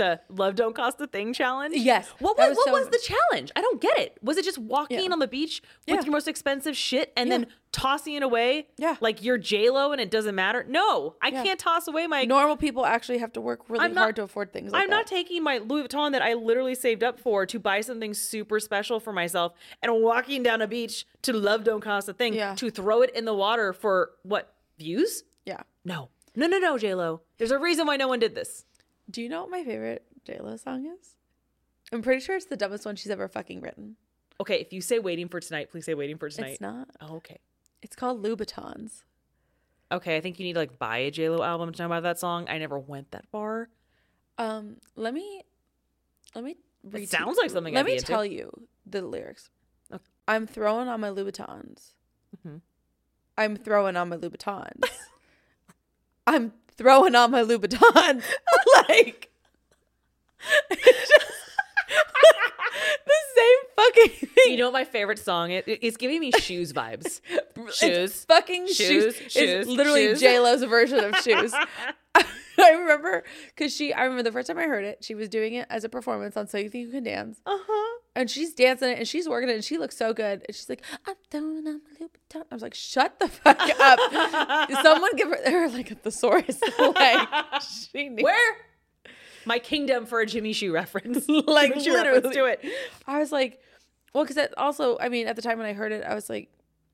[0.00, 1.76] The love don't cost a thing challenge.
[1.76, 3.52] Yes, What was, was what so- was the challenge?
[3.54, 4.16] I don't get it.
[4.22, 5.12] Was it just walking Yeah.
[5.12, 6.02] on the beach with Yeah.
[6.02, 7.36] your most expensive shit and Yeah.
[7.38, 8.68] then tossing it away?
[8.78, 8.96] Yeah.
[9.02, 10.64] Like you're J Lo and it doesn't matter.
[10.66, 12.24] No, I can't toss away my.
[12.24, 14.96] Normal people actually have to work really not- hard to afford things like I'm that.
[14.96, 18.58] not taking my Louis Vuitton that I literally saved up for to buy something super
[18.58, 22.70] special for myself and walking down a beach to love don't cost a thing to
[22.70, 25.24] throw it in the water for what views?
[25.44, 25.60] yeah.
[25.84, 27.20] No, no, no, no, J Lo.
[27.36, 28.64] There's a reason why no one did this.
[29.10, 31.16] Do you know what my favorite JLo song is?
[31.92, 33.96] I'm pretty sure it's the dumbest one she's ever fucking written.
[34.40, 36.52] Okay, if you say waiting for tonight, please say waiting for tonight.
[36.52, 36.88] It's not.
[37.00, 37.38] Oh, okay.
[37.82, 39.02] It's called Louboutins.
[39.92, 42.04] Okay, I think you need to like buy a J Lo album to know about
[42.04, 42.46] that song.
[42.48, 43.68] I never went that far.
[44.38, 45.42] Um, let me,
[46.34, 46.56] let me.
[46.94, 48.50] It sounds like something Let I'd me tell you
[48.86, 49.50] the lyrics.
[49.92, 50.02] Okay.
[50.28, 51.90] I'm throwing on my Louboutins.
[52.46, 52.60] Mhm.
[53.36, 54.84] I'm throwing on my Louboutins.
[56.26, 58.22] I'm throwing on my Louboutin.
[58.88, 59.28] like
[60.72, 61.12] just
[63.06, 64.52] the same fucking thing.
[64.52, 65.62] You know what my favorite song is?
[65.66, 67.20] It's giving me shoes vibes.
[67.54, 69.14] It's shoes, fucking shoes, shoes.
[69.14, 70.20] shoes, it's literally shoes.
[70.20, 71.52] J Lo's version of shoes.
[72.14, 73.24] I remember
[73.54, 73.92] because she.
[73.92, 76.36] I remember the first time I heard it, she was doing it as a performance
[76.36, 77.89] on So You Think You Can Dance, Uh huh.
[78.16, 80.42] And she's dancing it and she's working it and she looks so good.
[80.46, 84.70] And she's like, "I'm throwing on my Louboutin." I was like, "Shut the fuck up!"
[84.82, 86.60] Someone give her, her like a thesaurus.
[86.78, 87.28] like
[87.62, 88.56] she needs, Where?
[89.46, 91.28] My kingdom for a Jimmy Choo reference.
[91.28, 92.64] Like, Jimmy Choo reference to it.
[93.06, 93.60] I was like,
[94.12, 96.28] well, because that also, I mean, at the time when I heard it, I was
[96.28, 96.50] like,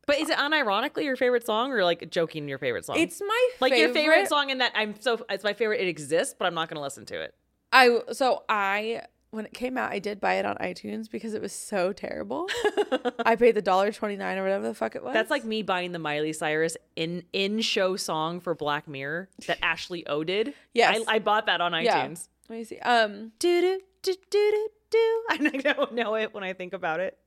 [0.07, 2.99] But is it unironically your favorite song or like joking your favorite song?
[2.99, 3.87] it's my like favorite.
[3.87, 5.81] your favorite song in that I'm so it's my favorite.
[5.81, 7.35] It exists, but I'm not going to listen to it.
[7.73, 9.03] I so I
[9.37, 12.49] when it came out, I did buy it on iTunes because it was so terrible.
[13.25, 15.15] I paid the dollar twenty nine or whatever the fuck it was.
[15.15, 19.59] That's like me buying the Miley Cyrus in in show song for Black Mirror that
[19.63, 20.55] Ashley O did.
[20.75, 21.03] Yes.
[21.07, 22.07] I, I bought that on Yeah.
[22.09, 22.29] iTunes.
[22.49, 22.79] Let me see.
[22.81, 25.23] Um, Do do do do do do.
[25.31, 25.37] I
[25.75, 27.19] don't know it when I think about it.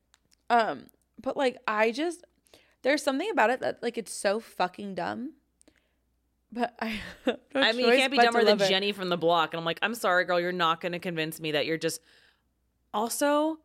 [0.50, 0.86] um,
[1.22, 2.24] but like I just
[2.82, 5.34] there's something about it that like it's so fucking dumb.
[6.52, 8.68] But I, no I mean, you can't be dumber than it.
[8.68, 9.52] Jenny from the block.
[9.54, 12.00] And I'm like, I'm sorry, girl, you're not going to convince me that you're just.
[12.92, 13.58] Also,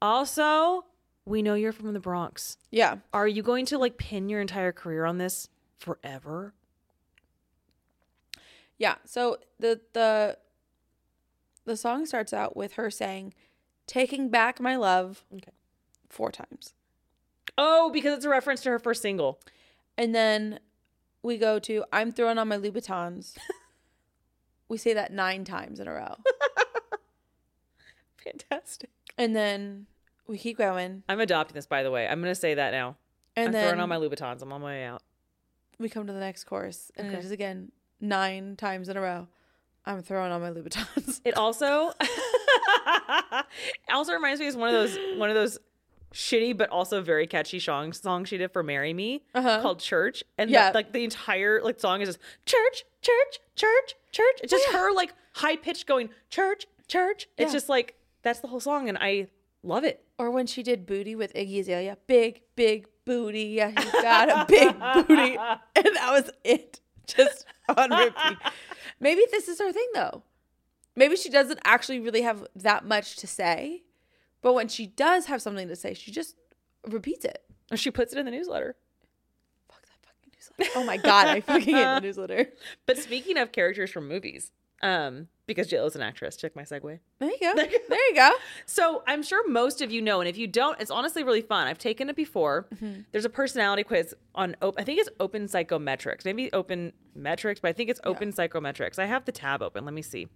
[0.00, 0.86] also,
[1.26, 2.56] we know you're from the Bronx.
[2.70, 6.54] Yeah, Are you going to like pin your entire career on this forever?
[8.78, 8.96] yeah.
[9.04, 10.38] So the the
[11.64, 13.34] the song starts out with her saying,
[13.86, 15.52] "Taking back my love," Okay.
[16.08, 16.74] four times.
[17.58, 19.38] Oh, because it's a reference to her first single.
[19.98, 20.58] And then
[21.22, 23.36] we go to I'm throwing on my Louboutins.
[24.68, 26.16] we say that nine times in a row.
[28.24, 28.90] Fantastic.
[29.18, 29.86] And then
[30.26, 31.02] we keep going.
[31.08, 32.06] I'm adopting this, by the way.
[32.06, 32.96] I'm going to say that now.
[33.36, 34.42] And I'm then throwing on my Louboutins.
[34.42, 35.02] I'm on my way out.
[35.78, 37.18] we come to the next course, And Okay.
[37.18, 39.28] it is again nine times in a row.
[39.84, 41.20] I'm throwing on my Louboutins.
[41.24, 41.92] It also
[43.92, 45.58] also reminds me of one of those one of those
[46.12, 49.60] shitty but also very catchy song song she did for "Marry Me" Uh-huh.
[49.62, 50.70] called "Church," and Yeah.
[50.70, 54.40] the, like the entire like song is just church, church, church, church.
[54.42, 57.28] It's just her like high pitched going church, church.
[57.36, 57.56] It's Yeah.
[57.56, 59.28] just like that's the whole song, and I
[59.62, 60.04] love it.
[60.18, 61.96] or when she did Booty with Iggy Azalea.
[62.06, 63.42] Big, big booty.
[63.44, 65.36] Yeah, he's got a big booty.
[65.76, 66.78] And that was it.
[67.08, 67.44] Just
[67.76, 68.38] on repeat.
[69.00, 70.22] Maybe this is her thing though.
[70.94, 73.82] Maybe she doesn't actually really have that much to say.
[74.42, 76.36] But when she does have something to say, she just
[76.86, 77.42] repeats it.
[77.70, 78.76] Or She puts it in the newsletter.
[79.68, 80.70] Fuck that fucking newsletter.
[80.78, 82.46] Oh my god, I fucking hate the newsletter.
[82.86, 84.50] But speaking of characters from movies,
[84.82, 86.98] um, because J is an actress, check my segue.
[87.20, 87.54] There you go.
[87.88, 88.32] There you go.
[88.66, 91.68] So I'm sure most of you know, and if you don't, it's honestly really fun.
[91.68, 92.66] I've taken it before.
[93.12, 97.68] There's a personality quiz on op- I think it's Open Psychometrics, maybe Open Metrics, but
[97.68, 98.98] I think it's Open Psychometrics.
[98.98, 99.84] I have the tab open.
[99.84, 100.26] Let me see.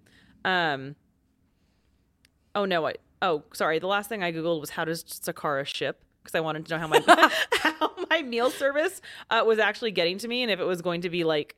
[0.44, 0.94] Um.
[2.54, 2.86] Oh no!
[2.86, 3.78] I, oh, sorry.
[3.78, 6.80] The last thing I googled was how does Sakara ship because I wanted to know
[6.80, 7.02] how my
[7.52, 9.00] how my meal service
[9.30, 11.56] uh, was actually getting to me and if it was going to be like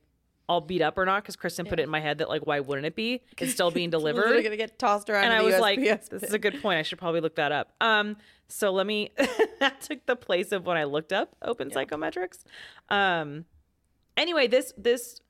[0.48, 1.22] all beat up or not.
[1.22, 3.22] Because Kristen put it in my head that like why wouldn't it be?
[3.38, 5.24] It's still being delivered Literally gonna get tossed around.
[5.24, 6.78] and I was like, USPS this is a good point.
[6.78, 7.72] I should probably look that up.
[7.80, 8.16] Um,
[8.48, 9.10] so let me
[9.60, 12.44] that took the place of when I looked up open psychometrics.
[12.88, 13.44] Um,
[14.16, 15.20] anyway, this this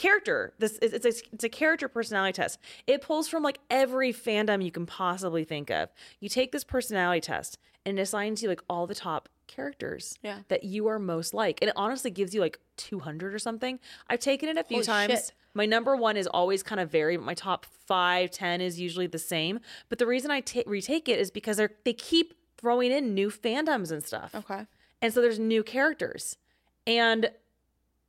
[0.00, 2.58] character, this is it's a, it's a character personality test.
[2.86, 5.90] It pulls from like every fandom you can possibly think of.
[6.20, 10.40] You take this personality test and it assigns you like all the top characters Yeah.
[10.48, 11.58] that you are most like.
[11.60, 13.78] And it honestly gives you like 200 or something.
[14.08, 15.12] I've taken it a few Holy times.
[15.12, 15.32] shit.
[15.54, 19.18] My number one is always kind of varied, my top five, 10 is usually the
[19.18, 19.58] same.
[19.88, 23.90] But the reason I retake it is because they're, they keep throwing in new fandoms
[23.90, 24.32] and stuff.
[24.34, 24.66] Okay.
[25.02, 26.36] And so there's new characters.
[26.86, 27.30] And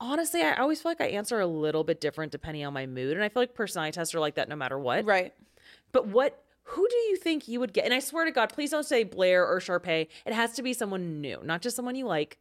[0.02, 3.16] honestly, I always feel like I answer a little bit different depending on my mood.
[3.16, 5.06] And I feel like personality tests are like that no matter what.
[5.06, 5.34] Right.
[5.94, 7.86] But what who do you think you would get?
[7.86, 10.08] And I swear to God, please don't say Blair or Sharpay.
[10.26, 12.38] It has to be someone new, not just someone you like.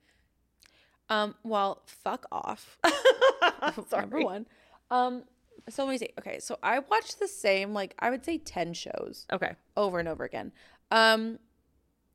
[1.09, 2.79] Um, well, fuck off.
[3.89, 4.03] Sorry.
[4.03, 4.47] Number one.
[4.91, 5.25] Um,
[5.69, 6.11] so let me see.
[6.19, 9.53] Okay, so I watched the same, like I would say ten shows Okay.
[9.77, 10.53] over and over again.
[10.91, 11.39] Um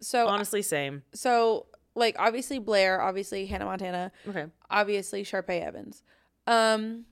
[0.01, 1.03] so Honestly, same.
[1.13, 4.45] so like obviously Blair, obviously Hannah Montana, Okay.
[4.69, 6.03] obviously Sharpay Evans.
[6.47, 7.05] Um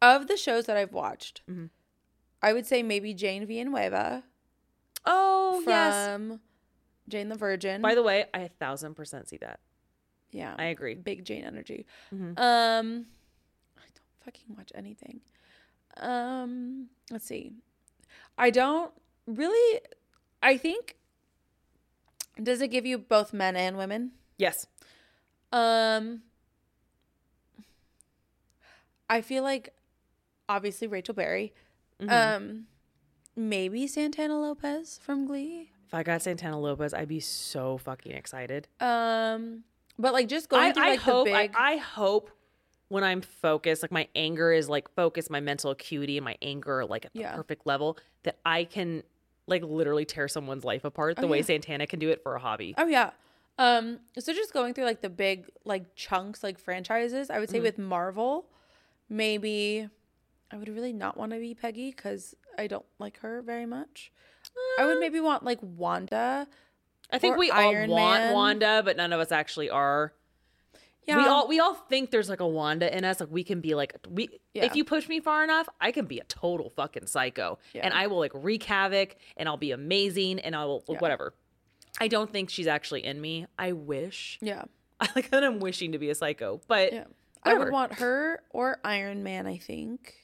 [0.00, 1.70] of the shows that I've watched, Mhm.
[2.42, 4.24] I would say maybe Jane Villanueva
[5.04, 5.94] Oh, yes.
[6.06, 6.40] from
[7.08, 7.80] Jane the Virgin.
[7.82, 9.60] By the way, I a thousand percent see that.
[10.30, 10.54] yeah.
[10.58, 10.94] I agree.
[10.94, 11.86] big Jane energy.
[12.12, 12.38] Mhm.
[12.38, 13.06] Um,
[13.76, 15.20] I don't fucking watch anything.
[15.98, 17.52] Um, let's see.
[18.38, 18.92] I don't
[19.26, 19.80] really.
[20.42, 20.96] I think.
[22.40, 24.12] Does it give you both men and women?
[24.38, 24.66] Yes.
[25.52, 26.22] Um,
[29.08, 29.74] I feel like,
[30.48, 31.52] obviously Rachel Berry.
[32.00, 32.10] Mhm.
[32.36, 32.66] Um,
[33.36, 35.70] maybe Santana Lopez from Glee.
[35.86, 38.66] if I got Santana Lopez, I'd be so fucking excited.
[38.80, 39.64] Um,
[39.98, 41.26] but like just going I, through I like hope.
[41.26, 41.50] the big.
[41.54, 42.30] I, I hope
[42.88, 46.80] when I'm focused, like my anger is like focused, my mental acuity and my anger
[46.80, 47.36] are like at the Yeah.
[47.36, 49.02] perfect level that I can
[49.46, 51.44] like literally tear someone's life apart the Oh, way yeah.
[51.44, 52.74] Santana can do it for a hobby.
[52.78, 53.10] Oh yeah.
[53.58, 57.60] Um so just going through like the big like chunks like franchises, I would say
[57.60, 58.46] with Marvel,
[59.08, 59.88] maybe
[60.50, 64.12] I would really not want to be Peggy cuz I don't like her very much.
[64.78, 66.46] I would maybe want like Wanda.
[67.10, 68.34] I think we Iron all want Man.
[68.34, 70.14] Wanda, but none of us actually are.
[71.06, 71.16] Yeah.
[71.16, 73.18] We all we all think there's like a Wanda in us.
[73.20, 74.64] Like we can be like we Yeah.
[74.64, 77.58] if you push me far enough, I can be a total fucking psycho.
[77.72, 77.82] Yeah.
[77.84, 80.98] And I will like wreak havoc and I'll be amazing and I will Yeah.
[80.98, 81.34] whatever.
[82.00, 83.46] I don't think she's actually in me.
[83.58, 84.38] I wish.
[84.40, 84.64] yeah.
[85.00, 86.60] I like that I'm wishing to be a psycho.
[86.68, 87.04] But Yeah.
[87.42, 90.14] I would want her or Iron Man, I think.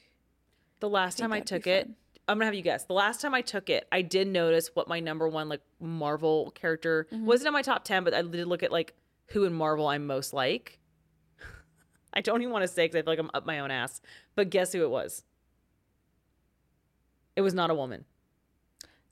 [0.79, 1.89] the last think time I took it.
[2.29, 2.85] I'm gonna have you guess.
[2.85, 6.51] The last time I took it, I did notice what my number one like Marvel
[6.51, 7.25] character Mm-hmm.
[7.25, 8.93] wasn't in my top ten, but I did look at like
[9.31, 10.79] who in Marvel I'm most like.
[12.13, 14.01] I don't even want to say because I feel like I'm up my own ass.
[14.35, 15.23] But guess who it was?
[17.35, 18.05] It was not a woman.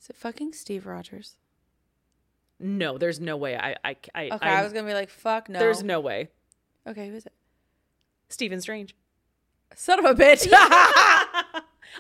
[0.02, 1.38] Is it fucking Steve Rogers?
[2.60, 3.56] No, there's no way.
[3.56, 5.60] I I I, Okay, I'm- I was going to be like fuck no.
[5.60, 6.30] there's no way.
[6.88, 7.34] Okay, who is it?
[8.30, 8.96] Stephen Strange.
[9.76, 10.48] Son of a bitch.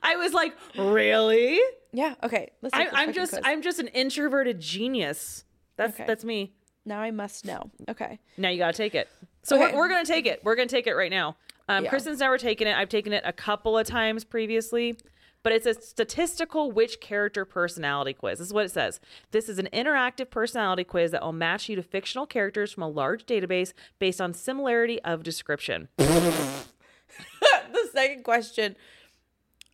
[0.03, 1.59] I was like, really?
[1.91, 2.51] yeah, okay.
[2.61, 3.41] Let's I, I'm just quiz.
[3.45, 5.43] I'm just an introverted genius.
[5.75, 6.05] That's Okay.
[6.07, 6.53] that's me.
[6.87, 7.69] Now I must know.
[7.89, 8.17] Okay.
[8.37, 9.07] Now you got to take it.
[9.43, 9.73] So Okay.
[9.73, 10.41] we're, we're going to take it.
[10.43, 11.35] We're going to take it right now.
[11.69, 11.89] Um, Yeah.
[11.89, 12.75] Kristen's never taken it.
[12.75, 14.97] I've taken it a couple of times previously,
[15.43, 18.39] but it's a statistical which character personality quiz.
[18.39, 18.99] This is what it says.
[19.31, 22.89] This is an interactive personality quiz that will match you to fictional characters from a
[22.89, 25.89] large database based on similarity of description.
[25.97, 28.75] the second question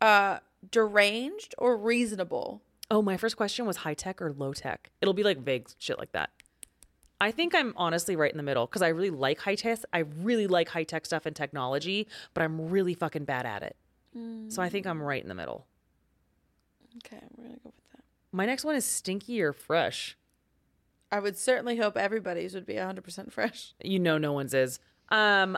[0.02, 0.40] uh
[0.70, 2.62] deranged or reasonable
[2.92, 4.92] Oh, my first question was high tech or low tech.
[5.02, 6.30] It'll be like vague shit like that.
[7.24, 9.80] I think I'm honestly right in the middle because I really like high tech.
[9.94, 13.76] I really like high tech stuff and technology, but I'm really fucking bad at it.
[14.50, 15.66] So I think I'm right in the middle.
[16.98, 20.16] okay we're gonna go with that My next one is stinky or fresh.
[21.12, 24.80] i would certainly hope everybody's would be 100% fresh You know, no one's is.
[25.10, 25.58] Um,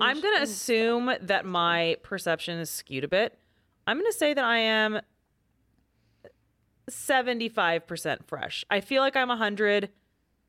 [0.00, 0.50] I'm gonna Gracious.
[0.50, 3.38] assume that my perception is skewed a bit.
[3.86, 5.00] I'm gonna say that I am
[6.90, 8.64] 75% fresh.
[8.70, 9.90] I feel like I'm 100,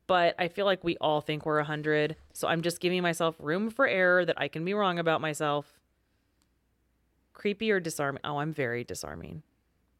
[0.06, 2.16] but I feel like we all think we're 100.
[2.32, 5.80] So I'm just giving myself room for error that I can be wrong about myself.
[7.32, 8.20] Creepy or disarming?
[8.24, 9.42] Oh, I'm very disarming.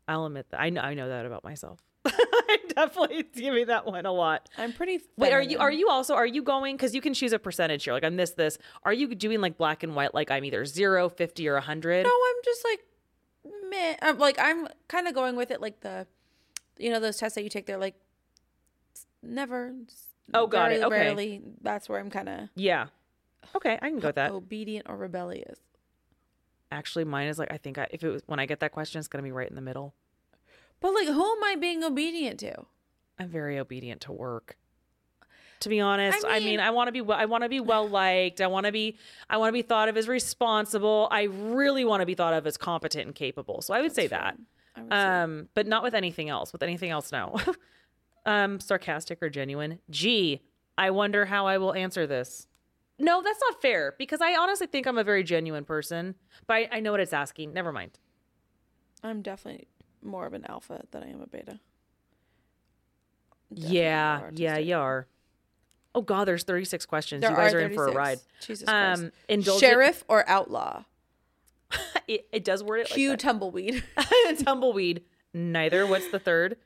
[0.08, 0.60] I'll admit that.
[0.60, 1.80] I know I know that about myself.
[2.06, 4.48] I definitely give me that one a lot.
[4.56, 7.32] i'm pretty Wait, are you are you also are you going because you can choose
[7.32, 7.92] a percentage here?
[7.92, 8.56] Like I missed this.
[8.84, 10.14] Are you doing like black and white?
[10.14, 12.04] Like I'm either zero, 50, or 100?
[12.04, 12.84] no i'm just like
[13.70, 13.96] meh.
[14.00, 16.06] I'm like i'm kind of going with it like the
[16.78, 17.96] you know those tests that you take they're like
[19.28, 19.74] never
[20.34, 20.82] Oh, got it.
[20.82, 20.88] Okay.
[20.98, 22.86] rarely that's where i'm kind of Yeah.
[23.54, 24.32] Okay, I can go with that.
[24.32, 25.58] obedient or rebellious
[26.72, 28.98] Actually, mine is like I think I, if it was when I get that question,
[28.98, 29.94] it's gonna be right in the middle.
[30.80, 32.66] but like who am i being obedient to
[33.18, 34.56] I'm very obedient to work.
[35.60, 37.88] To be honest, I mean, mean- I want to be I want to be well
[37.88, 38.40] liked.
[38.42, 38.98] I want to be
[39.30, 41.08] I want to be thought of as responsible.
[41.10, 43.62] I really want to be thought of as competent and capable.
[43.62, 44.36] So I would say that.
[44.74, 46.52] I would say Um, but not with anything else.
[46.52, 47.36] With anything else, no.
[48.26, 49.78] um, sarcastic or genuine.
[49.88, 50.42] Gee,
[50.76, 52.46] I wonder how I will answer this.
[52.98, 56.14] No, that's not fair because I honestly think I'm a very genuine person.
[56.46, 57.52] But I, I know what it's asking.
[57.52, 57.98] Never mind.
[59.02, 59.68] I'm definitely
[60.02, 61.60] more of an alpha than I am a beta.
[63.54, 65.06] Definitely yeah, yeah, you are.
[65.94, 67.22] Oh God, there's 36 questions.
[67.22, 68.18] There you guys are are, in for a ride.
[68.40, 69.02] Jesus Christ.
[69.02, 69.60] Um, indulgent.
[69.60, 70.84] Sheriff or outlaw?
[72.08, 73.82] It, it does word it Cue like tumbleweed.
[74.44, 75.02] Tumbleweed.
[75.34, 75.88] Neither.
[75.88, 76.56] What's the third?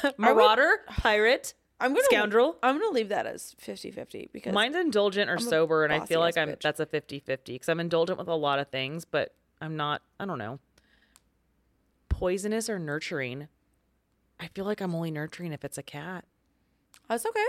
[0.18, 0.80] Marauder.
[0.88, 1.54] Pirate.
[1.80, 2.56] I'm gonna Scoundrel.
[2.62, 6.20] I'm gonna leave that as 50-50 because Mine's indulgent or I'm sober, and I feel
[6.20, 6.60] like I'm bitch.
[6.60, 10.02] that's a 50-50 because I'm indulgent with a lot of things, but I'm not.
[10.20, 10.60] I don't know.
[12.08, 13.48] Poisonous or nurturing?
[14.38, 16.24] I feel like I'm only nurturing if it's a cat.
[17.08, 17.46] that's okay.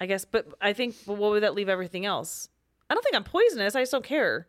[0.00, 2.48] I guess, but I think but what would that leave everything else?
[2.88, 3.74] I don't think I'm poisonous.
[3.74, 4.48] I just don't care.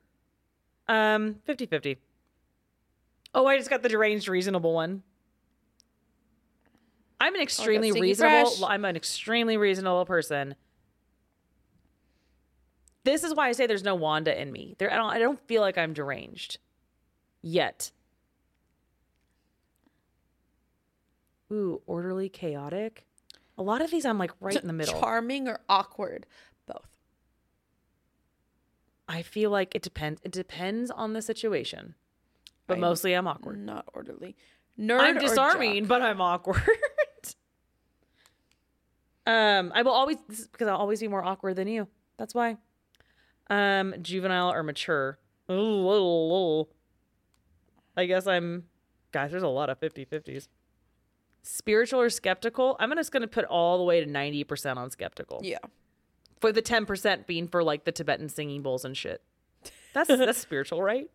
[0.87, 1.97] Um, 50-50.
[3.33, 5.03] Oh, I just got the deranged reasonable one.
[7.19, 8.51] I'm an oh, extremely Stinky reasonable.
[8.51, 8.69] Fresh.
[8.69, 10.55] I'm an extremely reasonable person.
[13.03, 14.75] This is why I say there's no Wanda in me.
[14.77, 15.09] There, I don't.
[15.11, 16.57] I don't feel like I'm deranged
[17.41, 17.91] yet.
[21.51, 23.05] Ooh, orderly, chaotic.
[23.57, 24.99] A lot of these I'm like right in the middle.
[24.99, 26.25] Charming or awkward?
[26.65, 26.89] Both.
[29.07, 30.21] I feel like it depends.
[30.23, 31.95] It depends on the situation,
[32.67, 33.59] but I'm- mostly I'm awkward.
[33.59, 34.35] Not orderly.
[34.77, 36.61] Nerd I'm or disarming, but I'm awkward.
[39.25, 40.17] um, I will always
[40.51, 41.87] because I'll always be more awkward than you.
[42.17, 42.57] That's why.
[43.49, 45.19] Um, juvenile or mature.
[45.51, 46.67] Ooh,
[47.95, 48.65] I guess I'm.
[49.11, 50.49] Guys, there's a lot of 50-50s.
[51.41, 52.75] Spiritual or skeptical?
[52.79, 55.39] I'm just gonna put all the way to 90% on skeptical.
[55.43, 55.59] Yeah.
[56.41, 59.21] For the 10% being for like the Tibetan singing bowls and shit.
[59.93, 61.07] That's that's spiritual, right?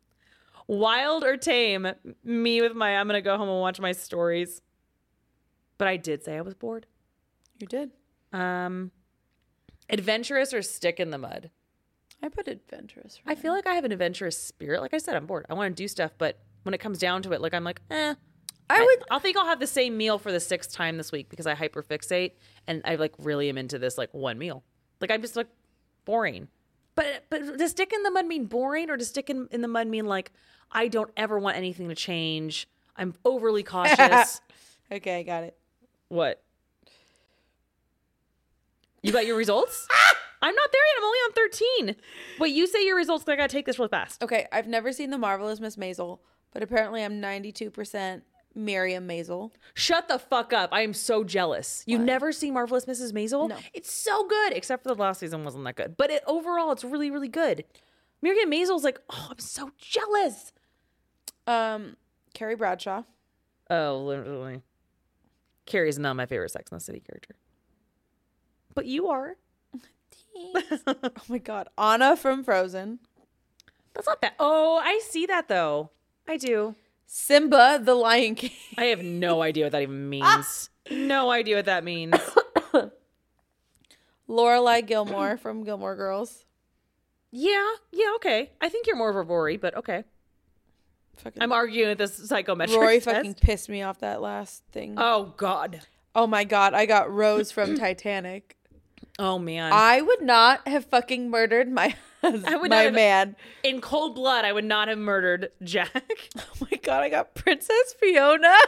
[0.68, 1.88] Wild or tame?
[2.22, 4.62] Me with my I'm gonna go home and watch my stories.
[5.78, 6.86] But I did say I was bored.
[7.58, 7.90] You did.
[8.32, 8.90] Um
[9.88, 11.50] adventurous or stick in the mud?
[12.22, 13.20] I put adventurous.
[13.26, 14.80] I feel like I have an adventurous spirit.
[14.80, 15.46] Like I said, I'm bored.
[15.48, 17.80] I want to do stuff, but when it comes down to it, like I'm like,
[17.90, 18.14] eh.
[18.68, 19.04] I would.
[19.10, 21.54] I'll think I'll have the same meal for the sixth time this week because I
[21.54, 22.32] hyperfixate
[22.66, 24.64] and I like really am into this like one meal.
[25.00, 25.46] Like I'm just like
[26.04, 26.48] boring.
[26.96, 29.68] But but does stick in the mud mean boring or does stick in, in the
[29.68, 30.32] mud mean like
[30.72, 32.66] I don't ever want anything to change?
[32.96, 34.40] I'm overly cautious.
[34.90, 35.58] Okay, I got it.
[36.10, 36.40] what?
[39.06, 39.86] You got your results?
[40.42, 40.98] I'm not there yet.
[40.98, 41.96] I'm only on 13.
[42.40, 44.20] Wait, you say your results I gotta take this real fast.
[44.20, 46.18] Okay, I've never seen the marvelous Miss Maisel,
[46.52, 48.22] but apparently I'm 92%
[48.56, 49.52] Miriam Maisel.
[49.74, 50.70] Shut the fuck up.
[50.72, 51.84] I am so jealous.
[51.86, 53.12] You've never seen Marvelous Mrs.
[53.12, 53.48] Maisel?
[53.48, 53.56] No.
[53.72, 55.96] It's so good, except for the last season wasn't that good.
[55.96, 57.62] But it, overall, it's really, really good.
[58.22, 60.52] Miriam Maisel's like, oh, I'm so jealous.
[61.46, 61.96] Um,
[62.34, 63.02] Carrie Bradshaw.
[63.70, 64.62] Oh, literally.
[65.64, 67.36] Carrie's not my favorite Sex and the City character.
[68.76, 69.36] But you are.
[70.86, 72.98] oh my god, Anna from Frozen.
[73.94, 74.32] That's not bad.
[74.38, 75.90] Oh, I see that though.
[76.28, 76.74] I do.
[77.06, 78.50] Simba the Lion King.
[78.76, 80.24] I have no idea what that even means.
[80.26, 80.46] Ah!
[80.90, 82.14] no idea what that means.
[84.28, 86.44] Lorelai Gilmore from Gilmore Girls.
[87.30, 88.50] yeah, yeah, okay.
[88.60, 90.04] I think you're more of a Rory, but okay.
[91.16, 93.16] Fucking I'm arguing with this psychometric Rory test.
[93.16, 94.96] fucking pissed me off that last thing.
[94.98, 95.80] Oh God.
[96.14, 98.58] oh my god, I got Rose from Titanic.
[99.18, 99.72] Oh man.
[99.72, 103.36] I would not have fucking murdered my husband, I would my not have- man.
[103.62, 105.90] In cold blood, I would not have murdered Jack.
[106.38, 108.54] Oh my god, I got Princess Fiona.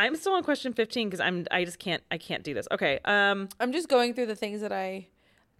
[0.00, 2.68] I'm still on question 15 because I'm I just can't I can't do this.
[2.70, 3.00] Okay.
[3.04, 5.08] Um I'm just going through the things that I.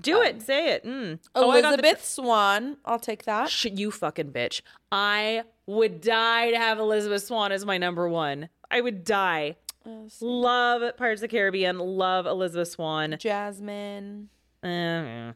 [0.01, 0.41] do it.
[0.43, 0.85] Say it.
[0.85, 1.19] Mm.
[1.35, 2.77] Oh, I got the- Elizabeth Swann.
[2.85, 3.51] I'll take that.
[3.51, 4.63] Sh- you fucking bitch.
[4.93, 8.49] I would die to have Elizabeth Swann as my number one.
[8.71, 9.57] I would die.
[9.87, 11.79] Uh, Love Pirates of the Caribbean.
[11.79, 13.17] Love Elizabeth Swann.
[13.19, 14.29] Jasmine.
[14.63, 15.33] Uh,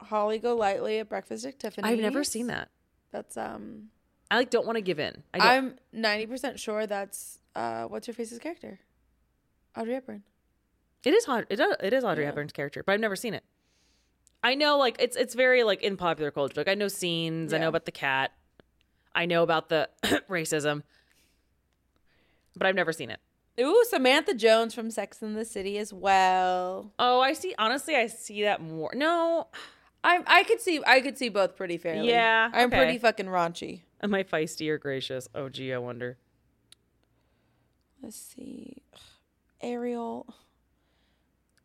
[0.00, 1.90] Holly Golightly at Breakfast at Tiffany's.
[1.90, 2.68] I've never seen that.
[3.12, 3.88] That's um.
[4.30, 5.22] I like don't want to give in.
[5.34, 5.56] I.
[5.56, 7.84] I'm ninety percent sure that's uh.
[7.84, 8.80] What's your face's character?
[9.76, 10.22] Audrey Hepburn.
[11.04, 12.28] It is it, is- it is Audrey Yeah.
[12.30, 13.44] Hepburn's character, but I've never seen it.
[14.42, 16.54] I know like it's it's very like in popular culture.
[16.56, 18.32] Like I know scenes, I know about the cat.
[19.14, 19.88] I know about the
[20.30, 20.82] racism.
[22.56, 23.20] But I've never seen it.
[23.60, 26.92] Ooh, Samantha Jones from Sex and the City as well.
[26.98, 28.90] Oh, I see honestly I see that more.
[28.94, 29.48] No,
[30.02, 32.08] I I could see I could see both pretty fairly.
[32.08, 32.76] Yeah, I'm okay.
[32.76, 33.82] pretty fucking raunchy.
[34.02, 35.28] am I feisty or gracious?
[35.34, 36.18] Oh gee, I wonder.
[38.02, 38.82] Let's see,
[39.60, 40.34] Ariel.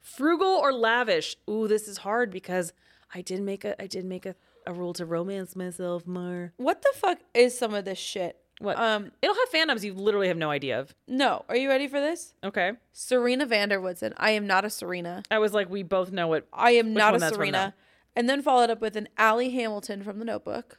[0.02, 1.38] Frugal or lavish?
[1.50, 2.74] Ooh, this is hard because
[3.14, 4.36] I did make a I did make a,
[4.68, 6.54] a rule to romance myself more.
[6.58, 8.38] What the fuck is some of this shit?
[8.60, 8.80] What?
[8.80, 10.96] Um, It'll have fandoms you literally have no idea of.
[11.08, 11.44] no.
[11.50, 12.34] Are you ready for this?
[12.44, 12.72] Okay.
[12.94, 14.14] Serena van der Woodsen.
[14.18, 15.24] I am not a Serena.
[15.30, 17.46] I was like, we both know what I am Which not one a that's from
[17.48, 17.74] Serena.
[18.16, 20.78] And then followed up with an Allie Hamilton from The Notebook.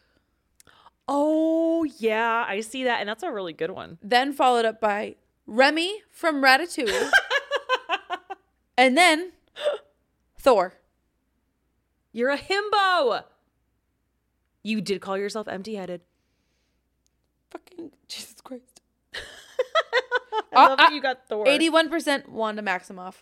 [1.08, 3.98] Oh yeah, I see that, and that's a really good one.
[4.02, 5.16] Then followed up by
[5.46, 7.10] Remy from Ratatouille,
[8.78, 9.32] and then
[10.38, 10.74] Thor.
[12.12, 13.22] You're a himbo.
[14.64, 16.00] You did call yourself empty-headed.
[17.76, 18.80] Fucking Jesus Christ.
[20.52, 21.44] I love uh, that you got Thor.
[21.46, 23.14] 81% Wanda Maximoff.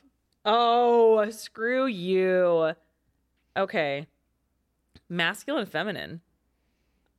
[0.44, 2.72] Oh, screw you.
[3.57, 4.07] Okay.
[5.09, 6.20] Masculine, feminine.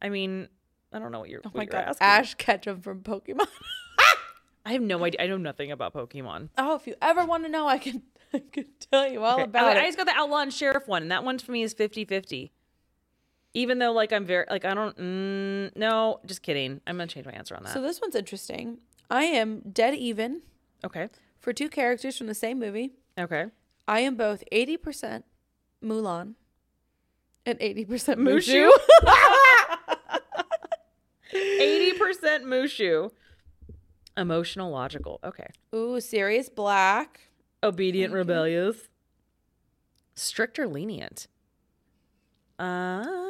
[0.02, 0.48] I mean,
[0.94, 1.90] I don't know what you're, Oh what my you're god.
[1.90, 2.06] asking.
[2.08, 3.48] Ash Ketchum from Pokemon.
[4.66, 5.22] I have no idea.
[5.22, 6.50] I know nothing about Pokemon.
[6.58, 8.02] oh, if you ever want to know, I can
[8.34, 10.88] I can tell you all Okay, about I, I just got the outlaw and sheriff
[10.88, 12.50] one, and that one for me is 50-50.
[13.56, 14.96] Even though, like, I'm very like I don't.
[14.98, 16.82] Mm, no, just kidding.
[16.86, 17.74] I'm gonna change my answer on that.
[17.74, 18.80] So this one's interesting.
[19.10, 20.42] I am dead even
[20.84, 21.10] okay.
[21.40, 22.92] for two characters from the same movie.
[23.18, 23.46] Okay.
[23.88, 25.24] I am both 80%
[25.84, 26.34] Mulan
[27.46, 27.88] and 80%
[28.18, 28.70] Mushu.
[29.04, 30.20] Mushu.
[31.94, 33.12] 80% Mushu.
[34.18, 35.20] Emotional, logical.
[35.24, 35.48] Okay.
[35.74, 37.30] Ooh, Sirius Black.
[37.64, 38.90] Obedient, rebellious.
[40.16, 41.28] Strict or lenient?
[42.58, 43.25] Uh,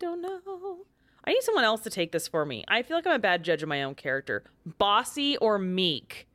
[0.00, 0.78] don't know.
[1.24, 2.64] I need someone else to take this for me.
[2.66, 4.42] I feel like I'm a bad judge of my own character.
[4.78, 6.26] Bossy or meek?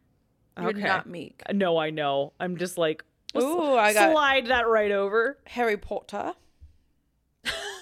[0.61, 1.41] You're not meek.
[1.49, 2.31] Uh, no, I know.
[2.39, 3.03] I'm just like,
[3.35, 5.37] Ooh, I got slide that right over.
[5.47, 6.33] Harry Potter.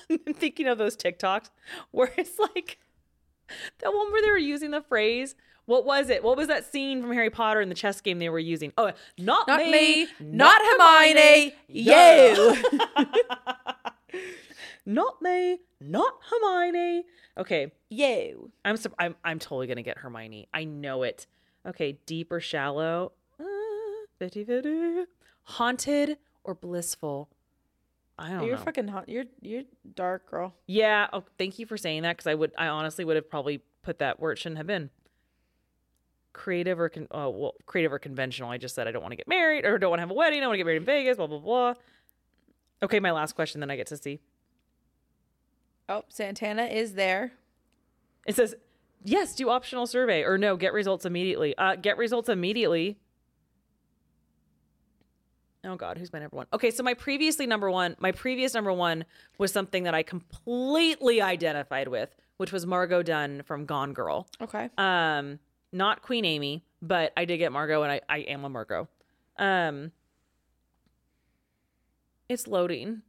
[0.10, 1.50] I'm thinking of those TikToks
[1.92, 2.80] where it's like
[3.80, 5.36] that one where they were using the phrase.
[5.66, 6.24] What was it?
[6.24, 8.74] What was that scene from Harry Potter in the chess game they were using?
[8.78, 12.34] Oh, not, Not me, me, not Hermione, yeah.
[12.36, 12.58] you.
[14.86, 17.04] not me, not Hermione.
[17.38, 18.52] Okay, you.
[18.66, 20.48] I'm sup- I'm I'm totally gonna get Hermione.
[20.54, 21.28] I know it.
[21.66, 23.14] Okay, deep or shallow?
[23.40, 23.44] Uh,
[24.20, 25.06] 50-50.
[25.44, 27.30] Haunted or blissful?
[28.20, 28.64] I don't You're know.
[28.64, 29.08] fucking hot.
[29.10, 29.64] You're you're
[29.96, 30.54] dark, girl.
[30.68, 31.08] Yeah.
[31.14, 34.00] Oh, thank you for saying that because I would, I honestly would have probably put
[34.00, 34.90] that where it shouldn't have been.
[36.34, 38.50] Creative or con- oh well, creative or conventional.
[38.50, 40.16] I just said I don't want to get married or don't want to have a
[40.16, 40.44] wedding.
[40.44, 41.18] I want to get married in Vegas.
[41.18, 41.74] Blah blah blah.
[42.84, 43.60] Okay, my last question.
[43.62, 44.20] Then I get to see.
[45.90, 47.34] Oh, Santana is there.
[48.26, 48.56] It says
[49.04, 49.36] yes.
[49.36, 50.56] Do optional survey or no.
[50.56, 51.58] Get results immediately.
[51.58, 52.98] Uh, get results immediately.
[55.66, 56.48] Oh God, who's my number one?
[56.52, 59.06] Okay, so my previously number one, my previous number one
[59.38, 64.28] was something that I completely identified with, which was Margo Dunne from Gone Girl.
[64.42, 64.70] Okay.
[64.78, 65.40] Um,
[65.72, 68.90] not Queen Amy, but I did get Margo, and I, I am a Margot.
[69.38, 69.94] Um,
[72.28, 73.02] it's loading.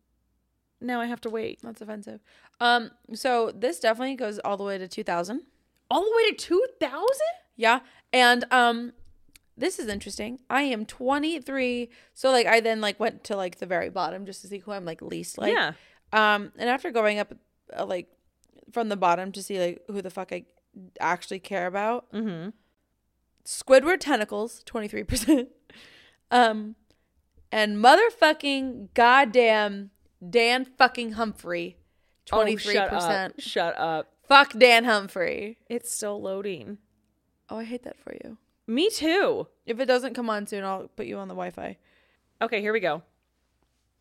[0.84, 2.20] Now I have to wait That's offensive.
[2.60, 5.42] Um, so this definitely goes all the way to 2000.
[5.90, 7.34] all the way to two thousand.
[7.56, 7.80] Yeah.
[8.12, 8.92] And um
[9.56, 10.40] this is interesting.
[10.50, 11.88] I am 23.
[12.12, 14.72] So like I then like went to like the very bottom just to see who
[14.72, 15.52] I'm like least like.
[15.52, 15.72] yeah,
[16.12, 17.34] Um and after going up
[17.76, 18.08] uh, like
[18.72, 20.44] from the bottom to see like who the fuck I
[21.00, 22.10] actually care about.
[22.12, 22.50] mm-hmm.
[23.44, 25.46] Squidward tentacles, 23%.
[26.30, 26.74] um
[27.52, 29.90] and motherfucking goddamn
[30.30, 31.76] Dan fucking Humphrey,
[32.26, 32.54] 23%.
[32.54, 33.32] Oh, shut up!
[33.38, 34.12] Shut up!
[34.28, 35.58] Fuck Dan Humphrey.
[35.68, 36.78] It's still loading.
[37.50, 38.38] Oh, I hate that for you.
[38.66, 39.46] Me too.
[39.66, 41.76] If it doesn't come on soon, I'll put you on the Wi-Fi.
[42.40, 43.02] Okay, here we go.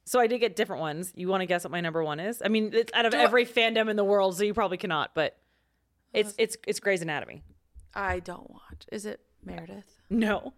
[0.06, 1.12] So I did get different ones.
[1.16, 2.42] You want to guess what my number one is?
[2.44, 4.78] I mean, it's out of Do I- every fandom in the world, so you probably
[4.78, 5.14] cannot.
[5.14, 5.38] But
[6.14, 7.42] it's it's it's Grey's Anatomy.
[7.94, 8.86] I don't watch.
[8.92, 10.54] Is it Meredith No,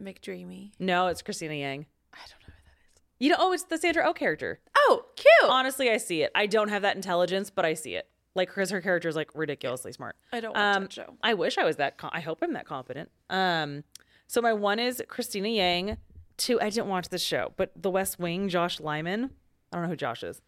[0.00, 0.72] McDreamy?
[0.78, 1.86] no, it's Cristina Yang.
[2.12, 3.02] I don't know who that is.
[3.18, 4.60] You know, oh, it's the Sandra Oh character.
[4.76, 5.50] Oh, cute.
[5.50, 6.30] Honestly, I see it.
[6.34, 8.08] I don't have that intelligence, but I see it.
[8.34, 10.16] Like, because her character is like ridiculously smart.
[10.32, 11.14] I don't watch Um, that show.
[11.22, 11.96] I wish I was that.
[11.98, 13.10] Com- I hope I'm that confident.
[13.30, 13.84] Um,
[14.26, 15.96] so my one is Cristina Yang.
[16.36, 19.30] Two, I didn't watch the show, but The West Wing, Josh Lyman.
[19.72, 20.42] I don't know who Josh is.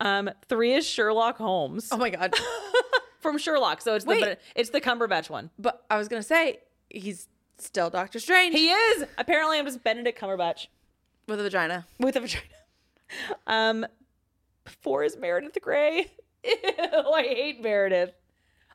[0.00, 2.34] Um, three is Sherlock Holmes Oh my god.
[3.20, 3.80] from Sherlock.
[3.82, 4.20] So it's Wait.
[4.20, 5.50] but it's the Cumberbatch one.
[5.58, 6.60] but I was gonna say
[6.90, 10.66] he's still Doctor Strange He is apparently I'm just Benedict Cumberbatch
[11.28, 11.86] with a vagina.
[11.98, 12.44] with a vagina.
[13.46, 13.86] Um,
[14.82, 16.10] four is Meredith Grey.
[16.44, 16.52] Ew,
[17.14, 18.12] I hate Meredith.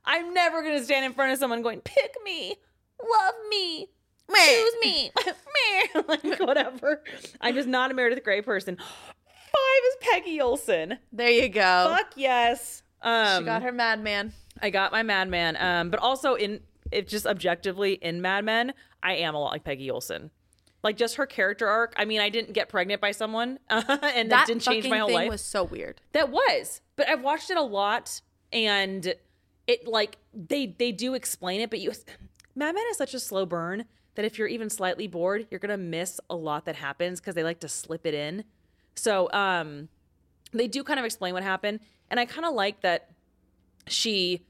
[0.05, 2.55] I'm never gonna stand in front of someone going, "Pick me,
[3.01, 3.87] love me,
[4.35, 7.01] choose me, me," like whatever.
[7.41, 8.75] I'm just not a Meredith Grey person.
[8.77, 10.97] Five is Peggy Olson.
[11.11, 11.95] There you go.
[11.95, 12.83] Fuck yes.
[13.01, 14.33] Um, she got her madman.
[14.61, 15.57] I got my Madman.
[15.59, 19.63] Um, but also in it just objectively in Mad Men, I am a lot like
[19.63, 20.31] Peggy Olson.
[20.83, 21.93] Like just her character arc.
[21.95, 25.07] I mean, I didn't get pregnant by someone, and that, That didn't change my whole
[25.07, 25.29] thing life.
[25.29, 26.01] was so weird.
[26.11, 28.21] That was, but I've watched it a lot,
[28.51, 29.13] and
[29.65, 31.91] it like they they do explain it, but you
[32.55, 35.77] Mad Men is such a slow burn that if you're even slightly bored, you're gonna
[35.77, 38.43] miss a lot that happens because they like to slip it in.
[38.95, 39.87] So um,
[40.51, 41.79] they do kind of explain what happened,
[42.11, 43.09] and I kind of like that
[43.87, 44.45] she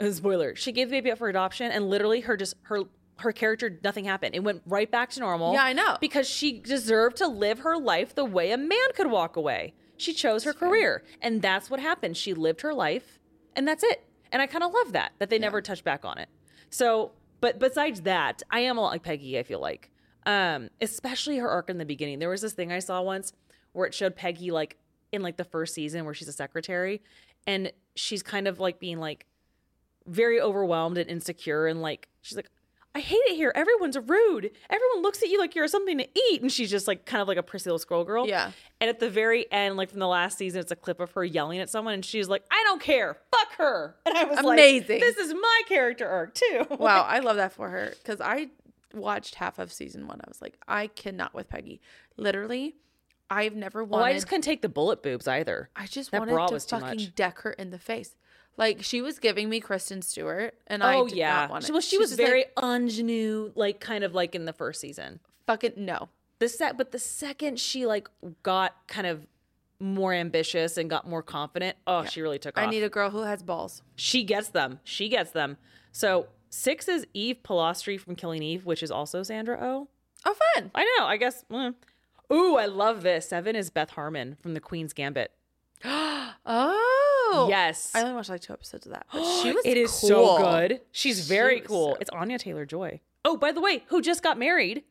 [0.10, 2.84] spoiler, she gave the baby up for adoption and literally her just her
[3.20, 4.34] her character nothing happened.
[4.34, 5.52] It went right back to normal.
[5.52, 5.96] Yeah, I know.
[6.00, 9.74] Because she deserved to live her life the way a man could walk away.
[9.96, 11.02] She chose her career.
[11.20, 12.16] And that's what happened.
[12.16, 13.18] She lived her life
[13.54, 14.04] and that's it.
[14.32, 16.28] And I kind of love that that they never touched back on it.
[16.70, 19.90] So, but besides that, I am a lot like Peggy, I feel like.
[20.26, 22.18] Um, especially her arc in the beginning.
[22.18, 23.32] There was this thing I saw once
[23.72, 24.76] where it showed Peggy like
[25.12, 27.02] in like the first season where she's a secretary
[27.46, 29.26] and she's kind of like being like
[30.06, 32.50] very overwhelmed and insecure and like she's like
[32.94, 33.52] I hate it here.
[33.54, 34.50] Everyone's rude.
[34.68, 36.42] Everyone looks at you like you're something to eat.
[36.42, 38.26] And she's just like kind of like a prissy little Scroll girl.
[38.26, 38.50] Yeah.
[38.80, 41.24] And at the very end, like from the last season, it's a clip of her
[41.24, 43.16] yelling at someone and she's like, I don't care.
[43.30, 43.94] Fuck her.
[44.06, 45.00] And I was Amazing.
[45.00, 46.66] like, this is my character arc too.
[46.80, 48.48] Wow, I love that for her because I
[48.94, 50.20] watched half of season one.
[50.20, 51.80] I was like, I cannot with Peggy.
[52.16, 52.74] Literally,
[53.28, 54.12] I've never oh, well, wanted.
[54.12, 55.70] I just couldn't take the bullet boobs either.
[55.76, 58.16] I just that wanted to fucking deck her in the face.
[58.60, 61.34] Like she was giving me Kristen Stewart, and I oh did yeah.
[61.34, 61.66] not want it.
[61.66, 64.80] She, well, she She's was like, very ingenue, like kind of like in the first
[64.80, 65.18] season.
[65.46, 66.08] fucking no.
[66.38, 68.08] the set but the second she like
[68.42, 69.26] got kind of
[69.80, 73.08] more ambitious and got more confident oh she really took off I need a girl
[73.10, 73.82] who has balls.
[73.96, 75.56] she gets them she gets them
[75.90, 79.88] so six is eve polastri from killing eve which is also sandra oh
[80.26, 80.70] Oh, fun.
[80.74, 81.70] i know i guess eh.
[82.30, 85.32] ooh i love this seven is beth harmon from the queen's gambit
[85.84, 87.92] Oh, yes.
[87.94, 89.64] I only watched like two episodes of that, but she was.
[89.64, 90.08] it is cool.
[90.08, 90.80] so good.
[90.92, 91.90] She's very was cool.
[91.92, 94.82] so- it's anya taylor joy oh by the way who just got married.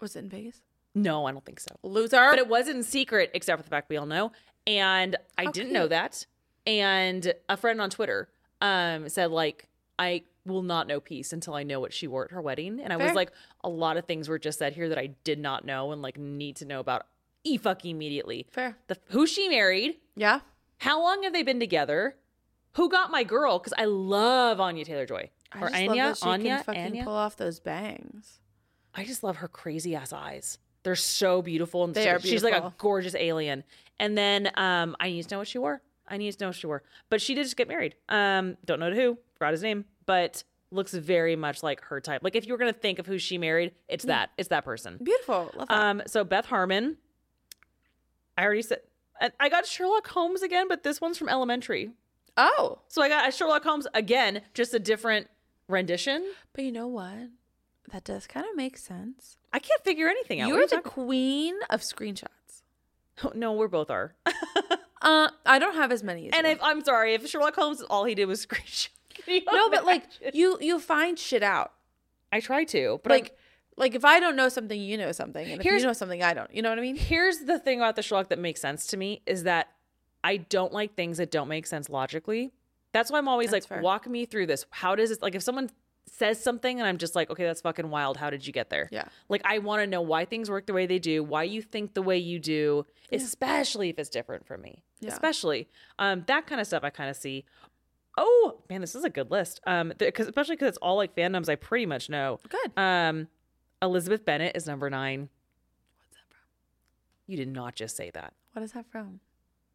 [0.00, 0.60] Was it in Vegas?
[0.94, 1.74] no i don't think so.
[1.82, 2.28] Loser.
[2.30, 4.32] but it was in secret except for the fact we all know.
[4.66, 6.26] And i How didn't know that.
[6.66, 8.28] And a friend on twitter
[8.60, 12.30] um said like i will not know peace until i know what she wore at
[12.32, 12.80] her wedding.
[12.80, 13.32] And i was like
[13.64, 16.18] a lot of things were just said here that i did not know and like
[16.18, 17.06] need to know about
[17.44, 18.76] e fuck immediately Fair.
[18.88, 20.40] the who she married Yeah.
[20.78, 22.16] how long have they been together
[22.74, 26.18] who got my girl because i love anya taylor-joy I or just anya love that
[26.18, 28.40] she anya can fucking anya pull off those bangs.
[28.94, 30.58] I just love her crazy ass eyes.
[30.82, 33.64] They're so beautiful and They so- are she's like a gorgeous alien.
[34.00, 35.82] And then um I need to know what she wore.
[36.08, 36.82] I need to know what she wore.
[37.10, 37.94] But she did just get married.
[38.08, 42.22] Um don't know to who, forgot his name, but looks very much like her type.
[42.24, 44.30] Like if you were gonna think of who she married, it's that.
[44.38, 44.98] It's that person.
[45.02, 45.50] Beautiful.
[45.56, 45.78] Love that.
[45.78, 46.96] Um so Beth Harmon.
[48.36, 48.80] I already said
[49.38, 51.90] I got Sherlock Holmes again, but this one's from elementary.
[52.36, 55.28] oh, So I got Sherlock Holmes again, just a different
[55.68, 56.24] rendition.
[56.52, 57.28] but you know what?
[57.92, 59.36] That does kind of make sense.
[59.52, 60.48] I can't figure anything out.
[60.48, 62.62] You're are the queen of screenshots.
[63.16, 64.14] talking- No, we're both are.
[65.04, 68.04] Uh, I don't have as many as And if I'm sorry, if Sherlock Holmes all
[68.04, 68.88] he did was screenshot.
[69.26, 71.72] You no, but like you you find shit out.
[72.32, 73.36] I try to, but like
[73.76, 76.22] like if I don't know something, you know something, and if Here's- you know something,
[76.22, 76.52] I don't.
[76.54, 76.96] You know what I mean?
[76.96, 79.68] here's the thing about the Sherlock that makes sense to me is that
[80.24, 82.52] I don't like things that don't make sense logically.
[82.92, 83.82] That's why I'm always That's like, fair.
[83.82, 84.66] walk me through this.
[84.70, 85.70] How does this like if someone
[86.06, 88.16] says something and I'm just like, okay, that's fucking wild.
[88.18, 88.88] How did you get there?
[88.92, 89.04] Yeah.
[89.28, 91.94] Like I want to know why things work the way they do, why you think
[91.94, 94.82] the way you do, especially if it's different from me.
[95.00, 95.10] Yeah.
[95.12, 95.68] Especially
[95.98, 97.44] um that kind of stuff I kind of see.
[98.18, 99.60] Oh man, this is a good list.
[99.66, 102.38] Um, because especially because it's all like fandoms I pretty much know.
[102.48, 102.72] Good.
[102.76, 103.28] Um,
[103.82, 105.28] Elizabeth Bennet is number nine.
[105.98, 106.38] What's that from?
[107.26, 108.32] You did not just say that.
[108.52, 109.20] What is that from?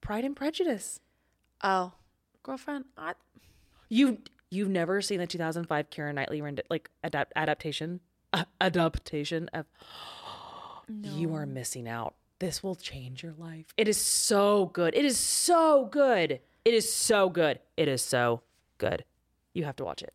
[0.01, 0.99] Pride and Prejudice.
[1.63, 1.91] Oh,
[2.41, 2.85] girlfriend.
[2.97, 3.13] I,
[3.89, 7.99] You you've never seen the 2005 Keira Knightley like adapt adaptation
[8.33, 9.65] uh, adaptation of.
[10.89, 11.09] No.
[11.17, 12.15] You are missing out.
[12.39, 13.65] This will change your life.
[13.75, 14.95] It is so good.
[14.95, 16.39] It is so good.
[16.63, 17.59] It is so good.
[17.75, 18.41] It is so
[18.77, 19.03] good.
[19.53, 20.13] You have to watch it.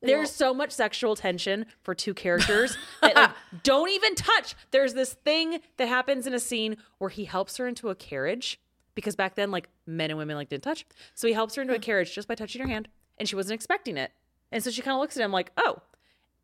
[0.00, 3.30] There's so much sexual tension for two characters that like,
[3.64, 4.54] don't even touch.
[4.70, 8.60] There's this thing that happens in a scene where he helps her into a carriage
[8.94, 10.86] because back then, like men and women like didn't touch.
[11.14, 12.88] So he helps her into a carriage just by touching her hand,
[13.18, 14.12] and she wasn't expecting it.
[14.52, 15.82] And so she kind of looks at him like, "Oh."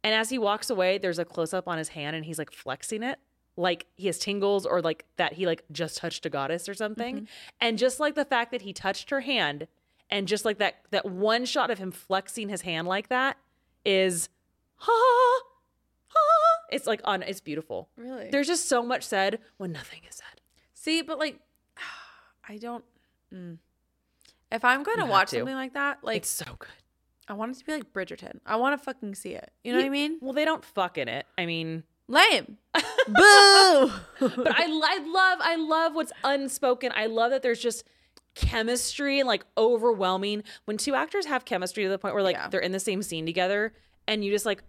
[0.02, 2.52] And as he walks away, there's a close up on his hand, and he's like
[2.52, 3.18] flexing it,
[3.56, 7.16] like he has tingles or like that he like just touched a goddess or something.
[7.16, 7.24] Mm-hmm.
[7.60, 9.68] And just like the fact that he touched her hand,
[10.10, 13.36] and just like that that one shot of him flexing his hand like that
[13.84, 14.28] is,
[14.76, 15.44] ha, ha.
[16.70, 17.22] It's like on.
[17.22, 17.88] It's beautiful.
[17.96, 18.28] really.
[18.30, 20.40] There's just so much said when nothing is said.
[20.74, 21.38] See, but like,
[22.48, 22.84] I don't.
[23.32, 23.58] Mm.
[24.50, 25.38] If I'm going to watch to.
[25.38, 26.68] something like that, like It's so good.
[27.26, 28.40] I want it to be like Bridgerton.
[28.44, 29.50] I want to fucking see it.
[29.62, 30.18] You know what I mean?
[30.20, 31.26] Well, they don't fuck in it.
[31.38, 32.58] I mean, Lame.
[32.74, 33.92] Boo.
[34.20, 36.92] but I, I love I love what's unspoken.
[36.94, 37.84] I love that there's just
[38.34, 42.48] chemistry and like overwhelming when two actors have chemistry to the point where like Yeah.
[42.48, 43.72] they're in the same scene together
[44.08, 44.62] and you just like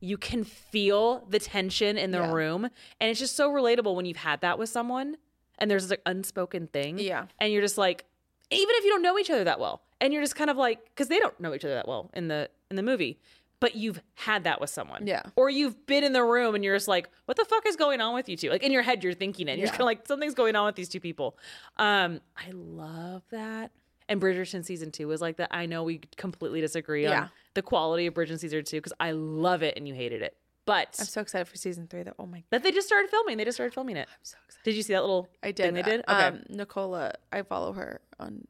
[0.00, 2.32] you can feel the tension in the Yeah.
[2.32, 2.64] room
[3.00, 5.16] and it's just so relatable when you've had that with someone
[5.58, 7.26] and there's this like unspoken thing Yeah.
[7.38, 8.04] and you're just like
[8.50, 10.84] even if you don't know each other that well and you're just kind of like
[10.86, 13.18] because they don't know each other that well in the in the movie
[13.60, 15.22] but you've had that with someone Yeah.
[15.36, 18.00] or you've been in the room and you're just like what the fuck is going
[18.00, 20.06] on with you two like in your head you're thinking it you're kind of like
[20.06, 21.38] something's going on with these two people
[21.78, 23.70] um i love that
[24.08, 27.22] and bridgerton season two was like that i know we completely disagree Yeah.
[27.22, 30.36] on the quality of bridgerton season two because i love it and you hated it
[30.66, 32.02] but I'm so excited for season three.
[32.02, 34.18] That Oh my, god, that they just started filming they just started filming it I'm
[34.24, 34.64] so excited.
[34.64, 35.76] did you see that little I thing did.
[35.76, 38.48] they did uh, Um, Nicola, I follow her on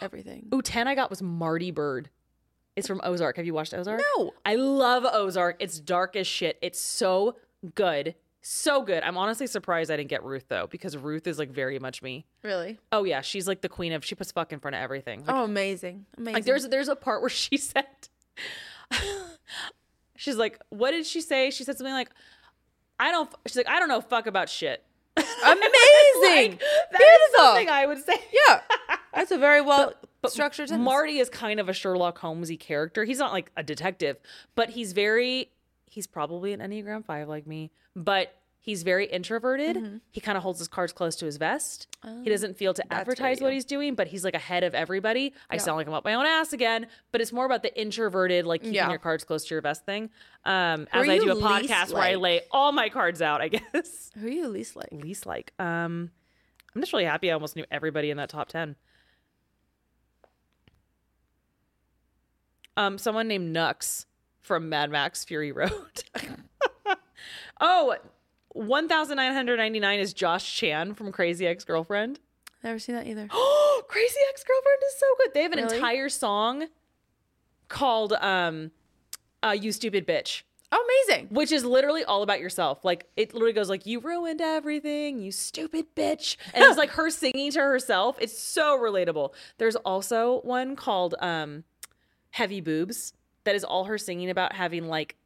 [0.00, 0.48] everything.
[0.54, 2.06] Ooh, 10 I got was Marty Byrde.
[2.78, 3.36] It's from Ozark.
[3.36, 4.00] Have you watched Ozark?
[4.16, 4.32] No.
[4.46, 5.56] I love Ozark.
[5.58, 6.58] It's dark as shit.
[6.62, 7.36] It's so
[7.74, 8.14] good.
[8.40, 9.02] So good.
[9.02, 12.24] I'm honestly surprised I didn't get Ruth though, because Ruth is like very much me.
[12.42, 12.78] Really?
[12.92, 15.24] Oh yeah, she's like the queen of she puts fuck in front of everything.
[15.24, 16.06] Like, oh, amazing.
[16.16, 16.34] Amazing.
[16.34, 17.86] like there's there's a part where she said
[20.16, 21.50] She's like, what did she say?
[21.50, 22.10] She said something like,
[22.98, 24.84] I don't she's like, I don't know fuck about shit.
[25.16, 25.68] amazing.
[26.20, 27.44] Like, that is Beautiful.
[27.46, 28.14] something I would say.
[28.48, 28.60] yeah.
[29.14, 29.94] That's a very well
[30.26, 30.72] sentence.
[30.72, 33.04] Marty is kind of a Sherlock Holmesy character.
[33.04, 34.16] He's not like a detective,
[34.54, 35.50] but he's very
[35.86, 40.00] he's probably an Enneagram 5 like me, but he's very introverted.
[40.10, 41.86] He kind of holds his cards close to his vest.
[42.22, 42.92] he doesn't feel to Mm-hmm.
[42.92, 45.32] Oh, advertise what he's doing, but he's like ahead of everybody.
[45.48, 48.44] I sound like I'm up my own ass again, but it's more about the introverted
[48.44, 48.90] like keeping Yeah.
[48.90, 50.10] your cards close to your vest thing.
[50.44, 53.48] Um Who as I do a podcast where I lay all my cards out, I
[53.48, 54.10] guess.
[54.18, 54.88] Who are you least like?
[54.92, 56.10] Least like um
[56.74, 58.76] I'm just really happy I almost knew everybody in that top 10.
[62.78, 64.06] Um, someone named Nux
[64.40, 66.04] from Mad Max Fury Road.
[67.60, 67.96] oh,
[68.54, 72.20] 1999 is Josh Chan from Crazy Ex Girlfriend.
[72.62, 73.28] Never seen that either.
[73.30, 75.34] Oh, Crazy Ex Girlfriend is so good.
[75.34, 75.76] They have an Really?
[75.76, 76.66] entire song
[77.68, 78.70] called um,
[79.42, 81.28] uh, "You Stupid Bitch." Oh, amazing.
[81.30, 82.84] which is literally all about yourself.
[82.84, 87.10] Like it literally goes like, "You ruined everything, you stupid bitch," and it's like her
[87.10, 88.18] singing to herself.
[88.20, 89.32] It's so relatable.
[89.56, 91.64] There's also one called um,
[92.30, 93.12] "Heavy Boobs"
[93.44, 95.16] that is all her singing about having like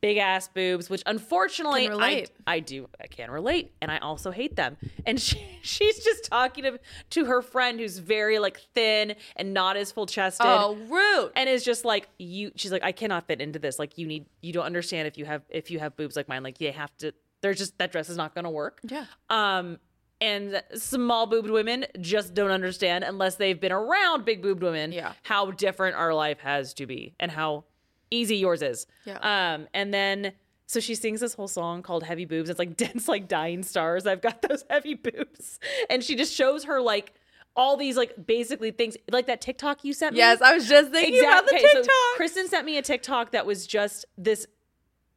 [0.00, 2.26] big ass boobs, which unfortunately I.
[2.46, 4.76] I do I can relate, and I also hate them.
[5.06, 6.78] And she she's just talking to
[7.10, 11.32] to her friend who's very like thin and not as full chested Oh, rude.
[11.36, 14.26] and is just like you she's like i cannot fit into this like you need
[14.40, 16.96] you don't understand if you have if you have boobs like mine like you have
[16.98, 17.12] to
[17.42, 19.04] they're just that dress is not gonna work Yeah.
[19.30, 19.78] um
[20.22, 25.12] and small boobed women just don't understand unless they've been around big boobed women Yeah.
[25.22, 27.64] how different our life has to be and how
[28.10, 29.18] easy yours is Yeah.
[29.54, 30.32] um and then
[30.66, 34.06] so she sings this whole song called heavy boobs it's like dense like dying stars
[34.06, 35.58] i've got those heavy boobs
[35.90, 37.12] and she just shows her like
[37.56, 40.90] all these like basically things like that tiktok you sent me Yes, I was just
[40.90, 41.94] thinking about the Okay, so TikTok.
[42.16, 44.46] Kristen sent me a TikTok that was just this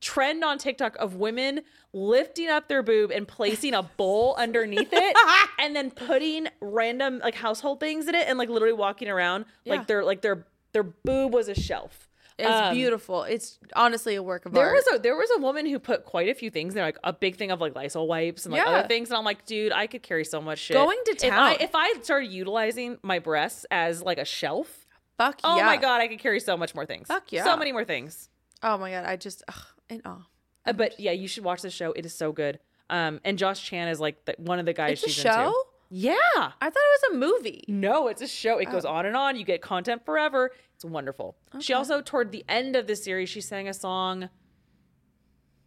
[0.02, 1.62] trend on TikTok of women
[1.94, 5.18] lifting up their boob and placing a bowl underneath it
[5.60, 9.76] and then putting random like household things in it and like literally walking around Yeah.
[9.76, 12.10] like their like their their boob was a shelf.
[12.38, 13.24] it's Um, beautiful.
[13.24, 14.72] It's honestly a work of There art.
[14.72, 16.98] There was a there was a woman who put quite a few things there, like
[17.04, 18.72] a big thing of like Lysol wipes and like Yeah.
[18.74, 20.76] other things, and I'm like, dude, I could carry so much shit.
[20.76, 21.56] Going to If I, town.
[21.62, 24.86] if I started utilizing my breasts as like a shelf,
[25.18, 25.66] Fuck oh yeah.
[25.66, 27.08] my god, I could carry so much more things.
[27.08, 27.46] Fuck yeah.
[27.46, 28.28] so many more things.
[28.62, 29.06] Oh my god.
[29.06, 29.56] I just ugh,
[29.90, 30.28] in awe.
[30.66, 31.92] Uh, but yeah, you should watch the show.
[31.94, 32.60] It is so good.
[32.90, 35.30] Um, and Josh Chan is like the, one of the guys It's a show.
[35.48, 35.54] into.
[35.90, 36.14] Yeah.
[36.36, 37.64] I thought it was a movie.
[37.68, 38.58] No, it's a show.
[38.58, 38.72] It Oh.
[38.74, 39.36] goes on and on.
[39.38, 40.52] You get content forever.
[40.76, 41.36] It's wonderful.
[41.60, 44.30] She also, toward the end of the series, she sang a song.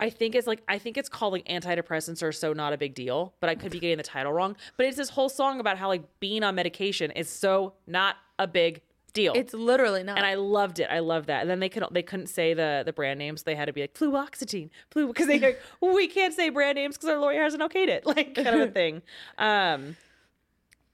[0.00, 2.94] I think it's like I think it's called like antidepressants are so not a big
[2.94, 4.56] deal, but I could be getting the title wrong.
[4.76, 8.46] But it's this whole song about how like being on medication is so not a
[8.46, 8.82] big
[9.12, 9.32] deal.
[9.34, 10.16] It's literally not.
[10.18, 10.88] and I loved it.
[10.90, 11.42] I love that.
[11.42, 13.42] And then they couldn't they couldn't say the the brand names.
[13.42, 16.96] They had to be like fluoxetine, flu because they like we can't say brand names
[16.96, 19.02] because our lawyer hasn't okayed it, like kind of a thing.
[19.38, 19.96] Um,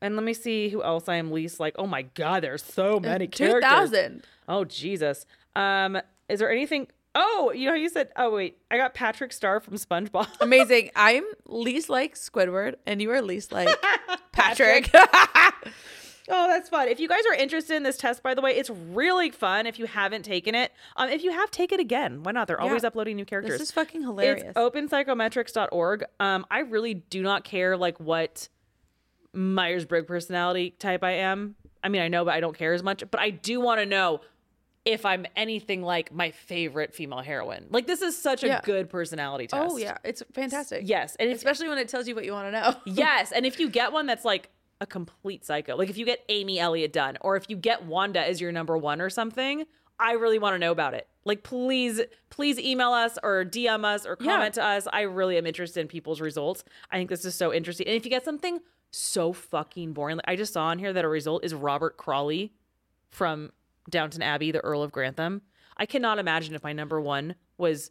[0.00, 1.74] and let me see who else I am least like.
[1.78, 3.70] Oh my god, there's so many Two characters.
[3.70, 4.24] thousand.
[4.48, 5.24] Oh Jesus.
[5.56, 6.88] Um, is there anything?
[7.14, 8.08] Oh, you know how you said.
[8.16, 10.26] Oh wait, I got Patrick Star from SpongeBob.
[10.40, 10.90] Amazing.
[10.96, 13.68] I'm least like Squidward, and you are least like
[14.32, 14.90] Patrick.
[16.28, 16.88] Oh, that's fun.
[16.88, 19.78] If you guys are interested in this test, by the way, it's really fun if
[19.78, 20.72] you haven't taken it.
[20.96, 22.22] Um, if you have, take it again.
[22.22, 22.46] Why not?
[22.48, 22.86] They're always Yeah.
[22.88, 23.58] uploading new characters.
[23.58, 24.44] this is fucking hilarious.
[24.48, 26.04] It's openpsychometrics.org.
[26.20, 28.48] Um, I really do not care like what
[29.32, 31.56] Myers Briggs personality type I am.
[31.82, 33.04] I mean, I know, but I don't care as much.
[33.10, 34.20] But I do want to know
[34.86, 37.66] if I'm anything like my favorite female heroine.
[37.70, 38.60] Like this is such a Yeah.
[38.62, 39.70] good personality test.
[39.72, 40.82] oh yeah, it's fantastic.
[40.84, 42.74] Yes, and if especially when it tells you what you want to know.
[42.86, 46.24] yes, and if you get one that's like a complete psycho, like if you get
[46.28, 49.64] Amy Elliott Dunne, or if you get Wanda as your number one or something,
[49.98, 51.06] I really want to know about it.
[51.24, 54.32] Like, please, please email us or DM us or Yeah.
[54.32, 54.86] comment to us.
[54.92, 56.64] I really am interested in people's results.
[56.90, 57.86] I think this is so interesting.
[57.86, 58.60] And if you get something
[58.90, 60.16] so fucking boring.
[60.16, 62.52] Like, I just saw on here that a result is Robert Crawley
[63.10, 63.50] from
[63.90, 65.42] Downton Abbey, the Earl of Grantham.
[65.76, 67.90] I cannot imagine if my number one was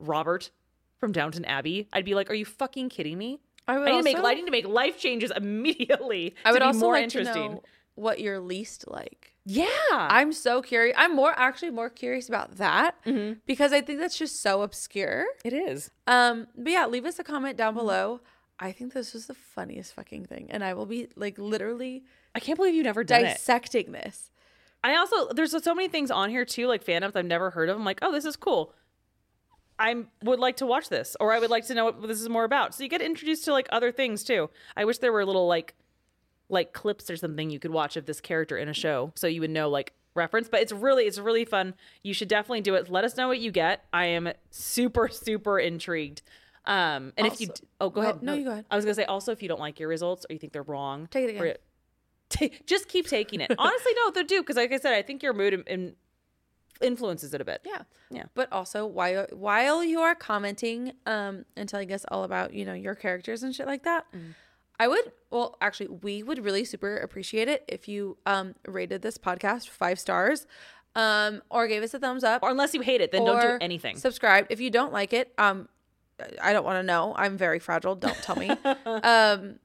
[0.00, 0.50] Robert
[0.98, 1.88] from Downton Abbey.
[1.92, 4.28] I'd be like, "Are you fucking kidding me?" I would I need to make also-
[4.28, 6.34] I need to make life changes immediately.
[6.44, 7.34] I would also more like interesting.
[7.34, 7.62] to know
[7.94, 9.32] what you're least like.
[9.44, 10.94] Yeah, I'm so curious.
[10.98, 13.40] I'm more actually more curious about that Mm-hmm.
[13.46, 15.26] because I think that's just so obscure.
[15.44, 15.90] it is.
[16.06, 17.64] Um, but yeah, leave us a comment Mm-hmm.
[17.64, 18.20] down below.
[18.58, 22.40] I think this was the funniest fucking thing, and I will be like literally I
[22.40, 23.34] can't believe you've never done it.
[23.34, 24.30] dissecting this.
[24.84, 27.76] I also there's so many things on here too, like fandoms I've never heard of.
[27.76, 28.72] I'm like, oh, this is cool.
[29.78, 32.28] I would like to watch this, or I would like to know what this is
[32.28, 32.74] more about.
[32.74, 34.50] So you get introduced to like other things too.
[34.76, 35.74] I wish there were little like
[36.48, 39.40] like clips or something you could watch of this character in a show, so you
[39.40, 40.48] would know like reference.
[40.48, 41.74] But it's really it's really fun.
[42.02, 42.90] You should definitely do it.
[42.90, 43.84] Let us know what you get.
[43.92, 46.22] I am super super intrigued.
[46.64, 47.48] Um, and if you
[47.80, 48.66] oh go No, ahead no, you go ahead.
[48.70, 50.62] I was gonna say also if you don't like your results or you think they're
[50.62, 51.56] wrong, Take it or again.
[52.28, 53.50] ta- just keep taking it.
[53.58, 55.96] Honestly, no, they do because, like I said, I think your mood and, in-
[56.82, 57.60] influences it a bit.
[57.64, 57.82] Yeah.
[58.10, 58.24] Yeah.
[58.34, 62.74] But also while while you are commenting um and telling us all about, you know,
[62.74, 64.34] your characters and shit like that, Mm.
[64.80, 69.16] I would well actually we would really super appreciate it if you um rated this
[69.18, 70.46] podcast 5 stars
[70.96, 73.58] um or gave us a thumbs up Or unless you hate it, then don't do
[73.60, 73.96] anything.
[73.96, 74.46] Subscribe.
[74.50, 75.68] If you don't like it, um
[76.40, 77.14] I don't want to know.
[77.16, 77.94] I'm very fragile.
[77.96, 78.50] Don't tell me.
[78.86, 79.58] um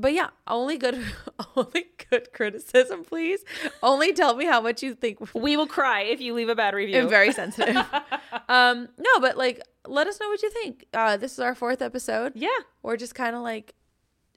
[0.00, 1.04] but yeah, only good
[1.56, 3.44] only good criticism, please.
[3.82, 6.74] Only tell me how much you think we will cry if you leave a bad
[6.74, 7.00] review.
[7.00, 7.76] I'm very sensitive.
[8.48, 10.86] um, no, but like, let us know what you think.
[10.94, 12.32] Uh, this is our fourth episode.
[12.34, 12.48] yeah,
[12.82, 13.74] We're just kind of like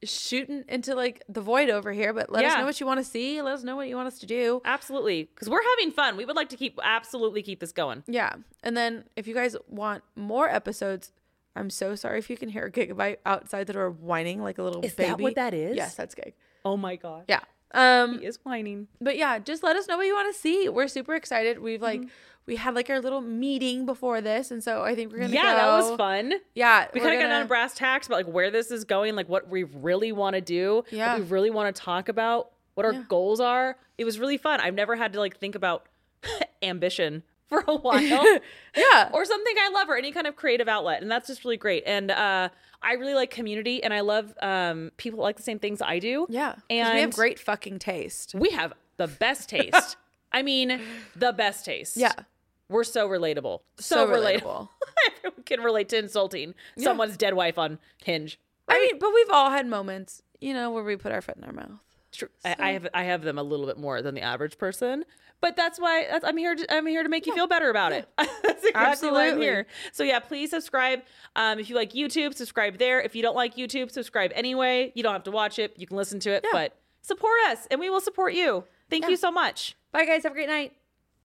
[0.03, 3.03] shooting into like the void over here, but let us know what you want to
[3.03, 3.41] see.
[3.41, 4.61] Let us know what you want us to do.
[4.65, 5.29] absolutely.
[5.33, 6.17] Because we're having fun.
[6.17, 8.03] We would like to keep absolutely keep this going.
[8.07, 8.33] Yeah.
[8.63, 11.11] And then if you guys want more episodes,
[11.55, 14.63] I'm so sorry if you can hear a gigabyte outside the door whining like a
[14.63, 15.09] little Is baby.
[15.09, 15.75] that what that is?
[15.75, 16.33] Yes, that's gig.
[16.63, 17.25] Oh my god.
[17.27, 17.41] Yeah.
[17.73, 18.87] Um, He is whining.
[18.99, 20.67] but yeah, just let us know what you want to see.
[20.69, 21.59] We're super excited.
[21.59, 22.03] We've like
[22.45, 25.35] we had like our little meeting before this, and so I think we're gonna Mm-hmm.
[25.35, 26.33] Yeah, that was fun.
[26.55, 29.29] Yeah, We kind of got to brass tacks about like where this is going, like
[29.29, 31.13] what we really want to do, Yeah.
[31.13, 33.03] what we really want to talk about, what our Yeah.
[33.07, 33.77] goals are.
[33.97, 34.59] It was really fun.
[34.59, 35.87] I've never had to like think about
[36.63, 37.99] ambition for a while.
[38.75, 39.09] yeah.
[39.13, 41.01] or something I love or any kind of creative outlet.
[41.01, 41.83] And that's just really great.
[41.85, 42.47] And uh,
[42.81, 45.99] I really like community and I love um, people that like the same things I
[45.99, 46.25] do.
[46.29, 46.55] Yeah.
[46.69, 48.33] And we have great fucking taste.
[48.33, 49.97] We have the best taste.
[50.31, 50.79] I mean,
[51.15, 51.97] the best taste.
[51.97, 52.13] Yeah.
[52.69, 53.59] We're so relatable.
[53.79, 54.41] So, So relatable.
[54.41, 54.69] relatable.
[55.17, 58.39] Everyone can relate to insulting someone's dead wife on Hinge.
[58.69, 61.43] I mean, but we've all had moments, you know, where we put our foot in
[61.43, 61.81] our mouth.
[62.11, 62.29] True.
[62.43, 65.05] I, I have I have them a little bit more than the average person,
[65.39, 66.55] but that's why that's, I'm here.
[66.55, 68.09] To, I'm here to make you feel better about it.
[68.17, 69.45] that's exactly why I'm Absolutely.
[69.45, 69.67] here.
[69.93, 71.01] So yeah, please subscribe.
[71.35, 72.99] Um, if you like YouTube, subscribe there.
[73.01, 74.91] If you don't like YouTube, subscribe anyway.
[74.93, 75.73] You don't have to watch it.
[75.77, 76.49] You can listen to it, Yeah.
[76.51, 78.65] but support us, and we will support you.
[78.89, 79.11] Thank Yeah.
[79.11, 79.75] you so much.
[79.93, 80.23] Bye, guys.
[80.23, 80.73] Have a great night.